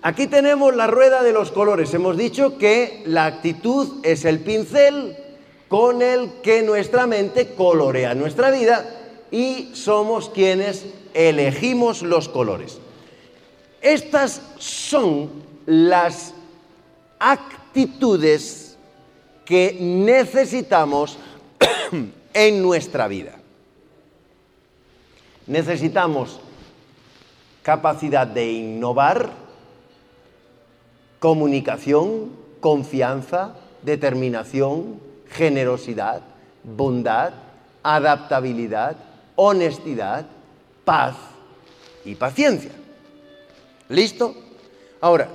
Aquí 0.02 0.28
tenemos 0.28 0.74
la 0.78 0.88
rueda 0.88 1.24
de 1.24 1.34
los 1.34 1.52
colores. 1.52 1.94
Hemos 1.94 2.16
dicho 2.16 2.58
que 2.58 3.04
la 3.06 3.26
actitud 3.26 3.98
es 4.04 4.24
el 4.24 4.40
pincel 4.40 5.18
con 5.68 6.02
el 6.02 6.36
que 6.42 6.62
nuestra 6.64 7.06
mente 7.06 7.54
colorea 7.54 8.16
nuestra 8.16 8.50
vida 8.52 8.90
y 9.30 9.70
somos 9.74 10.30
quienes 10.30 10.86
elegimos 11.14 12.02
los 12.02 12.30
colores. 12.30 12.80
Estas 13.82 14.42
son 14.58 15.30
las 15.66 16.34
actitudes 17.20 18.69
que 19.50 19.76
necesitamos 19.82 21.18
en 22.36 22.62
nuestra 22.62 23.08
vida. 23.08 23.34
Necesitamos 25.48 26.40
capacidad 27.64 28.28
de 28.28 28.52
innovar, 28.52 29.30
comunicación, 31.18 32.30
confianza, 32.60 33.56
determinación, 33.82 35.00
generosidad, 35.32 36.22
bondad, 36.64 37.32
adaptabilidad, 37.82 38.98
honestidad, 39.36 40.28
paz 40.86 41.16
y 42.06 42.14
paciencia. 42.14 42.72
¿Listo? 43.90 44.36
Ahora, 45.02 45.28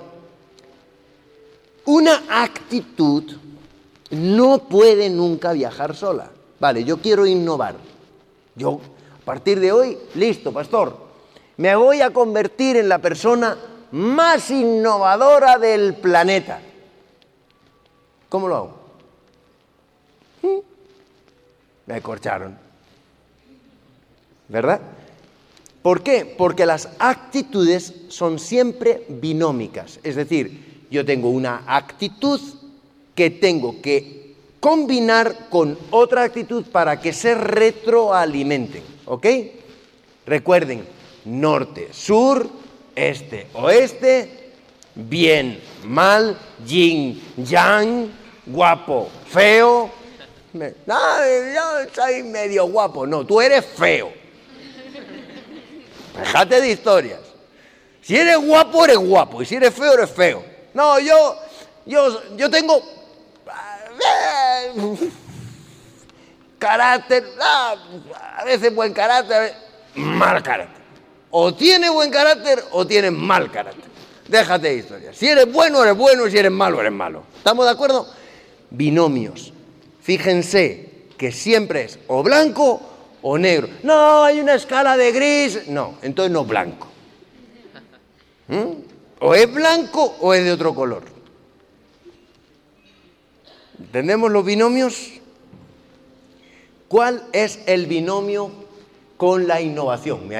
una 1.85 2.23
actitud 2.31 3.41
no 4.15 4.59
puede 4.65 5.11
nunca 5.11 5.53
viajar 5.53 5.95
sola. 5.95 6.31
Vale, 6.61 6.85
yo 6.85 6.99
quiero 6.99 7.27
innovar. 7.27 7.75
Yo, 8.55 8.81
a 9.21 9.25
partir 9.25 9.61
de 9.61 9.73
hoy, 9.73 9.99
listo, 10.15 10.53
pastor, 10.53 10.97
me 11.57 11.75
voy 11.75 12.01
a 12.01 12.11
convertir 12.13 12.77
en 12.77 12.89
la 12.89 12.99
persona 12.99 13.57
más 13.93 14.51
innovadora 14.51 15.59
del 15.59 15.95
planeta. 15.95 16.61
¿Cómo 18.29 18.49
lo 18.49 18.57
hago? 18.57 18.71
¿Mm? 20.43 20.57
Me 21.87 22.01
corcharon. 22.01 22.57
¿Verdad? 24.49 24.81
¿Por 25.83 26.03
qué? 26.03 26.35
Porque 26.39 26.65
las 26.67 26.89
actitudes 26.99 27.93
son 28.09 28.39
siempre 28.39 29.05
binómicas. 29.09 30.01
Es 30.03 30.17
decir, 30.17 30.87
yo 30.91 31.05
tengo 31.05 31.31
una 31.31 31.63
actitud 31.67 32.41
que 33.15 33.31
tengo 33.31 33.81
que 33.81 34.35
combinar 34.61 35.49
con 35.51 35.79
otra 35.91 36.25
actitud 36.25 36.65
para 36.73 37.01
que 37.01 37.13
se 37.13 37.35
retroalimenten. 37.35 38.83
¿Ok? 39.07 39.27
Recuerden, 40.27 40.85
norte, 41.27 41.89
sur, 41.93 42.49
este, 42.95 43.49
oeste, 43.55 44.51
bien, 44.95 45.61
mal, 45.85 46.37
yin, 46.67 47.21
yang, 47.37 48.09
guapo, 48.47 49.09
feo. 49.27 49.91
nada, 50.87 51.27
ya 51.27 51.85
yo 51.85 51.91
soy 51.95 52.23
medio 52.23 52.67
guapo. 52.67 53.07
No, 53.07 53.25
tú 53.27 53.41
eres 53.41 53.65
feo. 53.67 54.11
Dejate 56.19 56.61
de 56.61 56.71
historias. 56.71 57.21
Si 58.01 58.17
eres 58.17 58.39
guapo, 58.39 58.85
eres 58.85 58.97
guapo. 58.99 59.43
Y 59.43 59.47
si 59.47 59.57
eres 59.57 59.75
feo, 59.75 59.95
eres 59.95 60.11
feo. 60.11 60.43
No, 60.73 60.99
yo, 61.01 61.37
yo, 61.85 62.35
yo 62.37 62.49
tengo 62.51 62.83
carácter, 66.59 67.25
a 67.41 68.45
veces 68.45 68.75
buen 68.75 68.93
carácter, 68.93 69.53
mal 69.95 70.43
carácter. 70.43 70.83
O 71.31 71.53
tiene 71.55 71.91
buen 71.91 72.11
carácter 72.11 72.63
o 72.73 72.87
tiene 72.87 73.11
mal 73.11 73.51
carácter. 73.51 73.85
Déjate 74.29 74.69
de 74.69 74.75
historias. 74.77 75.17
Si 75.17 75.27
eres 75.29 75.51
bueno, 75.53 75.83
eres 75.85 75.97
bueno, 75.97 76.29
si 76.31 76.39
eres 76.39 76.53
malo, 76.53 76.81
eres 76.81 76.93
malo. 76.93 77.25
¿Estamos 77.37 77.67
de 77.67 77.73
acuerdo? 77.73 78.07
Binomios. 78.71 79.53
Fíjense 80.01 81.07
que 81.19 81.33
siempre 81.33 81.85
es 81.85 81.99
o 82.07 82.23
blanco 82.23 82.81
o 83.21 83.37
negro. 83.37 83.69
No, 83.83 84.23
hay 84.23 84.41
una 84.41 84.55
escala 84.55 84.97
de 84.97 85.11
gris. 85.13 85.69
No, 85.69 85.99
entonces 86.03 86.33
no 86.33 86.45
blanco. 86.45 86.87
¿Mm? 88.49 88.65
O 89.21 89.35
es 89.35 89.53
blanco 89.53 90.17
o 90.21 90.33
es 90.33 90.45
de 90.45 90.53
otro 90.53 90.75
color. 90.75 91.14
¿Entendemos 93.79 94.31
los 94.31 94.45
binomios? 94.45 95.13
¿Cuál 96.89 97.23
es 97.33 97.61
el 97.67 97.87
binomio 97.87 98.51
con 99.17 99.49
la 99.49 99.61
innovación? 99.61 100.29
¿Me, 100.29 100.37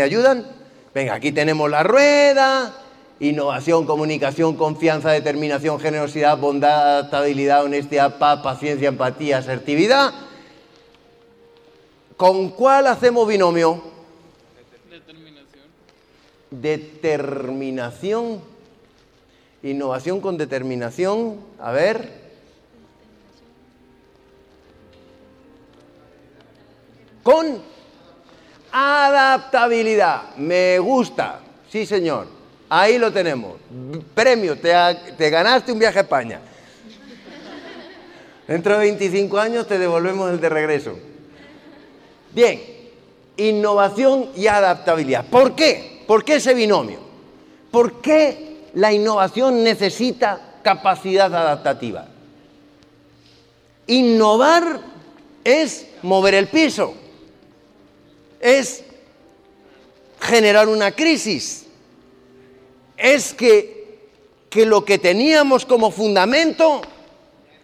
ayudan? 0.00 0.46
Venga, 0.94 1.14
aquí 1.14 1.32
tenemos 1.32 1.68
la 1.70 1.82
rueda, 1.82 2.76
innovación, 3.20 3.86
comunicación, 3.86 4.56
confianza, 4.56 5.10
determinación, 5.10 5.80
generosidad, 5.80 6.36
bondad, 6.36 6.82
adaptabilidad, 6.98 7.64
honestidad, 7.64 8.18
paz, 8.18 8.42
paciencia, 8.42 8.88
empatía, 8.88 9.38
asertividad. 9.38 10.12
¿Con 12.18 12.50
cuál 12.50 12.86
hacemos 12.86 13.26
binomio? 13.26 13.82
Determinación. 14.90 15.64
Determinación. 16.50 18.40
Innovación 19.62 20.20
con 20.20 20.36
determinación. 20.36 21.38
A 21.58 21.72
ver. 21.72 22.23
con 27.24 27.58
adaptabilidad. 28.70 30.36
Me 30.36 30.78
gusta, 30.78 31.40
sí 31.72 31.84
señor. 31.84 32.28
Ahí 32.68 32.98
lo 32.98 33.12
tenemos. 33.12 33.54
Premio, 34.14 34.56
te, 34.58 35.30
ganaste 35.30 35.72
un 35.72 35.78
viaje 35.80 35.98
a 35.98 36.02
España. 36.02 36.40
Dentro 38.46 38.74
de 38.74 38.78
25 38.80 39.38
años 39.38 39.66
te 39.66 39.78
devolvemos 39.78 40.30
el 40.30 40.38
de 40.40 40.48
regreso. 40.50 40.96
Bien, 42.32 42.60
innovación 43.38 44.28
y 44.36 44.46
adaptabilidad. 44.46 45.24
¿Por 45.26 45.54
qué? 45.54 46.02
¿Por 46.06 46.24
qué 46.24 46.36
ese 46.36 46.52
binomio? 46.52 47.00
¿Por 47.70 48.02
qué 48.02 48.68
la 48.74 48.92
innovación 48.92 49.62
necesita 49.64 50.58
capacidad 50.62 51.34
adaptativa? 51.34 52.06
Innovar 53.86 54.80
es 55.44 55.86
mover 56.02 56.34
el 56.34 56.48
piso 56.48 56.94
es 58.44 58.84
generar 60.20 60.68
una 60.68 60.92
crisis. 60.92 61.64
Es 62.94 63.32
que, 63.32 64.00
que 64.50 64.66
lo 64.66 64.84
que 64.84 64.98
teníamos 64.98 65.64
como 65.64 65.90
fundamento 65.90 66.82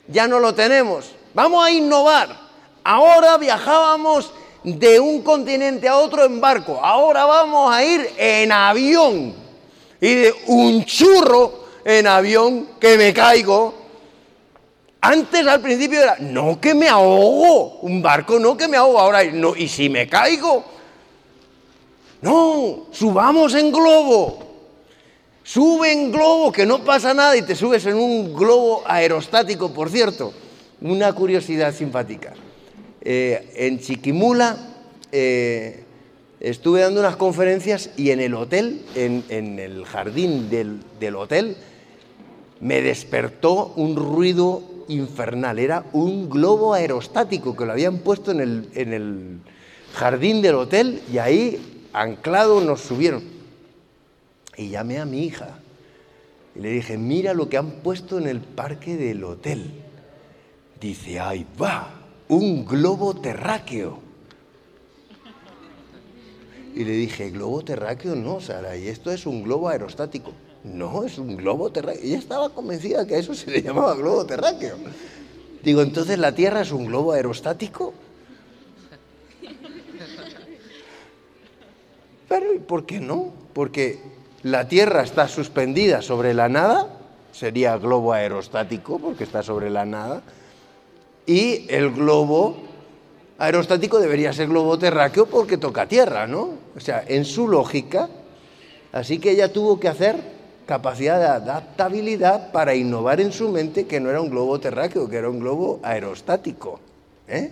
ya 0.08 0.26
no 0.26 0.40
lo 0.40 0.54
tenemos. 0.54 1.10
Vamos 1.34 1.66
a 1.66 1.70
innovar. 1.70 2.34
Ahora 2.82 3.36
viajábamos 3.36 4.32
de 4.64 4.98
un 4.98 5.20
continente 5.20 5.86
a 5.86 5.98
otro 5.98 6.24
en 6.24 6.40
barco. 6.40 6.80
Ahora 6.82 7.26
vamos 7.26 7.70
a 7.72 7.84
ir 7.84 8.10
en 8.16 8.50
avión. 8.50 9.34
Y 10.00 10.14
de 10.14 10.34
un 10.46 10.82
churro 10.86 11.60
en 11.84 12.06
avión 12.06 12.66
que 12.80 12.96
me 12.96 13.12
caigo 13.12 13.74
antes 15.00 15.46
al 15.46 15.60
principio 15.60 16.02
era, 16.02 16.16
no 16.20 16.60
que 16.60 16.74
me 16.74 16.86
ahogo, 16.88 17.78
un 17.82 18.02
barco 18.02 18.38
no 18.38 18.56
que 18.56 18.68
me 18.68 18.76
ahogo, 18.76 18.98
ahora 18.98 19.22
y 19.24 19.68
si 19.68 19.88
me 19.88 20.06
caigo. 20.06 20.62
No, 22.20 22.86
subamos 22.92 23.54
en 23.54 23.72
globo. 23.72 24.46
Sube 25.42 25.90
en 25.92 26.12
globo, 26.12 26.52
que 26.52 26.66
no 26.66 26.84
pasa 26.84 27.14
nada, 27.14 27.34
y 27.34 27.42
te 27.42 27.56
subes 27.56 27.86
en 27.86 27.94
un 27.96 28.34
globo 28.34 28.82
aerostático, 28.86 29.72
por 29.72 29.88
cierto. 29.88 30.34
Una 30.82 31.12
curiosidad 31.14 31.74
simpática. 31.74 32.34
Eh, 33.00 33.52
en 33.56 33.78
Chiquimula 33.80 34.56
eh, 35.10 35.82
estuve 36.40 36.82
dando 36.82 37.00
unas 37.00 37.16
conferencias 37.16 37.88
y 37.96 38.10
en 38.10 38.20
el 38.20 38.34
hotel, 38.34 38.82
en, 38.94 39.24
el 39.58 39.86
jardín 39.86 40.50
del, 40.50 40.80
del 41.00 41.16
hotel, 41.16 41.56
me 42.60 42.82
despertó 42.82 43.72
un 43.76 43.96
ruido 43.96 44.62
infernal, 44.90 45.58
era 45.58 45.84
un 45.92 46.28
globo 46.28 46.74
aerostático 46.74 47.56
que 47.56 47.64
lo 47.64 47.72
habían 47.72 47.98
puesto 47.98 48.32
en 48.32 48.40
el, 48.40 48.68
en 48.74 48.92
el 48.92 49.38
jardín 49.94 50.42
del 50.42 50.56
hotel 50.56 51.00
y 51.12 51.18
ahí, 51.18 51.88
anclado, 51.92 52.60
nos 52.60 52.80
subieron. 52.80 53.22
Y 54.56 54.68
llamé 54.70 54.98
a 54.98 55.04
mi 55.04 55.24
hija 55.24 55.58
y 56.54 56.60
le 56.60 56.70
dije, 56.70 56.98
mira 56.98 57.32
lo 57.32 57.48
que 57.48 57.56
han 57.56 57.70
puesto 57.82 58.18
en 58.18 58.26
el 58.26 58.40
parque 58.40 58.96
del 58.96 59.22
hotel. 59.24 59.70
Dice, 60.80 61.20
ahí 61.20 61.46
va, 61.60 61.94
un 62.28 62.64
globo 62.64 63.14
terráqueo. 63.14 63.98
Y 66.74 66.84
le 66.84 66.92
dije, 66.92 67.30
globo 67.30 67.62
terráqueo 67.62 68.14
no, 68.14 68.40
Sara, 68.40 68.76
y 68.76 68.88
esto 68.88 69.10
es 69.10 69.26
un 69.26 69.42
globo 69.42 69.68
aerostático. 69.68 70.32
No, 70.64 71.04
es 71.04 71.16
un 71.18 71.36
globo 71.36 71.70
terráqueo. 71.70 72.02
Ella 72.02 72.18
estaba 72.18 72.50
convencida 72.50 73.06
que 73.06 73.14
a 73.14 73.18
eso 73.18 73.34
se 73.34 73.50
le 73.50 73.62
llamaba 73.62 73.94
globo 73.94 74.26
terráqueo. 74.26 74.76
Digo, 75.62 75.80
entonces 75.80 76.18
la 76.18 76.34
Tierra 76.34 76.60
es 76.62 76.72
un 76.72 76.86
globo 76.86 77.12
aerostático. 77.12 77.94
Pero 82.28 82.54
¿y 82.54 82.58
por 82.58 82.84
qué 82.86 83.00
no? 83.00 83.32
Porque 83.54 84.00
la 84.42 84.68
Tierra 84.68 85.02
está 85.02 85.28
suspendida 85.28 86.02
sobre 86.02 86.34
la 86.34 86.48
nada, 86.48 86.88
sería 87.32 87.76
globo 87.78 88.12
aerostático 88.12 88.98
porque 88.98 89.24
está 89.24 89.42
sobre 89.42 89.70
la 89.70 89.84
nada, 89.86 90.22
y 91.26 91.66
el 91.68 91.90
globo 91.90 92.56
aerostático 93.38 93.98
debería 93.98 94.32
ser 94.32 94.48
globo 94.48 94.78
terráqueo 94.78 95.26
porque 95.26 95.56
toca 95.56 95.86
Tierra, 95.86 96.26
¿no? 96.26 96.50
O 96.76 96.80
sea, 96.80 97.02
en 97.08 97.24
su 97.24 97.48
lógica, 97.48 98.08
así 98.92 99.18
que 99.18 99.32
ella 99.32 99.52
tuvo 99.52 99.80
que 99.80 99.88
hacer 99.88 100.16
capacidad 100.70 101.18
de 101.18 101.26
adaptabilidad 101.26 102.52
para 102.52 102.76
innovar 102.76 103.20
en 103.20 103.32
su 103.32 103.48
mente 103.48 103.88
que 103.88 103.98
no 103.98 104.08
era 104.08 104.20
un 104.20 104.30
globo 104.30 104.60
terráqueo, 104.60 105.08
que 105.10 105.16
era 105.16 105.28
un 105.28 105.40
globo 105.40 105.80
aerostático. 105.82 106.78
¿eh? 107.26 107.50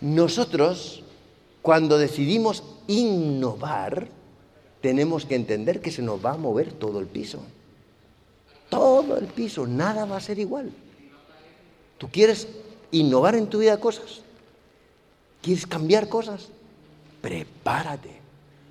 Nosotros, 0.00 1.04
cuando 1.62 1.96
decidimos 1.96 2.64
innovar, 2.88 4.08
tenemos 4.80 5.24
que 5.26 5.36
entender 5.36 5.80
que 5.80 5.92
se 5.92 6.02
nos 6.02 6.24
va 6.24 6.32
a 6.32 6.36
mover 6.36 6.72
todo 6.72 6.98
el 6.98 7.06
piso. 7.06 7.38
Todo 8.68 9.16
el 9.16 9.26
piso, 9.26 9.64
nada 9.68 10.04
va 10.04 10.16
a 10.16 10.20
ser 10.20 10.40
igual. 10.40 10.72
Tú 11.98 12.08
quieres 12.10 12.48
innovar 12.90 13.36
en 13.36 13.46
tu 13.46 13.60
vida 13.60 13.78
cosas, 13.78 14.22
quieres 15.40 15.68
cambiar 15.68 16.08
cosas, 16.08 16.48
prepárate, 17.22 18.10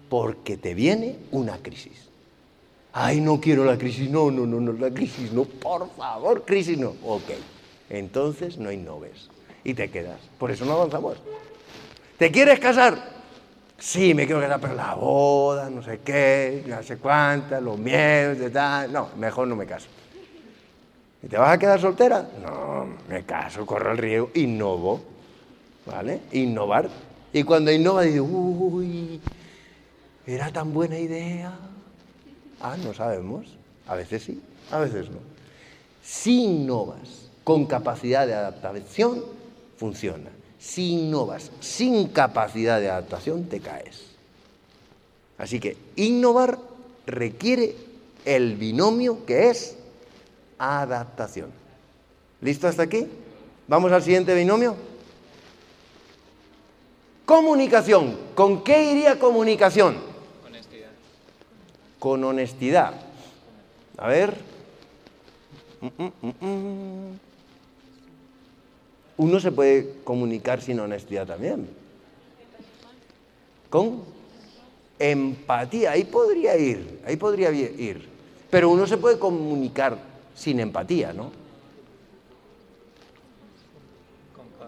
porque 0.09 0.57
te 0.57 0.73
viene 0.73 1.15
una 1.31 1.59
crisis. 1.59 2.09
Ay, 2.95 3.21
no 3.21 3.41
quiero 3.41 3.65
la 3.65 3.75
crisis. 3.75 4.09
No, 4.09 4.29
no, 4.29 4.45
no, 4.45 4.59
no, 4.59 4.71
la 4.73 4.91
crisis 4.93 5.33
no. 5.33 5.45
Por 5.45 5.89
favor, 5.95 6.43
crisis 6.45 6.77
no. 6.77 6.93
Ok. 7.03 7.23
Entonces 7.89 8.57
no 8.59 8.71
innoves 8.71 9.29
y 9.63 9.73
te 9.73 9.89
quedas. 9.89 10.19
Por 10.37 10.51
eso 10.51 10.63
no 10.65 10.73
avanzamos. 10.73 11.17
¿Te 12.19 12.31
quieres 12.31 12.59
casar? 12.59 13.11
Sí, 13.79 14.13
me 14.13 14.25
quiero 14.27 14.39
casar, 14.39 14.61
pero 14.61 14.75
la 14.75 14.93
boda, 14.93 15.69
no 15.71 15.81
sé 15.83 16.01
qué, 16.05 16.63
no 16.67 16.81
sé 16.83 16.97
cuántas, 16.97 17.61
los 17.63 17.77
miedos, 17.79 18.37
de 18.37 18.51
No, 18.89 19.09
mejor 19.17 19.47
no 19.47 19.55
me 19.55 19.65
caso. 19.65 19.87
¿Y 21.23 21.27
te 21.27 21.37
vas 21.37 21.53
a 21.53 21.57
quedar 21.57 21.81
soltera? 21.81 22.29
No, 22.43 22.85
me 23.09 23.23
caso, 23.23 23.65
corro 23.65 23.91
el 23.91 23.97
riesgo, 23.97 24.29
innovo. 24.35 25.01
¿Vale? 25.87 26.21
Innovar. 26.33 26.87
Y 27.33 27.41
cuando 27.43 27.71
innova, 27.71 28.03
dice, 28.03 28.21
uy, 28.21 29.19
era 30.27 30.49
tan 30.51 30.71
buena 30.71 30.97
idea. 30.97 31.53
Ah, 32.63 32.77
no 32.81 32.93
sabemos. 32.93 33.45
A 33.87 33.95
veces 33.95 34.23
sí, 34.23 34.41
a 34.71 34.79
veces 34.79 35.09
no. 35.09 35.17
Si 36.01 36.45
innovas 36.45 37.01
con 37.43 37.65
capacidad 37.65 38.25
de 38.25 38.33
adaptación, 38.33 39.21
funciona. 39.77 40.29
Si 40.57 40.91
innovas 40.93 41.51
sin 41.59 42.07
capacidad 42.07 42.79
de 42.79 42.89
adaptación, 42.89 43.43
te 43.49 43.59
caes. 43.59 44.01
Así 45.37 45.59
que 45.59 45.75
innovar 45.97 46.57
requiere 47.05 47.75
el 48.23 48.55
binomio 48.55 49.25
que 49.25 49.49
es 49.49 49.75
adaptación. 50.57 51.51
¿Listo 52.39 52.69
hasta 52.69 52.83
aquí? 52.83 53.05
¿Vamos 53.67 53.91
al 53.91 54.01
siguiente 54.01 54.33
binomio? 54.33 54.77
Comunicación. 57.25 58.17
¿Con 58.35 58.63
qué 58.63 58.91
iría 58.91 59.19
comunicación? 59.19 60.12
con 62.03 62.21
honestidad. 62.25 62.91
A 63.97 64.09
ver. 64.09 64.35
Mm, 65.79 65.87
mm, 66.03 66.29
mm, 66.41 67.19
uno 69.15 69.39
se 69.39 69.53
puede 69.53 69.93
comunicar 70.03 70.61
sin 70.61 70.81
honestidad 70.81 71.25
también. 71.25 71.65
Con 73.69 74.03
empatía, 74.99 75.91
ahí 75.91 76.03
podría 76.03 76.57
ir, 76.57 76.99
ahí 77.07 77.15
podría 77.15 77.51
ir. 77.51 78.09
Pero 78.49 78.69
uno 78.69 78.85
se 78.85 78.97
puede 78.97 79.17
comunicar 79.17 79.97
sin 80.35 80.59
empatía, 80.59 81.13
¿no? 81.13 81.31
Con 84.35 84.47
paz. 84.59 84.67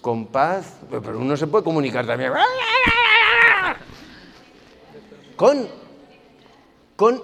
Con 0.00 0.26
paz, 0.26 0.74
pero 1.04 1.20
uno 1.20 1.36
se 1.36 1.46
puede 1.46 1.62
comunicar 1.62 2.04
también. 2.04 2.32
Con 5.36 5.83
con 6.96 7.20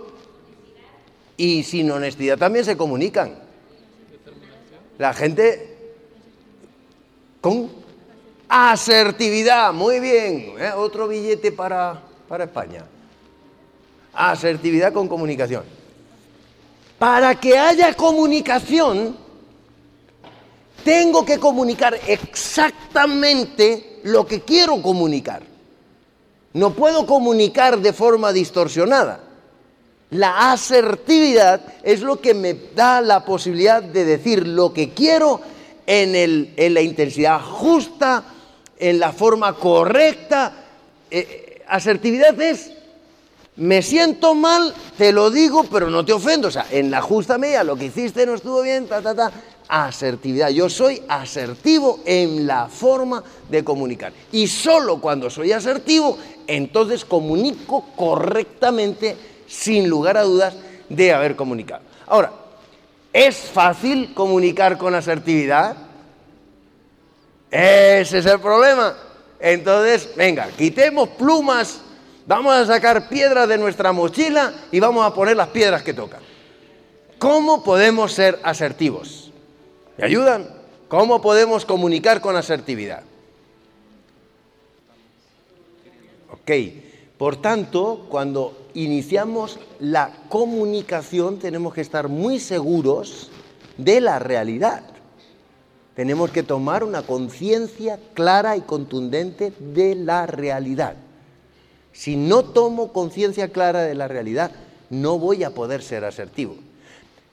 y 1.37 1.63
sin 1.63 1.91
honestidad 1.91 2.37
también 2.37 2.65
se 2.65 2.77
comunican. 2.77 3.35
La 4.99 5.15
gente 5.15 5.77
con 7.41 7.71
asertividad, 8.49 9.73
muy 9.73 10.01
bien, 10.01 10.53
¿eh? 10.59 10.73
otro 10.77 11.09
billete 11.09 11.53
para, 11.53 12.01
para 12.29 12.45
España. 12.45 12.85
Asertividad 14.13 14.93
con 14.93 15.09
comunicación. 15.09 15.63
Para 16.99 17.37
que 17.39 17.57
haya 17.57 17.95
comunicación, 17.95 19.17
tengo 20.85 21.25
que 21.25 21.39
comunicar 21.39 21.95
exactamente 22.07 24.01
lo 24.03 24.27
que 24.27 24.41
quiero 24.43 24.83
comunicar. 24.83 25.43
No 26.53 26.75
puedo 26.75 27.07
comunicar 27.07 27.79
de 27.79 27.93
forma 27.95 28.33
distorsionada. 28.33 29.30
La 30.11 30.51
asertividad 30.53 31.61
es 31.85 32.01
lo 32.01 32.21
que 32.21 32.35
me 32.35 32.55
da 32.75 33.01
la 33.01 33.25
posibilidad 33.25 33.81
de 33.83 34.05
decir 34.05 34.45
lo 34.47 34.73
que 34.73 34.91
quiero 34.91 35.41
en, 35.87 36.15
en 36.57 36.75
la 36.75 36.81
intensidad 36.81 37.41
justa, 37.41 38.25
en 38.77 38.99
la 38.99 39.13
forma 39.13 39.53
correcta. 39.53 40.53
Eh, 41.09 41.19
eh, 41.19 41.63
asertividad 41.69 42.41
es, 42.43 42.73
me 43.55 43.83
siento 43.83 44.35
mal, 44.35 44.75
te 44.99 45.13
lo 45.13 45.31
digo, 45.31 45.63
pero 45.71 45.89
no 45.91 46.05
te 46.05 46.13
ofendo. 46.13 46.49
O 46.49 46.51
sea, 46.51 46.67
en 46.73 46.91
la 46.91 47.01
justa 47.03 47.39
medida, 47.39 47.63
lo 47.63 47.77
que 47.77 47.85
hiciste 47.85 48.27
no 48.27 48.35
estuvo 48.35 48.63
bien, 48.63 48.89
ta, 48.89 49.01
ta, 49.01 49.15
ta. 49.15 49.31
Asertividad. 49.69 50.51
Yo 50.51 50.69
soy 50.69 51.01
asertivo 51.07 52.01
en 52.05 52.49
la 52.49 52.67
forma 52.67 53.23
de 53.49 53.63
comunicar. 53.63 54.13
Y 54.33 54.49
solo 54.49 55.01
cuando 55.01 55.31
soy 55.31 55.53
asertivo, 55.53 56.19
entonces 56.49 57.05
comunico 57.05 57.85
correctamente 57.95 59.17
sin 59.51 59.89
lugar 59.91 60.17
a 60.17 60.23
dudas, 60.23 60.55
de 60.89 61.13
haber 61.13 61.35
comunicado. 61.37 61.83
Ahora, 62.07 62.33
¿es 63.13 63.37
fácil 63.37 64.15
comunicar 64.15 64.79
con 64.79 64.95
asertividad? 64.95 65.77
Ese 67.51 68.19
es 68.19 68.27
el 68.27 68.39
problema. 68.41 68.95
Entonces, 69.41 70.09
venga, 70.17 70.49
quitemos 70.57 71.09
plumas, 71.11 71.81
vamos 72.27 72.55
a 72.55 72.65
sacar 72.67 73.09
piedras 73.09 73.49
de 73.49 73.59
nuestra 73.59 73.91
mochila 73.93 74.53
y 74.71 74.79
vamos 74.79 75.05
a 75.05 75.13
poner 75.15 75.37
las 75.37 75.49
piedras 75.49 75.83
que 75.83 75.95
tocan. 75.95 76.21
¿Cómo 77.19 77.65
podemos 77.65 78.13
ser 78.13 78.39
asertivos? 78.45 79.33
¿Me 79.97 80.05
ayudan? 80.05 80.47
¿Cómo 80.89 81.21
podemos 81.21 81.65
comunicar 81.65 82.21
con 82.21 82.37
asertividad? 82.37 83.03
Ok, 86.33 86.51
por 87.19 87.37
tanto, 87.43 88.07
cuando 88.09 88.60
iniciamos 88.75 89.59
la 89.79 90.13
comunicación 90.29 91.39
tenemos 91.39 91.75
que 91.75 91.81
estar 91.81 92.09
muy 92.09 92.39
seguros 92.39 93.31
de 93.77 94.01
la 94.01 94.19
realidad. 94.19 94.83
Tenemos 95.95 96.31
que 96.31 96.43
tomar 96.43 96.85
una 96.85 97.03
conciencia 97.03 97.99
clara 98.15 98.57
y 98.57 98.61
contundente 98.61 99.53
de 99.59 99.95
la 99.97 100.27
realidad. 100.27 100.95
Si 101.93 102.17
no 102.17 102.45
tomo 102.45 102.93
conciencia 102.93 103.49
clara 103.49 103.83
de 103.83 103.95
la 103.95 104.07
realidad, 104.09 104.51
no 104.89 105.19
voy 105.19 105.45
a 105.45 105.51
poder 105.51 105.83
ser 105.83 106.05
asertivo. 106.05 106.57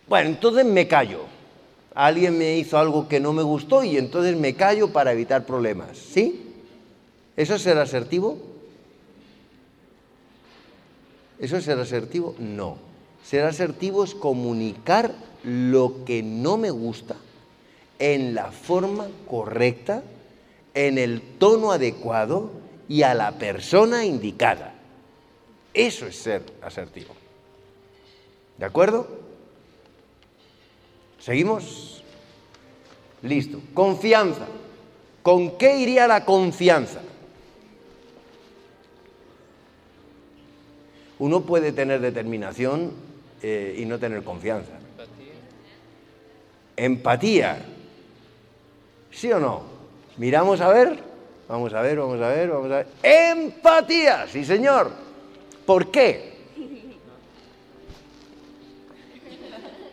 Bueno, 0.07 0.29
entonces 0.29 0.65
me 0.65 0.87
callo. 0.87 1.19
Alguien 1.93 2.37
me 2.37 2.57
hizo 2.57 2.77
algo 2.77 3.07
que 3.07 3.19
no 3.19 3.33
me 3.33 3.43
gustó 3.43 3.83
y 3.83 3.97
entonces 3.97 4.35
me 4.35 4.55
callo 4.55 4.91
para 4.91 5.13
evitar 5.13 5.45
problemas. 5.45 5.97
¿Sí? 5.97 6.53
¿Eso 7.37 7.55
es 7.55 7.61
ser 7.61 7.77
asertivo? 7.77 8.37
¿Eso 11.39 11.57
es 11.57 11.63
ser 11.65 11.79
asertivo? 11.79 12.35
No. 12.39 12.77
Ser 13.23 13.43
asertivo 13.45 14.03
es 14.03 14.15
comunicar 14.15 15.11
lo 15.43 16.03
que 16.05 16.23
no 16.23 16.57
me 16.57 16.71
gusta 16.71 17.15
en 17.99 18.33
la 18.33 18.51
forma 18.51 19.07
correcta, 19.29 20.03
en 20.73 20.97
el 20.97 21.21
tono 21.37 21.71
adecuado 21.71 22.51
y 22.87 23.03
a 23.03 23.13
la 23.13 23.33
persona 23.33 24.05
indicada. 24.05 24.73
Eso 25.73 26.07
es 26.07 26.15
ser 26.15 26.43
asertivo. 26.61 27.13
¿De 28.57 28.65
acuerdo? 28.65 29.07
¿Seguimos? 31.19 32.03
Listo. 33.21 33.59
Confianza. 33.73 34.47
¿Con 35.21 35.57
qué 35.57 35.77
iría 35.77 36.07
la 36.07 36.23
confianza? 36.23 37.01
Uno 41.19 41.41
puede 41.41 41.71
tener 41.71 41.99
determinación 41.99 42.91
eh, 43.41 43.75
y 43.79 43.85
no 43.85 43.97
tener 43.99 44.23
confianza. 44.23 44.71
Empatía. 46.75 47.57
¿Sí 49.11 49.31
o 49.31 49.39
no? 49.39 49.63
Miramos 50.17 50.61
a 50.61 50.69
ver. 50.69 50.99
Vamos 51.47 51.73
a 51.73 51.81
ver, 51.81 51.97
vamos 51.97 52.21
a 52.21 52.27
ver, 52.27 52.49
vamos 52.49 52.71
a 52.71 52.75
ver. 52.79 52.87
Empatía, 53.01 54.27
sí 54.27 54.43
señor. 54.45 54.91
¿Por 55.65 55.89
qué? 55.89 56.33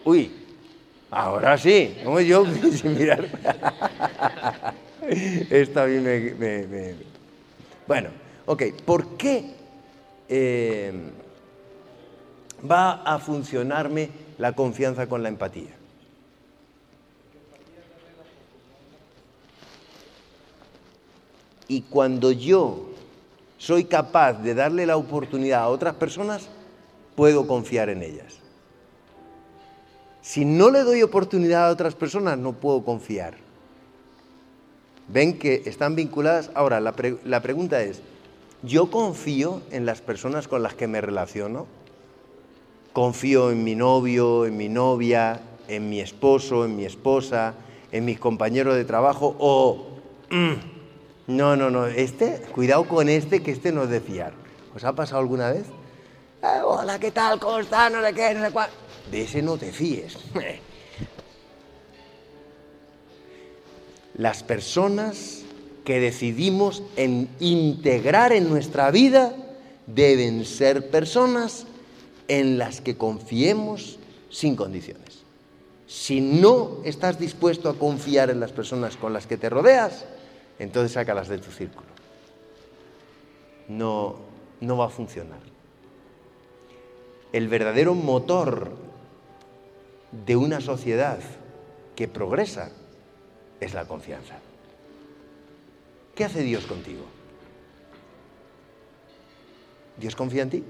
Uy, 0.04 0.30
ahora 1.10 1.56
sí. 1.56 1.96
Como 2.04 2.20
yo, 2.20 2.44
sin 2.72 2.98
mirar. 2.98 3.26
Esta 5.08 5.84
a 5.84 5.86
mí 5.86 6.00
me, 6.00 6.34
me... 6.66 6.94
Bueno, 7.86 8.10
ok. 8.46 8.62
¿Por 8.84 9.16
qué 9.16 9.44
eh, 10.28 11.10
va 12.70 13.02
a 13.02 13.18
funcionarme 13.18 14.08
la 14.38 14.52
confianza 14.52 15.06
con 15.06 15.22
la 15.22 15.28
empatía. 15.28 15.70
Y 21.68 21.82
cuando 21.82 22.30
yo 22.32 22.90
soy 23.58 23.84
capaz 23.84 24.34
de 24.34 24.54
darle 24.54 24.86
la 24.86 24.96
oportunidad 24.96 25.62
a 25.62 25.68
otras 25.68 25.94
personas, 25.94 26.48
puedo 27.16 27.46
confiar 27.46 27.88
en 27.88 28.02
ellas. 28.02 28.38
Si 30.20 30.44
no 30.44 30.70
le 30.70 30.82
doy 30.84 31.02
oportunidad 31.02 31.68
a 31.68 31.70
otras 31.70 31.94
personas, 31.94 32.38
no 32.38 32.52
puedo 32.54 32.82
confiar. 32.84 33.34
Ven 35.08 35.38
que 35.38 35.62
están 35.66 35.94
vinculadas. 35.94 36.50
Ahora, 36.54 36.80
la 36.80 37.42
pregunta 37.42 37.82
es, 37.82 38.00
yo 38.64 38.90
confío 38.90 39.60
en 39.72 39.84
las 39.84 40.00
personas 40.00 40.48
con 40.48 40.62
las 40.62 40.72
que 40.72 40.86
me 40.88 41.02
relaciono. 41.02 41.66
Confío 42.94 43.50
en 43.50 43.62
mi 43.62 43.74
novio, 43.74 44.46
en 44.46 44.56
mi 44.56 44.70
novia, 44.70 45.40
en 45.68 45.90
mi 45.90 46.00
esposo, 46.00 46.64
en 46.64 46.74
mi 46.74 46.86
esposa, 46.86 47.52
en 47.92 48.06
mis 48.06 48.18
compañeros 48.18 48.74
de 48.74 48.86
trabajo 48.86 49.36
o... 49.38 49.86
Mm, 50.30 50.52
no, 51.26 51.56
no, 51.56 51.68
no, 51.70 51.86
este, 51.86 52.36
cuidado 52.54 52.86
con 52.88 53.10
este, 53.10 53.42
que 53.42 53.50
este 53.50 53.70
no 53.70 53.82
es 53.82 53.90
de 53.90 54.00
fiar. 54.00 54.32
¿Os 54.74 54.82
ha 54.84 54.94
pasado 54.94 55.20
alguna 55.20 55.50
vez? 55.52 55.66
Eh, 56.42 56.46
hola, 56.64 56.98
¿qué 56.98 57.10
tal? 57.10 57.38
¿Cómo 57.38 57.58
está? 57.58 57.90
No 57.90 58.00
le 58.00 58.14
qué, 58.14 58.32
no 58.32 58.42
sé 58.46 58.50
cuál. 58.52 58.70
De 59.10 59.22
ese 59.24 59.42
no 59.42 59.58
te 59.58 59.72
fíes. 59.72 60.16
Las 64.14 64.42
personas 64.42 65.43
que 65.84 66.00
decidimos 66.00 66.82
integrar 67.40 68.32
en 68.32 68.48
nuestra 68.48 68.90
vida 68.90 69.34
deben 69.86 70.44
ser 70.46 70.90
personas 70.90 71.66
en 72.26 72.56
las 72.58 72.80
que 72.80 72.96
confiemos 72.96 73.98
sin 74.30 74.56
condiciones. 74.56 75.02
Si 75.86 76.22
no 76.22 76.78
estás 76.84 77.18
dispuesto 77.18 77.68
a 77.68 77.78
confiar 77.78 78.30
en 78.30 78.40
las 78.40 78.50
personas 78.50 78.96
con 78.96 79.12
las 79.12 79.26
que 79.26 79.36
te 79.36 79.50
rodeas, 79.50 80.06
entonces 80.58 80.92
sácalas 80.92 81.28
de 81.28 81.38
tu 81.38 81.50
círculo. 81.52 81.86
No, 83.68 84.16
no 84.60 84.78
va 84.78 84.86
a 84.86 84.90
funcionar. 84.90 85.38
El 87.32 87.48
verdadero 87.48 87.94
motor 87.94 88.70
de 90.26 90.36
una 90.36 90.60
sociedad 90.60 91.18
que 91.94 92.08
progresa 92.08 92.70
es 93.60 93.74
la 93.74 93.84
confianza. 93.86 94.36
¿Qué 96.14 96.24
hace 96.24 96.42
Dios 96.42 96.64
contigo? 96.66 97.04
¿Dios 99.96 100.14
confía 100.14 100.42
en 100.42 100.50
ti 100.50 100.64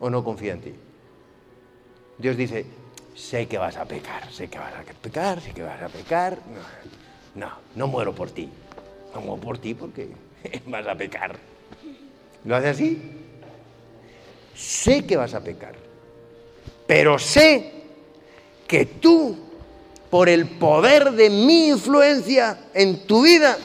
o 0.00 0.10
no 0.10 0.24
confía 0.24 0.54
en 0.54 0.60
ti? 0.60 0.74
Dios 2.18 2.36
dice, 2.36 2.66
sé 3.14 3.46
que 3.46 3.56
vas 3.58 3.76
a 3.76 3.84
pecar, 3.84 4.30
sé 4.32 4.48
que 4.48 4.58
vas 4.58 4.72
a 4.74 4.82
pecar, 4.82 5.40
sé 5.40 5.52
que 5.52 5.62
vas 5.62 5.80
a 5.80 5.88
pecar. 5.88 6.38
No, 7.36 7.48
no, 7.76 7.86
muero 7.86 8.14
por 8.14 8.30
ti. 8.30 8.48
No 9.14 9.20
muero 9.20 9.40
por 9.40 9.58
ti 9.58 9.74
porque 9.74 10.08
vas 10.66 10.86
a 10.86 10.94
pecar. 10.96 11.36
¿Lo 12.44 12.56
hace 12.56 12.68
así? 12.68 13.02
Sé 14.56 15.04
que 15.06 15.16
vas 15.16 15.34
a 15.34 15.42
pecar, 15.42 15.74
pero 16.86 17.18
sé 17.18 17.70
que 18.68 18.86
tú, 18.86 19.36
por 20.10 20.28
el 20.28 20.46
poder 20.46 21.10
de 21.12 21.28
mi 21.28 21.68
influencia 21.70 22.66
en 22.72 23.04
tu 23.04 23.22
vida, 23.24 23.58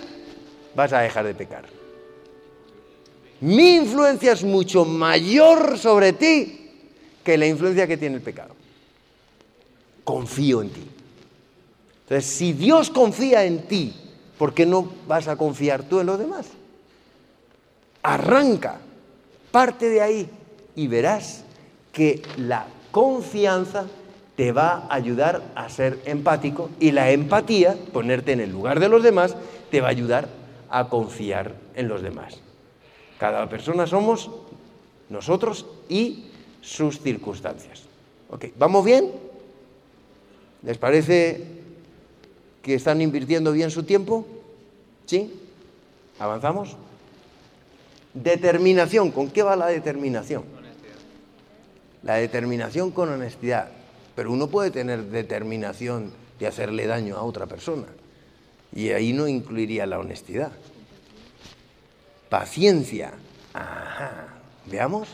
vas 0.79 0.93
a 0.93 1.01
dejar 1.01 1.25
de 1.25 1.33
pecar. 1.35 1.65
Mi 3.41 3.75
influencia 3.75 4.31
es 4.31 4.45
mucho 4.45 4.85
mayor 4.85 5.77
sobre 5.77 6.13
ti 6.13 6.71
que 7.21 7.37
la 7.37 7.45
influencia 7.47 7.85
que 7.85 7.97
tiene 7.97 8.15
el 8.15 8.21
pecado. 8.21 8.55
Confío 10.05 10.61
en 10.61 10.69
ti. 10.69 10.87
Entonces, 12.03 12.25
si 12.31 12.53
Dios 12.53 12.89
confía 12.89 13.43
en 13.43 13.63
ti, 13.67 13.93
¿por 14.37 14.53
qué 14.53 14.65
no 14.65 14.89
vas 15.05 15.27
a 15.27 15.35
confiar 15.35 15.83
tú 15.83 15.99
en 15.99 16.05
los 16.07 16.17
demás? 16.17 16.47
Arranca, 18.01 18.79
parte 19.51 19.89
de 19.89 20.01
ahí 20.01 20.29
y 20.77 20.87
verás 20.87 21.43
que 21.91 22.21
la 22.37 22.67
confianza 22.91 23.85
te 24.37 24.53
va 24.53 24.87
a 24.89 24.93
ayudar 24.95 25.43
a 25.55 25.67
ser 25.67 25.99
empático 26.05 26.69
y 26.79 26.91
la 26.93 27.11
empatía, 27.11 27.75
ponerte 27.91 28.31
en 28.31 28.39
el 28.39 28.51
lugar 28.53 28.79
de 28.79 28.87
los 28.87 29.03
demás, 29.03 29.35
te 29.71 29.81
va 29.81 29.87
a 29.87 29.91
ayudar 29.91 30.38
a 30.69 30.87
confiar 30.87 31.55
en 31.75 31.87
los 31.87 32.01
demás. 32.01 32.37
Cada 33.19 33.49
persona 33.49 33.87
somos 33.87 34.29
nosotros 35.09 35.65
y 35.89 36.25
sus 36.61 36.99
circunstancias. 37.01 37.83
Okay, 38.29 38.53
¿Vamos 38.57 38.85
bien? 38.85 39.11
¿Les 40.61 40.77
parece 40.77 41.43
que 42.61 42.75
están 42.75 43.01
invirtiendo 43.01 43.51
bien 43.51 43.71
su 43.71 43.83
tiempo? 43.83 44.25
¿Sí? 45.05 45.33
¿Avanzamos? 46.19 46.75
Determinación. 48.13 49.11
¿Con 49.11 49.29
qué 49.31 49.41
va 49.41 49.55
la 49.55 49.67
determinación? 49.67 50.43
La 52.03 52.15
determinación 52.15 52.91
con 52.91 53.09
honestidad. 53.09 53.69
Pero 54.15 54.31
uno 54.31 54.47
puede 54.47 54.69
tener 54.69 55.03
determinación 55.05 56.11
de 56.39 56.47
hacerle 56.47 56.85
daño 56.87 57.17
a 57.17 57.23
otra 57.23 57.47
persona. 57.47 57.85
Y 58.73 58.89
ahí 58.89 59.13
no 59.13 59.27
incluiría 59.27 59.85
la 59.85 59.99
honestidad. 59.99 60.51
Paciencia. 62.29 63.13
Veamos. 64.65 65.07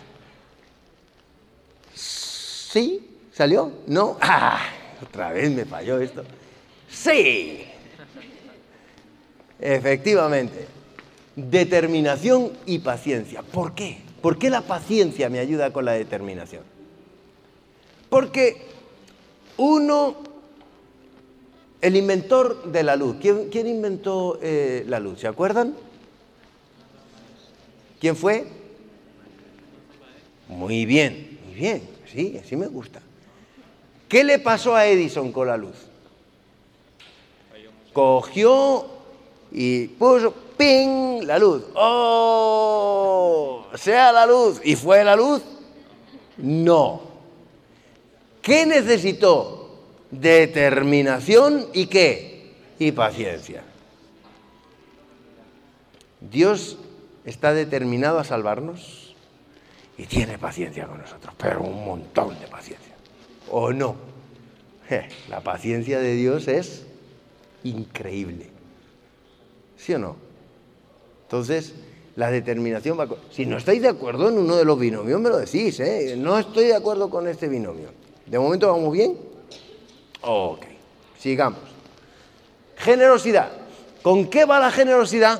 ¿Sí? 1.93 3.09
¿Salió? 3.33 3.71
¿No? 3.87 4.17
¡Ah! 4.21 4.61
Otra 5.01 5.31
vez 5.31 5.49
me 5.51 5.65
falló 5.65 5.99
esto. 5.99 6.23
¡Sí! 6.89 7.63
Efectivamente. 9.59 10.67
Determinación 11.35 12.51
y 12.65 12.79
paciencia. 12.79 13.41
¿Por 13.41 13.73
qué? 13.73 13.99
¿Por 14.21 14.37
qué 14.37 14.49
la 14.49 14.61
paciencia 14.61 15.29
me 15.29 15.39
ayuda 15.39 15.71
con 15.71 15.85
la 15.85 15.93
determinación? 15.93 16.63
Porque 18.09 18.65
uno 19.57 20.17
el 21.85 21.95
inventor 21.97 22.63
de 22.71 22.81
la 22.81 22.95
luz. 22.95 23.17
¿Quién, 23.21 23.67
inventó 23.67 24.39
eh, 24.41 24.83
la 24.87 24.99
luz? 24.99 25.19
¿Se 25.19 25.27
acuerdan? 25.27 25.75
¿Quién 28.01 28.15
fue? 28.15 28.47
Muy 30.47 30.85
bien, 30.87 31.37
muy 31.45 31.53
bien. 31.53 31.87
Sí, 32.11 32.39
así 32.43 32.55
me 32.55 32.65
gusta. 32.65 33.01
¿Qué 34.09 34.23
le 34.23 34.39
pasó 34.39 34.73
a 34.75 34.87
Edison 34.87 35.31
con 35.31 35.47
la 35.47 35.57
luz? 35.57 35.75
Cogió 37.93 38.87
y 39.51 39.89
puso, 39.89 40.33
¡ping! 40.57 41.19
La 41.21 41.37
luz. 41.37 41.65
¡Oh! 41.75 43.63
Sea 43.75 44.11
la 44.11 44.25
luz. 44.25 44.59
¿Y 44.63 44.75
fue 44.75 45.03
la 45.03 45.15
luz? 45.15 45.43
No. 46.37 46.99
¿Qué 48.41 48.65
necesitó? 48.65 49.61
determinación 50.21 51.65
y 51.73 51.87
qué? 51.87 52.43
Y 52.79 52.91
paciencia. 52.91 53.63
Dios 56.19 56.77
está 57.23 57.53
determinado 57.53 58.19
a 58.19 58.23
salvarnos 58.23 59.15
y 59.97 60.05
tiene 60.05 60.37
paciencia 60.37 60.87
con 60.87 60.99
nosotros, 60.99 61.33
pero 61.37 61.61
un 61.61 61.85
montón 61.85 62.37
de 62.39 62.47
paciencia. 62.47 62.93
¿O 63.49 63.71
no? 63.71 63.95
La 65.29 65.41
paciencia 65.41 65.99
de 65.99 66.13
Dios 66.15 66.47
es 66.47 66.85
increíble. 67.63 68.47
¿Sí 69.77 69.93
o 69.93 69.99
no? 69.99 70.15
Entonces, 71.23 71.73
la 72.15 72.29
determinación 72.31 72.99
va... 72.99 73.07
Si 73.31 73.45
no 73.45 73.57
estáis 73.57 73.81
de 73.81 73.87
acuerdo 73.89 74.29
en 74.29 74.37
uno 74.37 74.55
de 74.55 74.65
los 74.65 74.79
binomios, 74.79 75.19
me 75.19 75.29
lo 75.29 75.37
decís, 75.37 75.79
¿eh? 75.79 76.15
No 76.17 76.37
estoy 76.37 76.65
de 76.65 76.75
acuerdo 76.75 77.09
con 77.09 77.27
este 77.27 77.47
binomio. 77.47 77.89
De 78.25 78.37
momento 78.39 78.71
vamos 78.71 78.91
bien, 78.93 79.17
Ok, 80.27 80.63
sigamos. 81.19 81.59
Generosidad. 82.77 83.51
¿Con 84.01 84.27
qué 84.27 84.45
va 84.45 84.57
la 84.59 84.71
generosidad? 84.71 85.39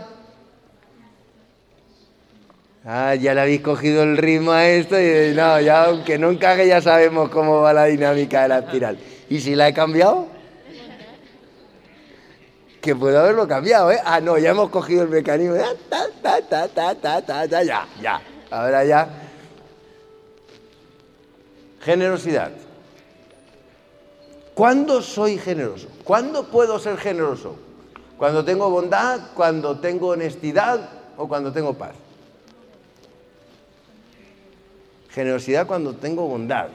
Ah, 2.86 3.16
ya 3.16 3.34
le 3.34 3.42
habéis 3.42 3.62
cogido 3.62 4.04
el 4.04 4.16
ritmo 4.16 4.52
a 4.52 4.68
esto 4.68 5.00
y 5.00 5.34
no, 5.34 5.60
ya 5.60 5.86
aunque 5.86 6.20
no 6.20 6.30
encaje 6.30 6.68
ya 6.68 6.84
sabemos 6.84 7.30
cómo 7.30 7.62
va 7.62 7.74
la 7.74 7.86
dinámica 7.86 8.44
de 8.44 8.48
la 8.48 8.60
espiral. 8.60 9.00
¿Y 9.28 9.40
si 9.42 9.56
la 9.56 9.70
he 9.70 9.74
cambiado? 9.74 10.28
Que 12.80 12.96
puedo 12.96 13.20
haberlo 13.20 13.48
cambiado, 13.48 13.92
¿eh? 13.92 14.00
Ah, 14.06 14.20
no, 14.20 14.38
ya 14.38 14.52
hemos 14.52 14.70
cogido 14.70 15.02
el 15.02 15.10
mecanismo. 15.10 15.56
Ya, 15.56 17.46
ya, 17.50 17.86
ya. 18.04 18.22
Ahora 18.52 18.86
ya. 18.86 19.10
Generosidad. 21.82 22.52
¿Cuándo 24.56 25.02
soy 25.02 25.38
generoso? 25.38 25.90
¿Cuándo 26.06 26.46
puedo 26.48 26.80
ser 26.80 26.96
generoso? 26.98 27.58
Cuando 28.18 28.44
tengo 28.46 28.70
bondad, 28.70 29.20
cuando 29.36 29.78
tengo 29.82 30.08
honestidad 30.12 30.80
o 31.18 31.28
cuando 31.28 31.52
tengo 31.52 31.74
paz. 31.74 31.92
Generosidad 35.10 35.68
cuando 35.68 35.94
tengo 35.96 36.26
bondad. 36.30 36.68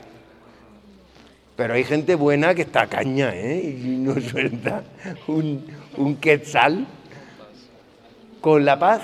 Pero 1.56 1.72
hay 1.72 1.84
gente 1.84 2.14
buena 2.16 2.54
que 2.54 2.62
está 2.62 2.86
caña, 2.86 3.34
¿eh? 3.34 3.62
Y 3.82 3.86
no 3.96 4.20
suelta 4.20 4.84
un 5.26 6.18
quetzal 6.20 6.86
con 8.42 8.62
la 8.66 8.78
paz. 8.78 9.00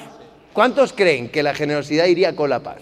¿Cuántos 0.53 0.93
creen 0.93 1.31
que 1.31 1.43
la 1.43 1.55
generosidad 1.55 2.05
iría 2.05 2.37
con 2.37 2.51
la 2.51 2.61
paz? 2.63 2.77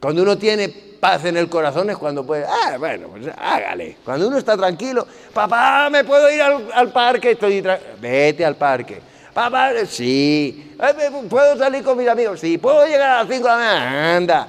Cuando 0.00 0.22
uno 0.22 0.38
tiene 0.38 0.68
paz 0.68 1.24
en 1.24 1.36
el 1.36 1.48
corazón 1.48 1.90
es 1.90 1.96
cuando 1.98 2.24
puede, 2.24 2.44
ah, 2.44 2.76
bueno, 2.78 3.08
pues 3.08 3.26
hágale. 3.36 3.96
Cuando 4.04 4.28
uno 4.28 4.38
está 4.38 4.56
tranquilo, 4.56 5.06
papá, 5.32 5.88
me 5.90 6.04
puedo 6.04 6.30
ir 6.30 6.40
al, 6.40 6.90
parque, 6.92 7.32
estoy 7.32 7.64
vete 8.00 8.44
al 8.44 8.54
parque. 8.56 9.00
Papá, 9.34 9.70
sí. 9.86 10.74
Eh, 10.80 10.94
eh, 11.04 11.10
¿Puedo 11.28 11.56
salir 11.56 11.82
con 11.84 11.96
mis 11.96 12.08
amigos? 12.08 12.40
Sí. 12.40 12.58
¿Puedo 12.58 12.86
llegar 12.86 13.10
a 13.10 13.18
las 13.24 13.28
5 13.28 13.34
de 13.34 13.42
la 13.48 13.56
mañana? 13.56 14.16
Anda. 14.16 14.48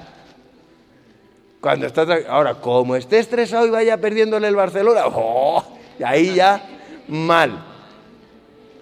Cuando 1.61 1.85
está 1.85 2.05
Ahora, 2.29 2.55
como 2.55 2.95
esté 2.95 3.19
estresado 3.19 3.67
y 3.67 3.69
vaya 3.69 3.97
perdiéndole 3.97 4.47
el 4.47 4.55
Barcelona, 4.55 5.01
oh, 5.07 5.63
y 5.99 6.03
ahí 6.03 6.33
ya 6.35 6.61
mal. 7.07 7.65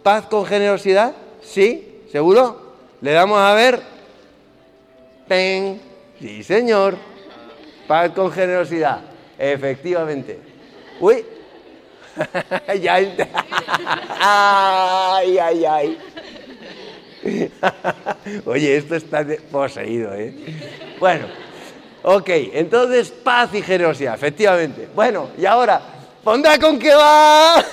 ¿Paz 0.03 0.27
con 0.27 0.45
generosidad? 0.45 1.13
Sí, 1.43 2.03
seguro. 2.11 2.61
Le 3.01 3.11
damos 3.11 3.39
a 3.39 3.53
ver. 3.53 3.81
Sí, 6.19 6.43
señor. 6.43 6.97
Paz 7.87 8.11
con 8.11 8.31
generosidad. 8.31 9.01
Efectivamente. 9.37 10.39
Uy. 10.99 11.23
ya 12.81 12.95
ay, 12.95 13.15
ay, 15.37 15.65
ay. 15.65 15.99
Oye, 18.45 18.77
esto 18.77 18.95
está 18.95 19.23
poseído, 19.51 20.13
¿eh? 20.15 20.33
Bueno, 20.99 21.27
ok, 22.03 22.29
entonces 22.53 23.09
paz 23.09 23.53
y 23.53 23.61
generosidad, 23.61 24.15
efectivamente. 24.15 24.87
Bueno, 24.95 25.29
y 25.37 25.45
ahora, 25.45 25.81
¡Bondad 26.23 26.57
con 26.59 26.79
qué 26.79 26.93
va. 26.95 27.63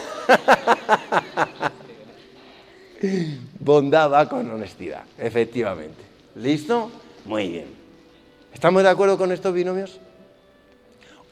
Bondad 3.61 4.11
va 4.11 4.29
con 4.29 4.49
honestidad, 4.51 5.03
efectivamente. 5.19 6.03
¿Listo? 6.37 6.91
Muy 7.25 7.49
bien. 7.49 7.74
¿Estamos 8.55 8.85
de 8.85 8.89
acuerdo 8.89 9.19
con 9.19 9.33
estos 9.33 9.53
binomios? 9.53 9.99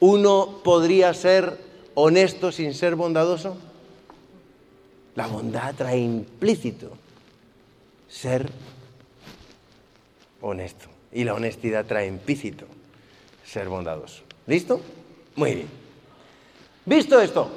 ¿Uno 0.01 0.59
podría 0.63 1.13
ser 1.13 1.57
honesto 1.95 2.51
sin 2.51 2.73
ser 2.73 2.95
bondadoso? 2.95 3.55
La 5.15 5.27
bondad 5.27 5.73
trae 5.73 5.97
implícito 5.99 6.89
ser 8.09 8.49
honesto. 10.41 10.87
Y 11.13 11.23
la 11.23 11.33
honestidad 11.33 11.85
trae 11.85 12.07
implícito 12.07 12.65
ser 13.47 13.69
bondadoso. 13.69 14.23
¿Listo? 14.45 14.81
Muy 15.37 15.55
bien. 15.55 15.69
Visto 16.85 17.21
esto, 17.21 17.49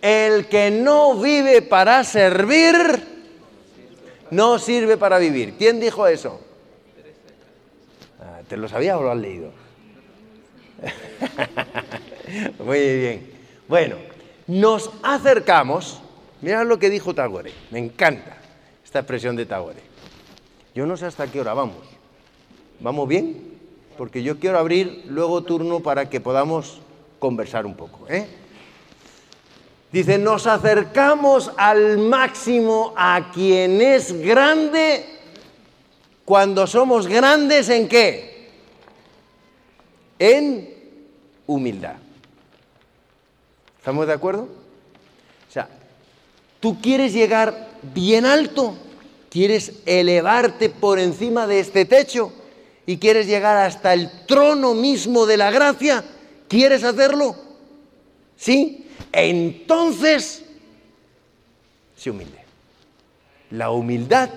el 0.00 0.46
que 0.46 0.70
no 0.70 1.14
vive 1.20 1.60
para 1.60 2.02
servir, 2.04 2.74
no 4.30 4.58
sirve 4.58 4.96
para 4.96 5.18
vivir. 5.18 5.54
¿Quién 5.58 5.78
dijo 5.78 6.06
eso? 6.06 6.40
¿Te 8.50 8.56
lo 8.56 8.66
sabías 8.68 8.96
o 8.98 9.02
lo 9.02 9.12
has 9.12 9.16
leído? 9.18 9.52
Muy 12.64 12.98
bien. 12.98 13.30
Bueno, 13.68 13.94
nos 14.48 14.90
acercamos. 15.04 16.00
Mirad 16.40 16.66
lo 16.66 16.76
que 16.76 16.90
dijo 16.90 17.14
Tagore. 17.14 17.52
Me 17.70 17.78
encanta 17.78 18.38
esta 18.84 18.98
expresión 18.98 19.36
de 19.36 19.46
Tagore. 19.46 19.78
Yo 20.74 20.84
no 20.84 20.96
sé 20.96 21.06
hasta 21.06 21.30
qué 21.30 21.40
hora 21.40 21.54
vamos. 21.54 21.76
¿Vamos 22.80 23.06
bien? 23.06 23.54
Porque 23.96 24.20
yo 24.24 24.40
quiero 24.40 24.58
abrir 24.58 25.04
luego 25.06 25.44
turno 25.44 25.78
para 25.78 26.10
que 26.10 26.20
podamos 26.20 26.80
conversar 27.20 27.66
un 27.66 27.74
poco. 27.76 28.04
¿eh? 28.08 28.26
Dice, 29.92 30.18
nos 30.18 30.48
acercamos 30.48 31.52
al 31.56 31.98
máximo 31.98 32.92
a 32.96 33.30
quien 33.32 33.80
es 33.80 34.12
grande 34.20 35.06
cuando 36.24 36.66
somos 36.66 37.06
grandes 37.06 37.68
en 37.68 37.86
qué? 37.86 38.29
en 40.20 40.68
humildad. 41.46 41.96
¿Estamos 43.78 44.06
de 44.06 44.12
acuerdo? 44.12 44.42
O 44.42 45.50
sea, 45.52 45.68
tú 46.60 46.78
quieres 46.80 47.12
llegar 47.14 47.68
bien 47.94 48.26
alto, 48.26 48.76
quieres 49.30 49.72
elevarte 49.86 50.68
por 50.68 51.00
encima 51.00 51.46
de 51.48 51.58
este 51.58 51.86
techo 51.86 52.30
y 52.86 52.98
quieres 52.98 53.26
llegar 53.26 53.56
hasta 53.56 53.94
el 53.94 54.10
trono 54.26 54.74
mismo 54.74 55.24
de 55.26 55.38
la 55.38 55.50
gracia. 55.50 56.04
¿Quieres 56.46 56.84
hacerlo? 56.84 57.34
¿Sí? 58.36 58.86
Entonces, 59.12 60.44
se 61.96 62.10
humilde. 62.10 62.38
La 63.52 63.70
humildad 63.70 64.28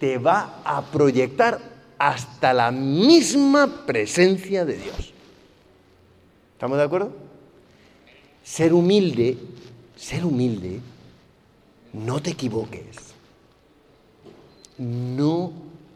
te 0.00 0.18
va 0.18 0.60
a 0.64 0.82
proyectar 0.82 1.58
hasta 1.98 2.52
la 2.52 2.70
misma 2.72 3.86
presencia 3.86 4.64
de 4.64 4.76
Dios. 4.78 5.12
¿Estamos 6.60 6.76
de 6.76 6.84
acuerdo? 6.84 7.14
Ser 8.44 8.74
humilde, 8.74 9.38
ser 9.96 10.26
humilde, 10.26 10.80
no 11.94 12.20
te 12.20 12.32
equivoques. 12.32 13.14
No 14.76 15.54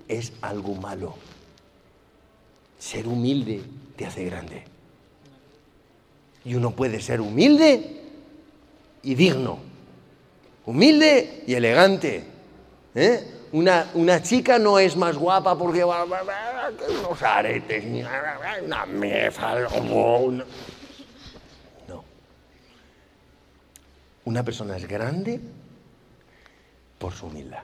es 0.09 0.33
algo 0.41 0.75
malo. 0.75 1.17
Ser 2.79 3.07
humilde 3.07 3.61
te 3.97 4.07
hace 4.07 4.25
grande. 4.25 4.65
Y 6.47 6.55
uno 6.55 6.71
puede 6.71 6.99
ser 7.03 7.21
humilde 7.21 8.01
y 9.03 9.15
digno. 9.17 9.59
Humilde 10.65 11.45
y 11.47 11.53
elegante. 11.53 12.25
¿eh? 12.95 13.23
Una, 13.55 14.21
chica 14.21 14.59
no 14.59 14.81
es 14.81 14.97
más 14.97 15.17
guapa 15.17 15.57
porque 15.57 15.85
va 15.85 16.03
unos 16.05 17.23
aretes, 17.23 17.85
una 18.65 18.85
mefa, 18.85 19.61
no. 19.79 20.43
Una 24.25 24.43
persona 24.43 24.77
es 24.77 24.89
grande 24.89 25.39
por 26.99 27.13
su 27.13 27.27
humildad. 27.27 27.63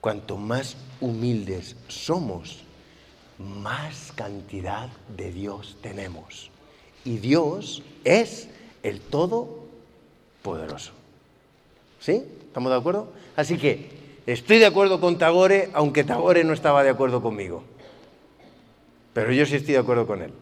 Cuanto 0.00 0.36
más 0.36 0.76
humildes 1.00 1.76
somos, 1.86 2.64
más 3.38 4.10
cantidad 4.16 4.88
de 5.16 5.30
Dios 5.30 5.76
tenemos. 5.82 6.50
Y 7.04 7.18
Dios 7.18 7.84
es 8.02 8.48
el 8.82 9.02
Todopoderoso. 9.02 10.90
¿Sí? 12.00 12.24
¿Estamos 12.44 12.72
de 12.72 12.76
acuerdo? 12.78 13.12
Así 13.36 13.56
que 13.56 14.07
Estoy 14.28 14.58
de 14.58 14.66
acuerdo 14.66 15.00
con 15.00 15.16
Tagore, 15.16 15.70
aunque 15.72 16.04
Tagore 16.04 16.44
no 16.44 16.52
estaba 16.52 16.84
de 16.84 16.90
acuerdo 16.90 17.22
conmigo. 17.22 17.62
Pero 19.14 19.32
yo 19.32 19.46
sí 19.46 19.54
estoy 19.56 19.72
de 19.72 19.80
acuerdo 19.80 20.06
con 20.06 20.20
él. 20.20 20.34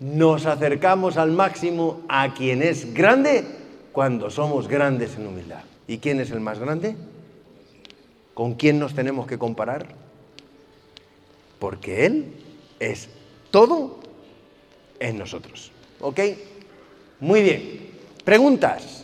Nos 0.00 0.44
acercamos 0.46 1.16
al 1.16 1.30
máximo 1.30 2.02
a 2.08 2.34
quien 2.34 2.64
es 2.64 2.92
grande 2.92 3.44
cuando 3.92 4.28
somos 4.28 4.66
grandes 4.66 5.14
en 5.14 5.28
humildad. 5.28 5.62
¿Y 5.86 5.98
quién 5.98 6.18
es 6.18 6.32
el 6.32 6.40
más 6.40 6.58
grande? 6.58 6.96
¿Con 8.34 8.54
quién 8.54 8.80
nos 8.80 8.92
tenemos 8.96 9.28
que 9.28 9.38
comparar? 9.38 9.86
Porque 11.60 12.06
Él 12.06 12.24
es 12.80 13.08
todo 13.52 14.00
en 14.98 15.16
nosotros. 15.16 15.70
¿Ok? 16.00 16.18
Muy 17.20 17.40
bien. 17.42 17.88
Preguntas. 18.24 18.97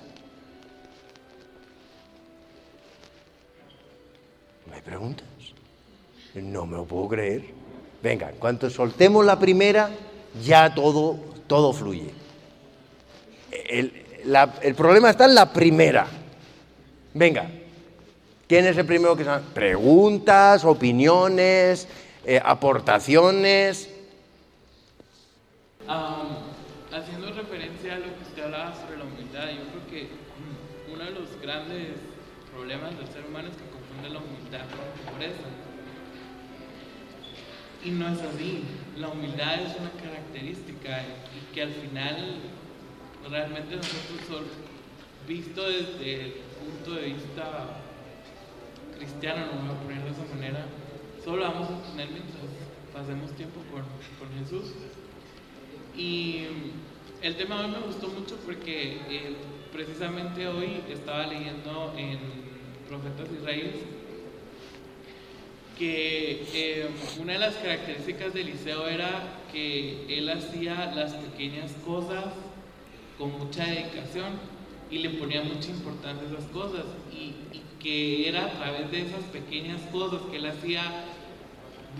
preguntas? 4.85 5.27
No 6.35 6.67
me 6.67 6.77
lo 6.77 6.85
puedo 6.85 7.09
creer. 7.09 7.43
Venga, 8.03 8.31
en 8.31 8.37
cuanto 8.37 8.69
soltemos 8.69 9.25
la 9.25 9.39
primera, 9.39 9.91
ya 10.45 10.73
todo, 10.75 11.17
todo 11.47 11.73
fluye. 11.73 12.11
El, 13.69 13.93
problema 14.77 15.11
está 15.11 15.25
en 15.25 15.35
la 15.35 15.53
primera. 15.53 16.07
Venga, 17.15 17.49
¿quién 18.47 18.67
es 18.67 18.77
el 18.77 18.85
primero 18.85 19.17
que 19.17 19.25
se 19.25 19.31
Preguntas, 19.55 20.65
opiniones, 20.65 21.89
eh, 22.27 22.41
aportaciones. 22.45 23.89
Ah, 25.87 26.25
haciendo 26.93 27.33
referencia 27.33 27.95
a 27.95 27.99
lo 27.99 28.05
que 28.05 28.23
usted 28.29 28.43
hablaba 28.45 28.75
sobre 28.85 28.99
la 28.99 29.05
humildad, 29.05 29.49
yo 29.51 29.69
creo 29.69 29.89
que 30.09 30.09
uno 30.93 31.05
de 31.05 31.11
los 31.13 31.41
grandes 31.41 31.91
problemas 32.55 32.97
del 32.99 33.07
ser 33.09 33.25
humano 33.27 33.49
es 33.49 33.55
que 33.57 33.74
la 34.11 34.19
humildad 34.19 34.65
por 34.71 35.13
pobreza. 35.13 35.43
Y 37.85 37.91
no 37.91 38.09
es 38.09 38.21
así. 38.23 38.65
La 38.97 39.09
humildad 39.09 39.61
es 39.61 39.75
una 39.79 39.91
característica 39.91 41.03
y 41.35 41.55
que 41.55 41.63
al 41.63 41.71
final 41.73 42.37
realmente 43.29 43.77
nosotros 43.77 44.45
visto 45.29 45.69
desde 45.69 46.21
el 46.25 46.33
punto 46.33 47.01
de 47.01 47.07
vista 47.09 47.69
cristiano, 48.97 49.47
no 49.53 49.63
voy 49.63 49.71
a 49.77 49.81
ponerlo 49.83 50.05
de 50.05 50.11
esa 50.13 50.35
manera, 50.35 50.67
solo 51.25 51.43
vamos 51.43 51.69
a 51.71 51.83
tener 51.91 52.09
mientras 52.11 52.45
pasemos 52.93 53.33
tiempo 53.35 53.61
con, 53.73 53.85
Jesús. 54.43 54.73
Y 55.97 56.45
el 57.23 57.37
tema 57.37 57.61
hoy 57.61 57.69
me 57.69 57.81
gustó 57.81 58.09
mucho 58.09 58.37
porque 58.45 58.99
eh, 59.09 59.37
precisamente 59.73 60.47
hoy 60.49 60.83
estaba 60.91 61.27
leyendo 61.27 61.95
en 61.97 62.45
profetas 62.99 63.31
Israel, 63.33 63.73
que 65.79 66.45
eh, 66.55 66.89
una 67.21 67.33
de 67.35 67.39
las 67.41 67.55
características 67.57 68.35
de 68.35 68.43
Eliseo 68.43 68.87
era 68.87 69.41
que 69.53 70.07
él 70.19 70.29
hacía 70.29 70.93
las 70.95 71.15
pequeñas 71.15 71.73
cosas 71.85 72.27
con 73.19 73.33
mucha 73.39 73.65
dedicación 73.65 74.35
y 74.91 74.99
le 74.99 75.11
ponía 75.11 75.43
mucha 75.43 75.71
importancia 75.71 76.29
a 76.29 76.33
esas 76.33 76.51
cosas 76.51 76.85
y, 77.13 77.35
que 77.83 78.29
era 78.31 78.47
a 78.47 78.51
través 78.53 78.91
de 78.91 79.03
esas 79.03 79.23
pequeñas 79.25 79.79
cosas 79.93 80.23
que 80.31 80.39
él 80.39 80.47
hacía 80.47 80.85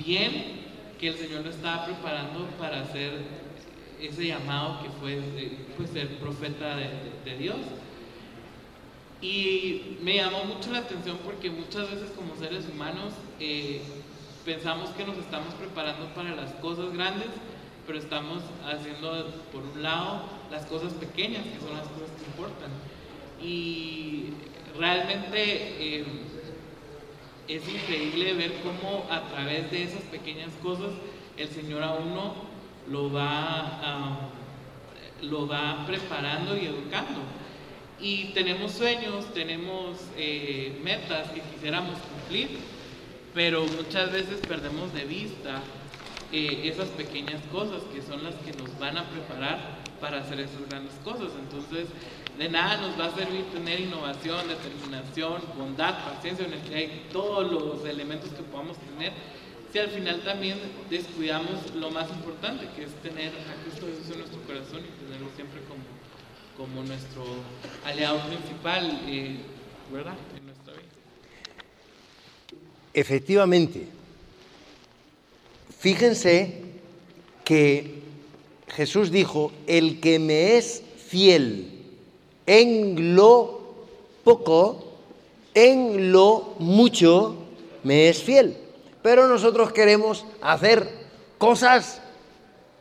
bien 0.03 0.63
que 0.99 1.09
el 1.09 1.15
Señor 1.15 1.45
lo 1.45 1.51
estaba 1.51 1.85
preparando 1.85 2.47
para 2.59 2.81
hacer 2.81 3.13
ese 4.01 4.27
llamado 4.29 4.83
que 4.83 4.89
fue 4.89 5.19
pues, 5.77 5.91
ser 5.91 6.09
profeta 6.21 6.79
de 7.25 7.37
Dios. 7.37 7.57
Y 9.23 9.99
me 10.03 10.17
llamó 10.17 10.45
mucho 10.45 10.73
la 10.73 10.79
atención 10.81 11.19
porque 11.25 11.51
muchas 11.51 11.91
veces 11.91 12.11
como 12.15 12.37
seres 12.37 12.65
humanos 12.69 13.13
eh, 13.41 13.81
pensamos 14.45 14.91
que 14.91 15.05
nos 15.07 15.17
estamos 15.19 15.55
preparando 15.55 16.07
para 16.15 16.35
las 16.35 16.51
cosas 16.55 16.93
grandes, 16.93 17.29
pero 17.87 17.99
estamos 17.99 18.43
haciendo 18.67 19.27
por 19.53 19.63
un 19.63 19.83
lado 19.83 20.23
las 20.51 20.67
cosas 20.67 20.93
pequeñas, 20.95 21.45
que 21.45 21.59
son 21.61 21.77
las 21.77 21.87
cosas 21.89 22.11
que 22.19 22.27
importan. 22.27 22.71
Y 23.43 24.25
realmente 24.79 25.97
em, 26.01 26.05
es 27.49 27.67
increíble 27.69 28.35
ver 28.35 28.55
cómo 28.63 29.07
a 29.11 29.23
través 29.29 29.71
de 29.71 29.83
esas 29.85 30.03
pequeñas 30.05 30.51
cosas 30.63 30.91
el 31.37 31.49
Señor 31.49 31.83
a 31.83 31.95
uno 31.95 32.35
lo 32.91 33.11
va, 33.13 34.19
lo 35.23 35.47
va 35.49 35.85
preparando 35.87 36.57
y 36.57 36.67
educando 36.67 37.21
y 38.01 38.25
tenemos 38.27 38.73
sueños, 38.73 39.27
tenemos 39.35 39.99
eh, 40.17 40.79
metas 40.83 41.31
que 41.31 41.41
quisiéramos 41.41 41.97
cumplir, 41.99 42.49
pero 43.35 43.65
muchas 43.67 44.13
veces 44.13 44.41
perdemos 44.47 44.93
de 44.95 45.05
vista 45.05 45.61
eh, 46.33 46.63
esas 46.65 46.89
pequeñas 46.91 47.41
cosas 47.53 47.83
que 47.95 48.03
son 48.03 48.23
las 48.25 48.35
que 48.37 48.53
nos 48.61 48.77
van 48.79 48.99
a 48.99 49.05
preparar 49.09 49.83
para 50.01 50.19
hacer 50.21 50.41
esas 50.41 50.67
grandes 50.69 50.95
cosas. 51.05 51.29
Entonces, 51.39 51.87
de 52.39 52.49
nada 52.49 52.79
nos 52.81 52.99
va 52.99 53.07
a 53.07 53.15
servir 53.15 53.45
tener 53.53 53.81
innovación, 53.81 54.41
determinación, 54.49 55.41
bondad, 55.57 55.97
paciencia, 56.15 56.47
en 56.47 56.53
el 56.55 56.61
que 56.63 56.75
hay 56.75 57.03
todos 57.13 57.51
los 57.51 57.85
elementos 57.89 58.31
que 58.31 58.43
podamos 58.43 58.77
tener 58.97 59.13
si 59.73 59.81
al 59.81 59.89
final 59.89 60.21
también 60.21 60.57
descuidamos 60.89 61.75
lo 61.75 61.91
más 61.91 62.09
importante, 62.09 62.65
que 62.77 62.85
es 62.85 62.95
tener 63.03 63.31
a 63.31 63.63
Cristo 63.65 63.87
en 63.89 64.19
nuestro 64.21 64.41
corazón 64.43 64.83
como 66.57 66.85
nuestro 66.85 67.25
aliado 67.85 68.21
principal, 68.29 69.03
eh, 69.09 69.39
¿verdad? 69.93 70.15
En 70.39 70.47
nuestra 70.47 70.73
vida. 70.75 70.85
Efectivamente. 72.93 73.87
Fíjense 75.79 76.63
que 77.45 77.99
Jesús 78.69 79.11
dijo, 79.11 79.51
el 79.67 80.01
que 80.01 80.19
me 80.21 80.57
es 80.57 80.83
fiel 81.09 81.73
en 82.47 83.17
lo 83.17 83.75
poco, 84.23 84.93
en 85.55 86.13
lo 86.13 86.55
mucho, 86.61 87.37
me 87.83 88.09
es 88.09 88.23
fiel. 88.23 88.57
Pero 89.03 89.27
nosotros 89.29 89.73
queremos 89.73 90.25
hacer 90.41 90.89
cosas 91.37 92.01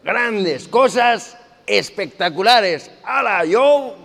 grandes, 0.03 0.67
cosas 0.69 1.35
espectaculares. 1.67 2.91
¡Hala! 3.03 3.45
Yo. 3.45 3.95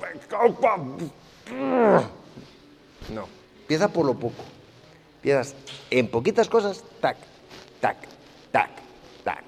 No. 3.12 3.28
Empieza 3.62 3.88
por 3.88 4.06
lo 4.06 4.14
poco. 4.14 4.42
Empiezas 5.16 5.54
en 5.90 6.06
poquitas 6.08 6.48
cosas, 6.48 6.82
tac, 7.00 7.16
tac, 7.80 7.96
tac, 8.52 8.70
tac, 9.24 9.42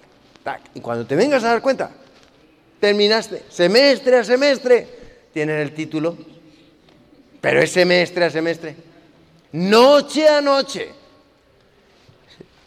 tac. 0.44 0.60
Y 0.74 0.80
cuando 0.80 1.06
te 1.06 1.14
vengas 1.14 1.44
a 1.44 1.48
dar 1.48 1.62
cuenta, 1.62 1.90
terminaste 2.80 3.44
semestre 3.48 4.18
a 4.18 4.24
semestre, 4.24 4.88
tienen 5.32 5.58
el 5.58 5.72
título, 5.72 6.16
pero 7.40 7.60
es 7.62 7.70
semestre 7.70 8.24
a 8.24 8.30
semestre, 8.30 8.74
noche 9.52 10.28
a 10.28 10.40
noche 10.40 10.90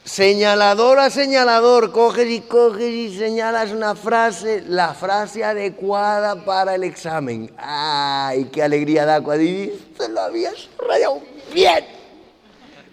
Señalador 0.04 1.00
a 1.00 1.10
señalador, 1.10 1.92
coges 1.94 2.30
y 2.30 2.42
coges 2.42 2.90
y 2.94 3.18
señalas 3.18 3.72
una 3.72 3.96
frase, 3.96 4.62
la 4.68 4.94
frase 4.94 5.46
adecuada 5.46 6.44
para 6.44 6.76
el 6.76 6.84
examen. 6.84 7.50
¡Ay, 7.58 8.46
qué 8.52 8.62
alegría 8.64 9.06
da 9.06 9.22
cuando 9.24 9.46
Se 9.46 10.10
lo 10.10 10.20
habías 10.20 10.70
rayado 10.86 11.22
bien! 11.54 11.86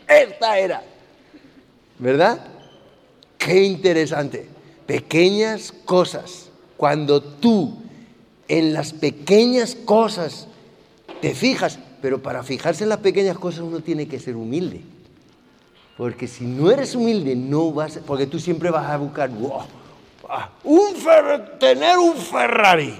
Esta 0.06 0.56
era. 0.60 0.82
¿Verdad? 1.98 2.38
Qué 3.38 3.60
interesante. 3.60 4.48
Pequeñas 4.86 5.72
cosas. 5.84 6.48
Cuando 6.76 7.20
tú 7.22 7.76
en 8.46 8.72
las 8.72 8.92
pequeñas 8.92 9.74
cosas 9.74 10.46
te 11.20 11.34
fijas, 11.34 11.80
pero 12.00 12.22
para 12.22 12.44
fijarse 12.44 12.84
en 12.84 12.88
las 12.90 12.98
pequeñas 12.98 13.36
cosas 13.36 13.60
uno 13.62 13.80
tiene 13.80 14.06
que 14.06 14.20
ser 14.20 14.36
humilde. 14.36 14.82
Porque 16.00 16.26
si 16.26 16.44
no 16.46 16.70
eres 16.70 16.94
humilde, 16.94 17.36
no 17.36 17.72
vas, 17.72 17.98
porque 18.06 18.26
tú 18.26 18.38
siempre 18.38 18.70
vas 18.70 18.88
a 18.88 18.96
buscar, 18.96 19.28
ah, 20.30 20.48
un 20.64 20.94
tener 21.58 21.98
un 21.98 22.14
Ferrari. 22.16 22.98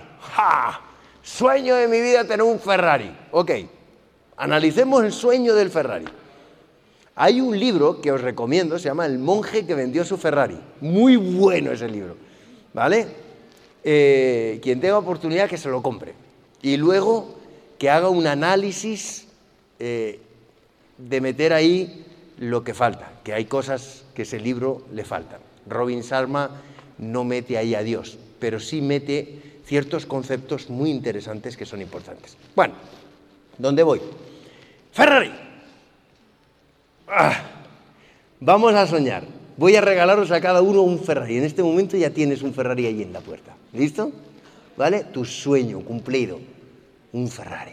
Sueño 1.22 1.76
de 1.76 1.88
mi 1.88 1.98
vida 1.98 2.24
tener 2.24 2.42
un 2.42 2.60
Ferrari. 2.60 3.10
Ok, 3.32 3.52
analicemos 4.36 5.02
el 5.02 5.12
sueño 5.12 5.54
del 5.54 5.70
Ferrari. 5.70 6.04
Hay 7.14 7.40
un 7.40 7.58
libro 7.58 8.02
que 8.02 8.12
os 8.12 8.20
recomiendo, 8.20 8.78
se 8.78 8.90
llama 8.90 9.06
El 9.06 9.18
monje 9.18 9.64
que 9.64 9.74
vendió 9.74 10.04
su 10.04 10.18
Ferrari. 10.18 10.60
Muy 10.82 11.16
bueno 11.16 11.72
ese 11.72 11.88
libro. 11.88 12.18
¿Vale? 12.74 13.06
Eh, 13.82 14.60
quien 14.62 14.78
tenga 14.78 14.98
oportunidad 14.98 15.48
que 15.48 15.56
se 15.56 15.70
lo 15.70 15.80
compre. 15.82 16.12
Y 16.60 16.76
luego 16.76 17.34
que 17.78 17.88
haga 17.88 18.10
un 18.10 18.26
análisis 18.26 19.26
eh, 19.78 20.20
de 20.98 21.20
meter 21.22 21.54
ahí 21.54 22.04
lo 22.40 22.64
que 22.64 22.72
falta, 22.74 23.12
que 23.22 23.34
hay 23.34 23.44
cosas 23.44 24.04
que 24.14 24.22
ese 24.22 24.40
libro 24.40 24.82
le 24.92 25.04
faltan. 25.04 25.40
Robin 25.68 26.02
Salma 26.02 26.50
no 26.98 27.22
mete 27.22 27.58
ahí 27.58 27.74
a 27.74 27.82
Dios, 27.82 28.18
pero 28.38 28.58
sí 28.58 28.80
mete 28.80 29.60
ciertos 29.66 30.06
conceptos 30.06 30.68
muy 30.70 30.90
interesantes 30.90 31.54
que 31.56 31.66
son 31.66 31.82
importantes. 31.82 32.36
Bueno, 32.56 32.74
¿dónde 33.58 33.82
voy? 33.82 34.00
Ferrari. 34.90 35.30
Ah, 37.08 37.42
vamos 38.40 38.74
a 38.74 38.86
soñar. 38.86 39.22
Voy 39.58 39.76
a 39.76 39.82
regalaros 39.82 40.30
a 40.30 40.40
cada 40.40 40.62
uno 40.62 40.80
un 40.80 40.98
Ferrari. 40.98 41.36
En 41.36 41.44
este 41.44 41.62
momento 41.62 41.98
ya 41.98 42.08
tienes 42.08 42.40
un 42.40 42.54
Ferrari 42.54 42.86
ahí 42.86 43.02
en 43.02 43.12
la 43.12 43.20
puerta. 43.20 43.52
¿Listo? 43.74 44.12
¿Vale? 44.78 45.04
Tu 45.12 45.26
sueño 45.26 45.80
cumplido. 45.80 46.40
Un 47.12 47.28
Ferrari. 47.28 47.72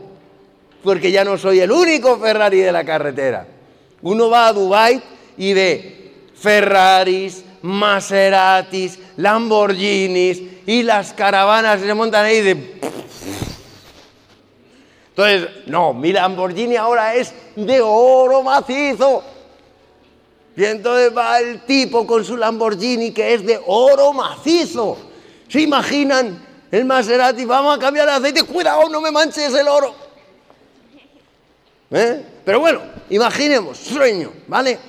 porque 0.83 1.11
ya 1.11 1.23
no 1.23 1.37
soy 1.37 1.59
el 1.59 1.71
único 1.71 2.17
Ferrari 2.17 2.59
de 2.59 2.71
la 2.71 2.83
carretera. 2.83 3.45
Uno 4.01 4.29
va 4.29 4.47
a 4.47 4.53
Dubai 4.53 5.01
y 5.37 5.53
ve 5.53 6.11
Ferraris, 6.35 7.43
Maseratis, 7.61 8.99
Lamborghinis 9.17 10.41
y 10.65 10.83
las 10.83 11.13
caravanas 11.13 11.81
se 11.81 11.93
montan 11.93 12.25
ahí 12.25 12.41
de... 12.41 12.81
Entonces, 15.09 15.49
no, 15.67 15.93
mi 15.93 16.11
Lamborghini 16.13 16.77
ahora 16.77 17.15
es 17.15 17.33
de 17.55 17.81
oro 17.81 18.41
macizo. 18.41 19.23
Y 20.55 20.63
entonces 20.65 21.15
va 21.15 21.39
el 21.39 21.61
tipo 21.61 22.07
con 22.07 22.25
su 22.25 22.37
Lamborghini 22.37 23.11
que 23.11 23.33
es 23.33 23.45
de 23.45 23.59
oro 23.67 24.13
macizo. 24.13 24.97
¿Se 25.47 25.61
imaginan? 25.61 26.47
El 26.71 26.85
Maserati, 26.85 27.43
vamos 27.43 27.75
a 27.75 27.79
cambiar 27.79 28.07
el 28.07 28.15
aceite, 28.15 28.43
cuidado, 28.43 28.87
no 28.87 29.01
me 29.01 29.11
manches 29.11 29.53
el 29.53 29.67
oro. 29.67 29.93
¿Eh? 31.91 32.25
Pero 32.45 32.61
bueno, 32.61 32.79
imaginemos, 33.09 33.77
sueño, 33.77 34.31
¿vale? 34.47 34.79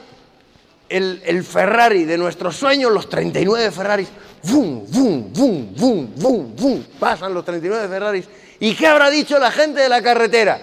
El, 0.89 1.43
Ferrari 1.43 2.05
de 2.05 2.17
nuestros 2.17 2.55
sueños, 2.57 2.93
los 2.93 3.09
39 3.09 3.71
Ferraris, 3.71 4.09
¡vum, 4.45 4.85
bum, 4.89 5.33
bum, 5.33 5.75
bum, 5.77 6.09
bum, 6.17 6.55
bum! 6.57 6.83
Pasan 7.01 7.35
los 7.35 7.45
39 7.45 7.89
Ferraris. 7.89 8.29
¿Y 8.61 8.75
qué 8.75 8.87
habrá 8.87 9.11
dicho 9.11 9.39
la 9.39 9.51
gente 9.51 9.81
de 9.81 9.89
la 9.89 10.03
carretera? 10.03 10.61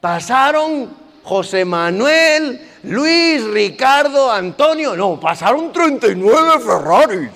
Pasaron 0.00 0.90
José 1.24 1.64
Manuel, 1.64 2.60
Luis, 2.84 3.42
Ricardo, 3.44 4.30
Antonio. 4.30 4.94
No, 4.94 5.18
pasaron 5.18 5.72
39 5.72 6.60
Ferraris. 6.64 7.30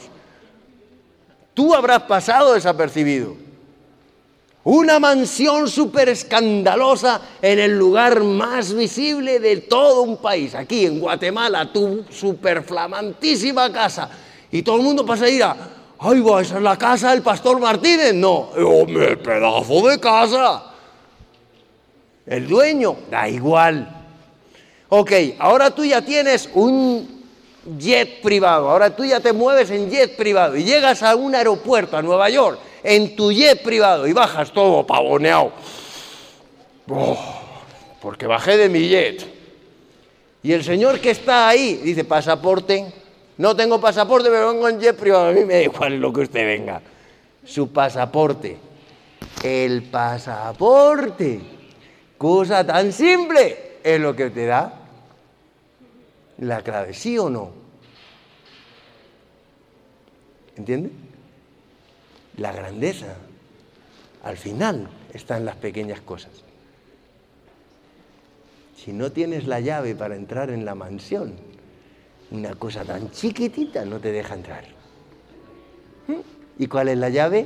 Tú 1.55 1.75
habrás 1.75 2.03
pasado 2.03 2.53
desapercibido. 2.53 3.35
Una 4.65 5.01
mansión 5.01 5.69
súper 5.69 6.11
escandalosa 6.11 7.19
en 7.41 7.59
el 7.61 7.79
lugar 7.79 8.23
más 8.23 8.75
visible 8.75 9.41
de 9.41 9.57
todo 9.59 10.03
un 10.03 10.19
país, 10.19 10.55
aquí 10.55 10.85
en 10.85 11.01
Guatemala, 11.01 11.73
tu 11.73 12.05
super 12.11 12.63
flamantísima 12.63 13.73
casa. 13.73 14.11
Y 14.53 14.61
todo 14.63 14.77
el 14.77 14.83
mundo 14.83 15.07
pasa 15.07 15.25
a 15.25 15.31
ir 15.31 15.43
a, 15.43 15.57
ay, 15.99 16.21
va, 16.21 16.43
esa 16.43 16.59
es 16.59 16.63
la 16.63 16.77
casa 16.77 17.11
del 17.13 17.23
pastor 17.23 17.59
Martínez. 17.59 18.13
No, 18.13 18.51
eh, 18.55 18.63
hombre, 18.63 19.17
pedazo 19.17 19.89
de 19.89 19.99
casa. 19.99 20.65
El 22.27 22.47
dueño, 22.47 22.97
da 23.11 23.27
igual. 23.31 23.97
Ok, 24.91 25.13
ahora 25.39 25.71
tú 25.71 25.87
ya 25.87 26.03
tienes 26.03 26.51
un 26.53 27.25
jet 27.79 28.21
privado, 28.21 28.69
ahora 28.69 28.95
tú 28.95 29.05
ya 29.07 29.21
te 29.21 29.33
mueves 29.33 29.71
en 29.71 29.89
jet 29.91 30.17
privado 30.17 30.55
y 30.57 30.65
llegas 30.65 31.03
a 31.03 31.17
un 31.17 31.35
aeropuerto, 31.35 31.97
a 31.97 32.03
Nueva 32.03 32.29
York 32.29 32.59
en 32.83 33.17
tu 33.17 33.31
jet 33.33 33.63
privado 33.63 34.07
y 34.07 34.13
bajas 34.13 34.53
todo 34.53 34.87
pavoneado. 34.87 35.53
Oh, 36.89 37.25
porque 38.01 38.27
bajé 38.27 38.57
de 38.57 38.69
mi 38.69 38.89
jet. 38.89 39.23
Y 40.43 40.53
el 40.53 40.65
señor 40.65 41.01
que 41.01 41.11
está 41.11 41.49
ahí 41.49 41.77
dice, 41.83 42.05
pasaporte. 42.05 42.93
No 43.37 43.55
tengo 43.57 43.81
pasaporte, 43.81 44.29
pero 44.31 44.53
vengo 44.53 44.69
en 44.69 44.81
jet 44.81 44.97
privado. 44.97 45.29
A 45.29 45.33
mí 45.33 45.45
me 45.45 45.55
da 45.55 45.63
igual 45.63 45.97
lo 46.01 46.13
que 46.13 46.23
usted 46.23 46.47
venga. 46.47 46.81
Su 47.45 47.71
pasaporte. 47.71 48.57
El 49.43 49.83
pasaporte. 49.85 51.41
Cosa 52.17 52.67
tan 52.67 52.93
simple 52.93 53.79
es 53.83 54.01
lo 54.01 54.15
que 54.15 54.31
te 54.31 54.45
da 54.47 54.77
la 56.39 56.63
clave, 56.63 56.95
¿sí 56.95 57.19
o 57.19 57.29
no? 57.29 57.51
entiende? 60.57 60.89
La 62.41 62.53
grandeza, 62.53 63.17
al 64.25 64.39
final, 64.39 64.89
está 65.13 65.37
en 65.37 65.45
las 65.45 65.57
pequeñas 65.57 66.01
cosas. 66.01 66.31
Si 68.83 68.95
no 68.95 69.13
tienes 69.13 69.47
la 69.47 69.61
llave 69.61 69.95
para 69.95 70.17
entrar 70.17 70.49
en 70.49 70.65
la 70.65 70.75
mansión, 70.75 71.35
una 72.31 72.55
cosa 72.55 72.83
tan 72.87 73.11
chiquitita 73.11 73.85
no 73.85 74.01
te 74.01 74.11
deja 74.11 74.33
entrar. 74.33 74.65
¿Mm? 76.07 76.63
¿Y 76.63 76.67
cuál 76.67 76.89
es 76.89 76.97
la 76.97 77.11
llave? 77.11 77.45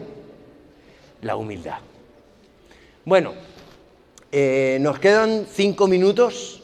La 1.22 1.34
humildad. 1.34 1.80
Bueno, 3.04 3.32
eh, 4.30 4.78
nos 4.80 5.00
quedan 5.00 5.46
cinco 5.50 5.88
minutos. 5.88 6.62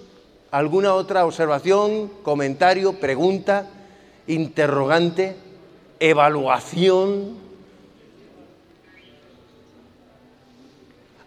¿Alguna 0.53 0.95
otra 0.95 1.27
observación, 1.27 2.07
comentario, 2.23 2.93
pregunta, 3.01 3.67
interrogante, 4.29 5.35
evaluación? 5.99 7.50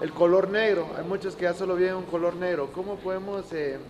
el 0.00 0.12
color 0.12 0.48
negro, 0.48 0.90
hay 0.96 1.04
muchos 1.04 1.34
que 1.34 1.42
ya 1.42 1.54
solo 1.54 1.74
vienen 1.74 1.96
un 1.96 2.04
color 2.04 2.36
negro, 2.36 2.70
¿cómo 2.72 2.94
podemos... 2.94 3.46
Eh, 3.52 3.80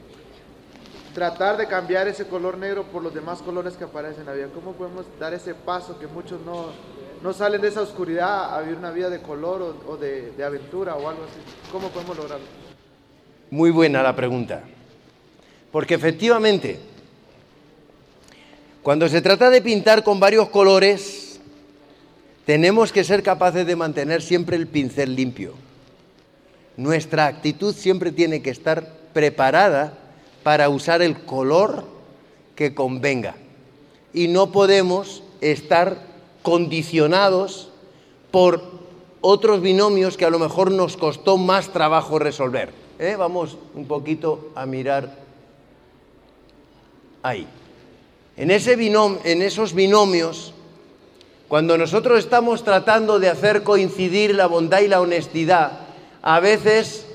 tratar 1.14 1.57
de 1.57 1.66
cambiar 1.66 2.07
ese 2.07 2.29
color 2.29 2.57
negro 2.59 2.85
por 2.85 3.03
los 3.03 3.12
demás 3.12 3.41
colores 3.43 3.74
que 3.76 3.83
aparecen 3.85 4.20
en 4.20 4.26
la 4.26 4.33
vida. 4.35 4.47
¿Cómo 4.55 4.74
podemos 4.74 5.05
dar 5.18 5.35
ese 5.35 5.53
paso 5.53 5.99
que 5.99 6.07
muchos 6.07 6.39
no, 6.43 7.33
salen 7.33 7.61
de 7.61 7.68
esa 7.68 7.81
oscuridad 7.81 8.55
a 8.55 8.61
vivir 8.61 8.76
una 8.79 8.93
vida 8.93 9.11
de 9.11 9.20
color 9.20 9.74
o, 9.89 9.97
de, 9.97 10.33
aventura 10.45 10.95
o 10.95 11.09
algo 11.09 11.24
así? 11.24 11.41
¿Cómo 11.72 11.89
podemos 11.89 12.16
lograrlo? 12.18 12.45
Muy 13.51 13.70
buena 13.70 14.03
la 14.03 14.14
pregunta. 14.14 14.62
Porque 15.72 15.94
efectivamente, 15.94 16.78
cuando 18.82 19.09
se 19.09 19.22
trata 19.22 19.49
de 19.51 19.62
pintar 19.62 20.03
con 20.05 20.20
varios 20.20 20.49
colores, 20.51 21.40
tenemos 22.44 22.92
que 22.92 23.05
ser 23.05 23.22
capaces 23.22 23.66
de 23.66 23.76
mantener 23.76 24.20
siempre 24.22 24.57
el 24.57 24.66
pincel 24.66 25.14
limpio. 25.14 25.55
Nuestra 26.76 27.26
actitud 27.26 27.74
siempre 27.74 28.12
tiene 28.12 28.42
que 28.42 28.51
estar 28.51 28.86
preparada 29.14 29.94
para 30.42 30.68
usar 30.68 31.01
el 31.03 31.18
color 31.22 31.84
que 32.55 32.74
convenga. 32.74 33.34
Y 34.12 34.28
no 34.28 34.53
podemos 34.53 35.22
estar 35.40 35.96
condicionados 36.42 37.70
por 38.30 38.62
otros 39.22 39.61
binomios 39.62 40.16
que 40.18 40.24
a 40.26 40.30
lo 40.30 40.38
mejor 40.38 40.70
nos 40.70 40.96
costó 40.99 41.36
más 41.38 41.72
trabajo 41.72 42.18
resolver. 42.18 42.88
¿Eh? 42.99 43.14
Vamos 43.16 43.57
un 43.74 43.86
poquito 43.86 44.51
a 44.57 44.66
mirar 44.66 45.14
ahí. 47.22 47.46
En, 48.36 48.51
ese 48.51 48.72
en 48.74 49.42
esos 49.42 49.72
binomios, 49.72 50.53
cuando 51.49 51.78
nosotros 51.78 52.18
estamos 52.18 52.64
tratando 52.64 53.18
de 53.20 53.28
hacer 53.28 53.62
coincidir 53.62 54.34
la 54.34 54.46
bondad 54.46 54.80
y 54.80 54.88
la 54.88 55.01
honestidad, 55.01 55.72
a 56.22 56.40
veces 56.40 57.07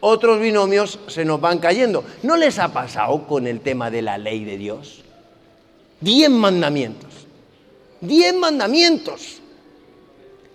otros 0.00 0.38
binomios 0.38 0.98
se 1.08 1.24
nos 1.24 1.40
van 1.40 1.58
cayendo. 1.58 2.04
¿No 2.22 2.36
les 2.36 2.58
ha 2.60 2.72
pasado 2.72 3.26
con 3.26 3.46
el 3.48 3.60
tema 3.60 3.90
de 3.90 4.02
la 4.02 4.18
ley 4.18 4.44
de 4.44 4.56
Dios? 4.56 5.02
Diez 6.00 6.30
mandamientos. 6.30 7.26
Diez 8.00 8.32
mandamientos. 8.34 9.40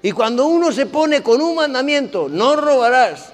Y 0.02 0.12
cuando 0.14 0.46
uno 0.48 0.72
se 0.72 0.86
pone 0.86 1.22
con 1.22 1.42
un 1.42 1.56
mandamiento, 1.56 2.28
no 2.30 2.56
robarás, 2.56 3.34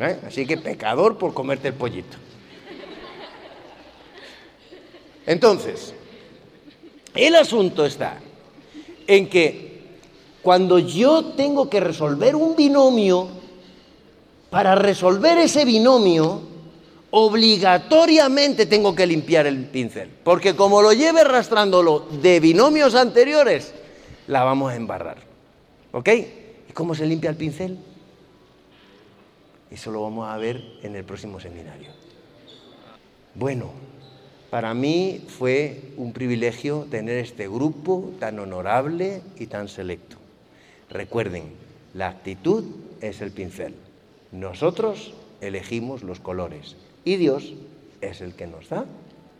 ¿Eh? 0.00 0.18
Así 0.26 0.46
que 0.46 0.56
pecador 0.58 1.16
por 1.16 1.32
comerte 1.32 1.68
el 1.68 1.74
pollito. 1.74 2.16
Entonces, 5.26 5.94
el 7.14 7.34
asunto 7.34 7.84
está 7.86 8.18
en 9.06 9.28
que 9.28 9.84
cuando 10.42 10.78
yo 10.78 11.32
tengo 11.34 11.68
que 11.68 11.80
resolver 11.80 12.36
un 12.36 12.54
binomio, 12.54 13.28
para 14.50 14.74
resolver 14.76 15.38
ese 15.38 15.64
binomio, 15.64 16.40
obligatoriamente 17.10 18.66
tengo 18.66 18.94
que 18.94 19.06
limpiar 19.06 19.46
el 19.46 19.64
pincel, 19.64 20.10
porque 20.22 20.54
como 20.54 20.82
lo 20.82 20.92
lleve 20.92 21.22
arrastrándolo 21.22 22.06
de 22.22 22.38
binomios 22.38 22.94
anteriores, 22.94 23.72
la 24.28 24.44
vamos 24.44 24.72
a 24.72 24.76
embarrar. 24.76 25.16
¿Ok? 25.92 26.08
¿Y 26.68 26.72
cómo 26.72 26.94
se 26.94 27.06
limpia 27.06 27.30
el 27.30 27.36
pincel? 27.36 27.78
Eso 29.70 29.90
lo 29.90 30.02
vamos 30.02 30.28
a 30.28 30.36
ver 30.36 30.62
en 30.82 30.94
el 30.96 31.04
próximo 31.04 31.40
seminario. 31.40 31.90
Bueno, 33.34 33.70
para 34.50 34.72
mí 34.74 35.24
fue 35.26 35.92
un 35.96 36.12
privilegio 36.12 36.86
tener 36.90 37.18
este 37.18 37.48
grupo 37.48 38.12
tan 38.20 38.38
honorable 38.38 39.22
y 39.38 39.46
tan 39.46 39.68
selecto. 39.68 40.16
Recuerden, 40.88 41.44
la 41.94 42.08
actitud 42.08 42.64
es 43.00 43.20
el 43.20 43.32
pincel. 43.32 43.74
Nosotros 44.30 45.14
elegimos 45.40 46.02
los 46.02 46.20
colores 46.20 46.76
y 47.04 47.16
Dios 47.16 47.54
es 48.00 48.20
el 48.20 48.34
que 48.34 48.46
nos 48.46 48.68
da 48.68 48.86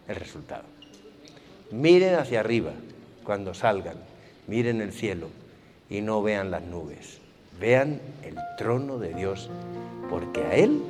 el 0.08 0.16
resultado. 0.16 0.64
Miren 1.70 2.14
hacia 2.16 2.40
arriba 2.40 2.72
cuando 3.24 3.54
salgan, 3.54 3.96
miren 4.48 4.80
el 4.80 4.92
cielo 4.92 5.28
y 5.88 6.00
no 6.00 6.20
vean 6.22 6.50
las 6.50 6.62
nubes. 6.64 7.20
Vean 7.60 8.02
el 8.22 8.36
trono 8.58 8.98
de 8.98 9.14
Dios, 9.14 9.50
porque 10.10 10.42
a 10.44 10.54
Él 10.56 10.82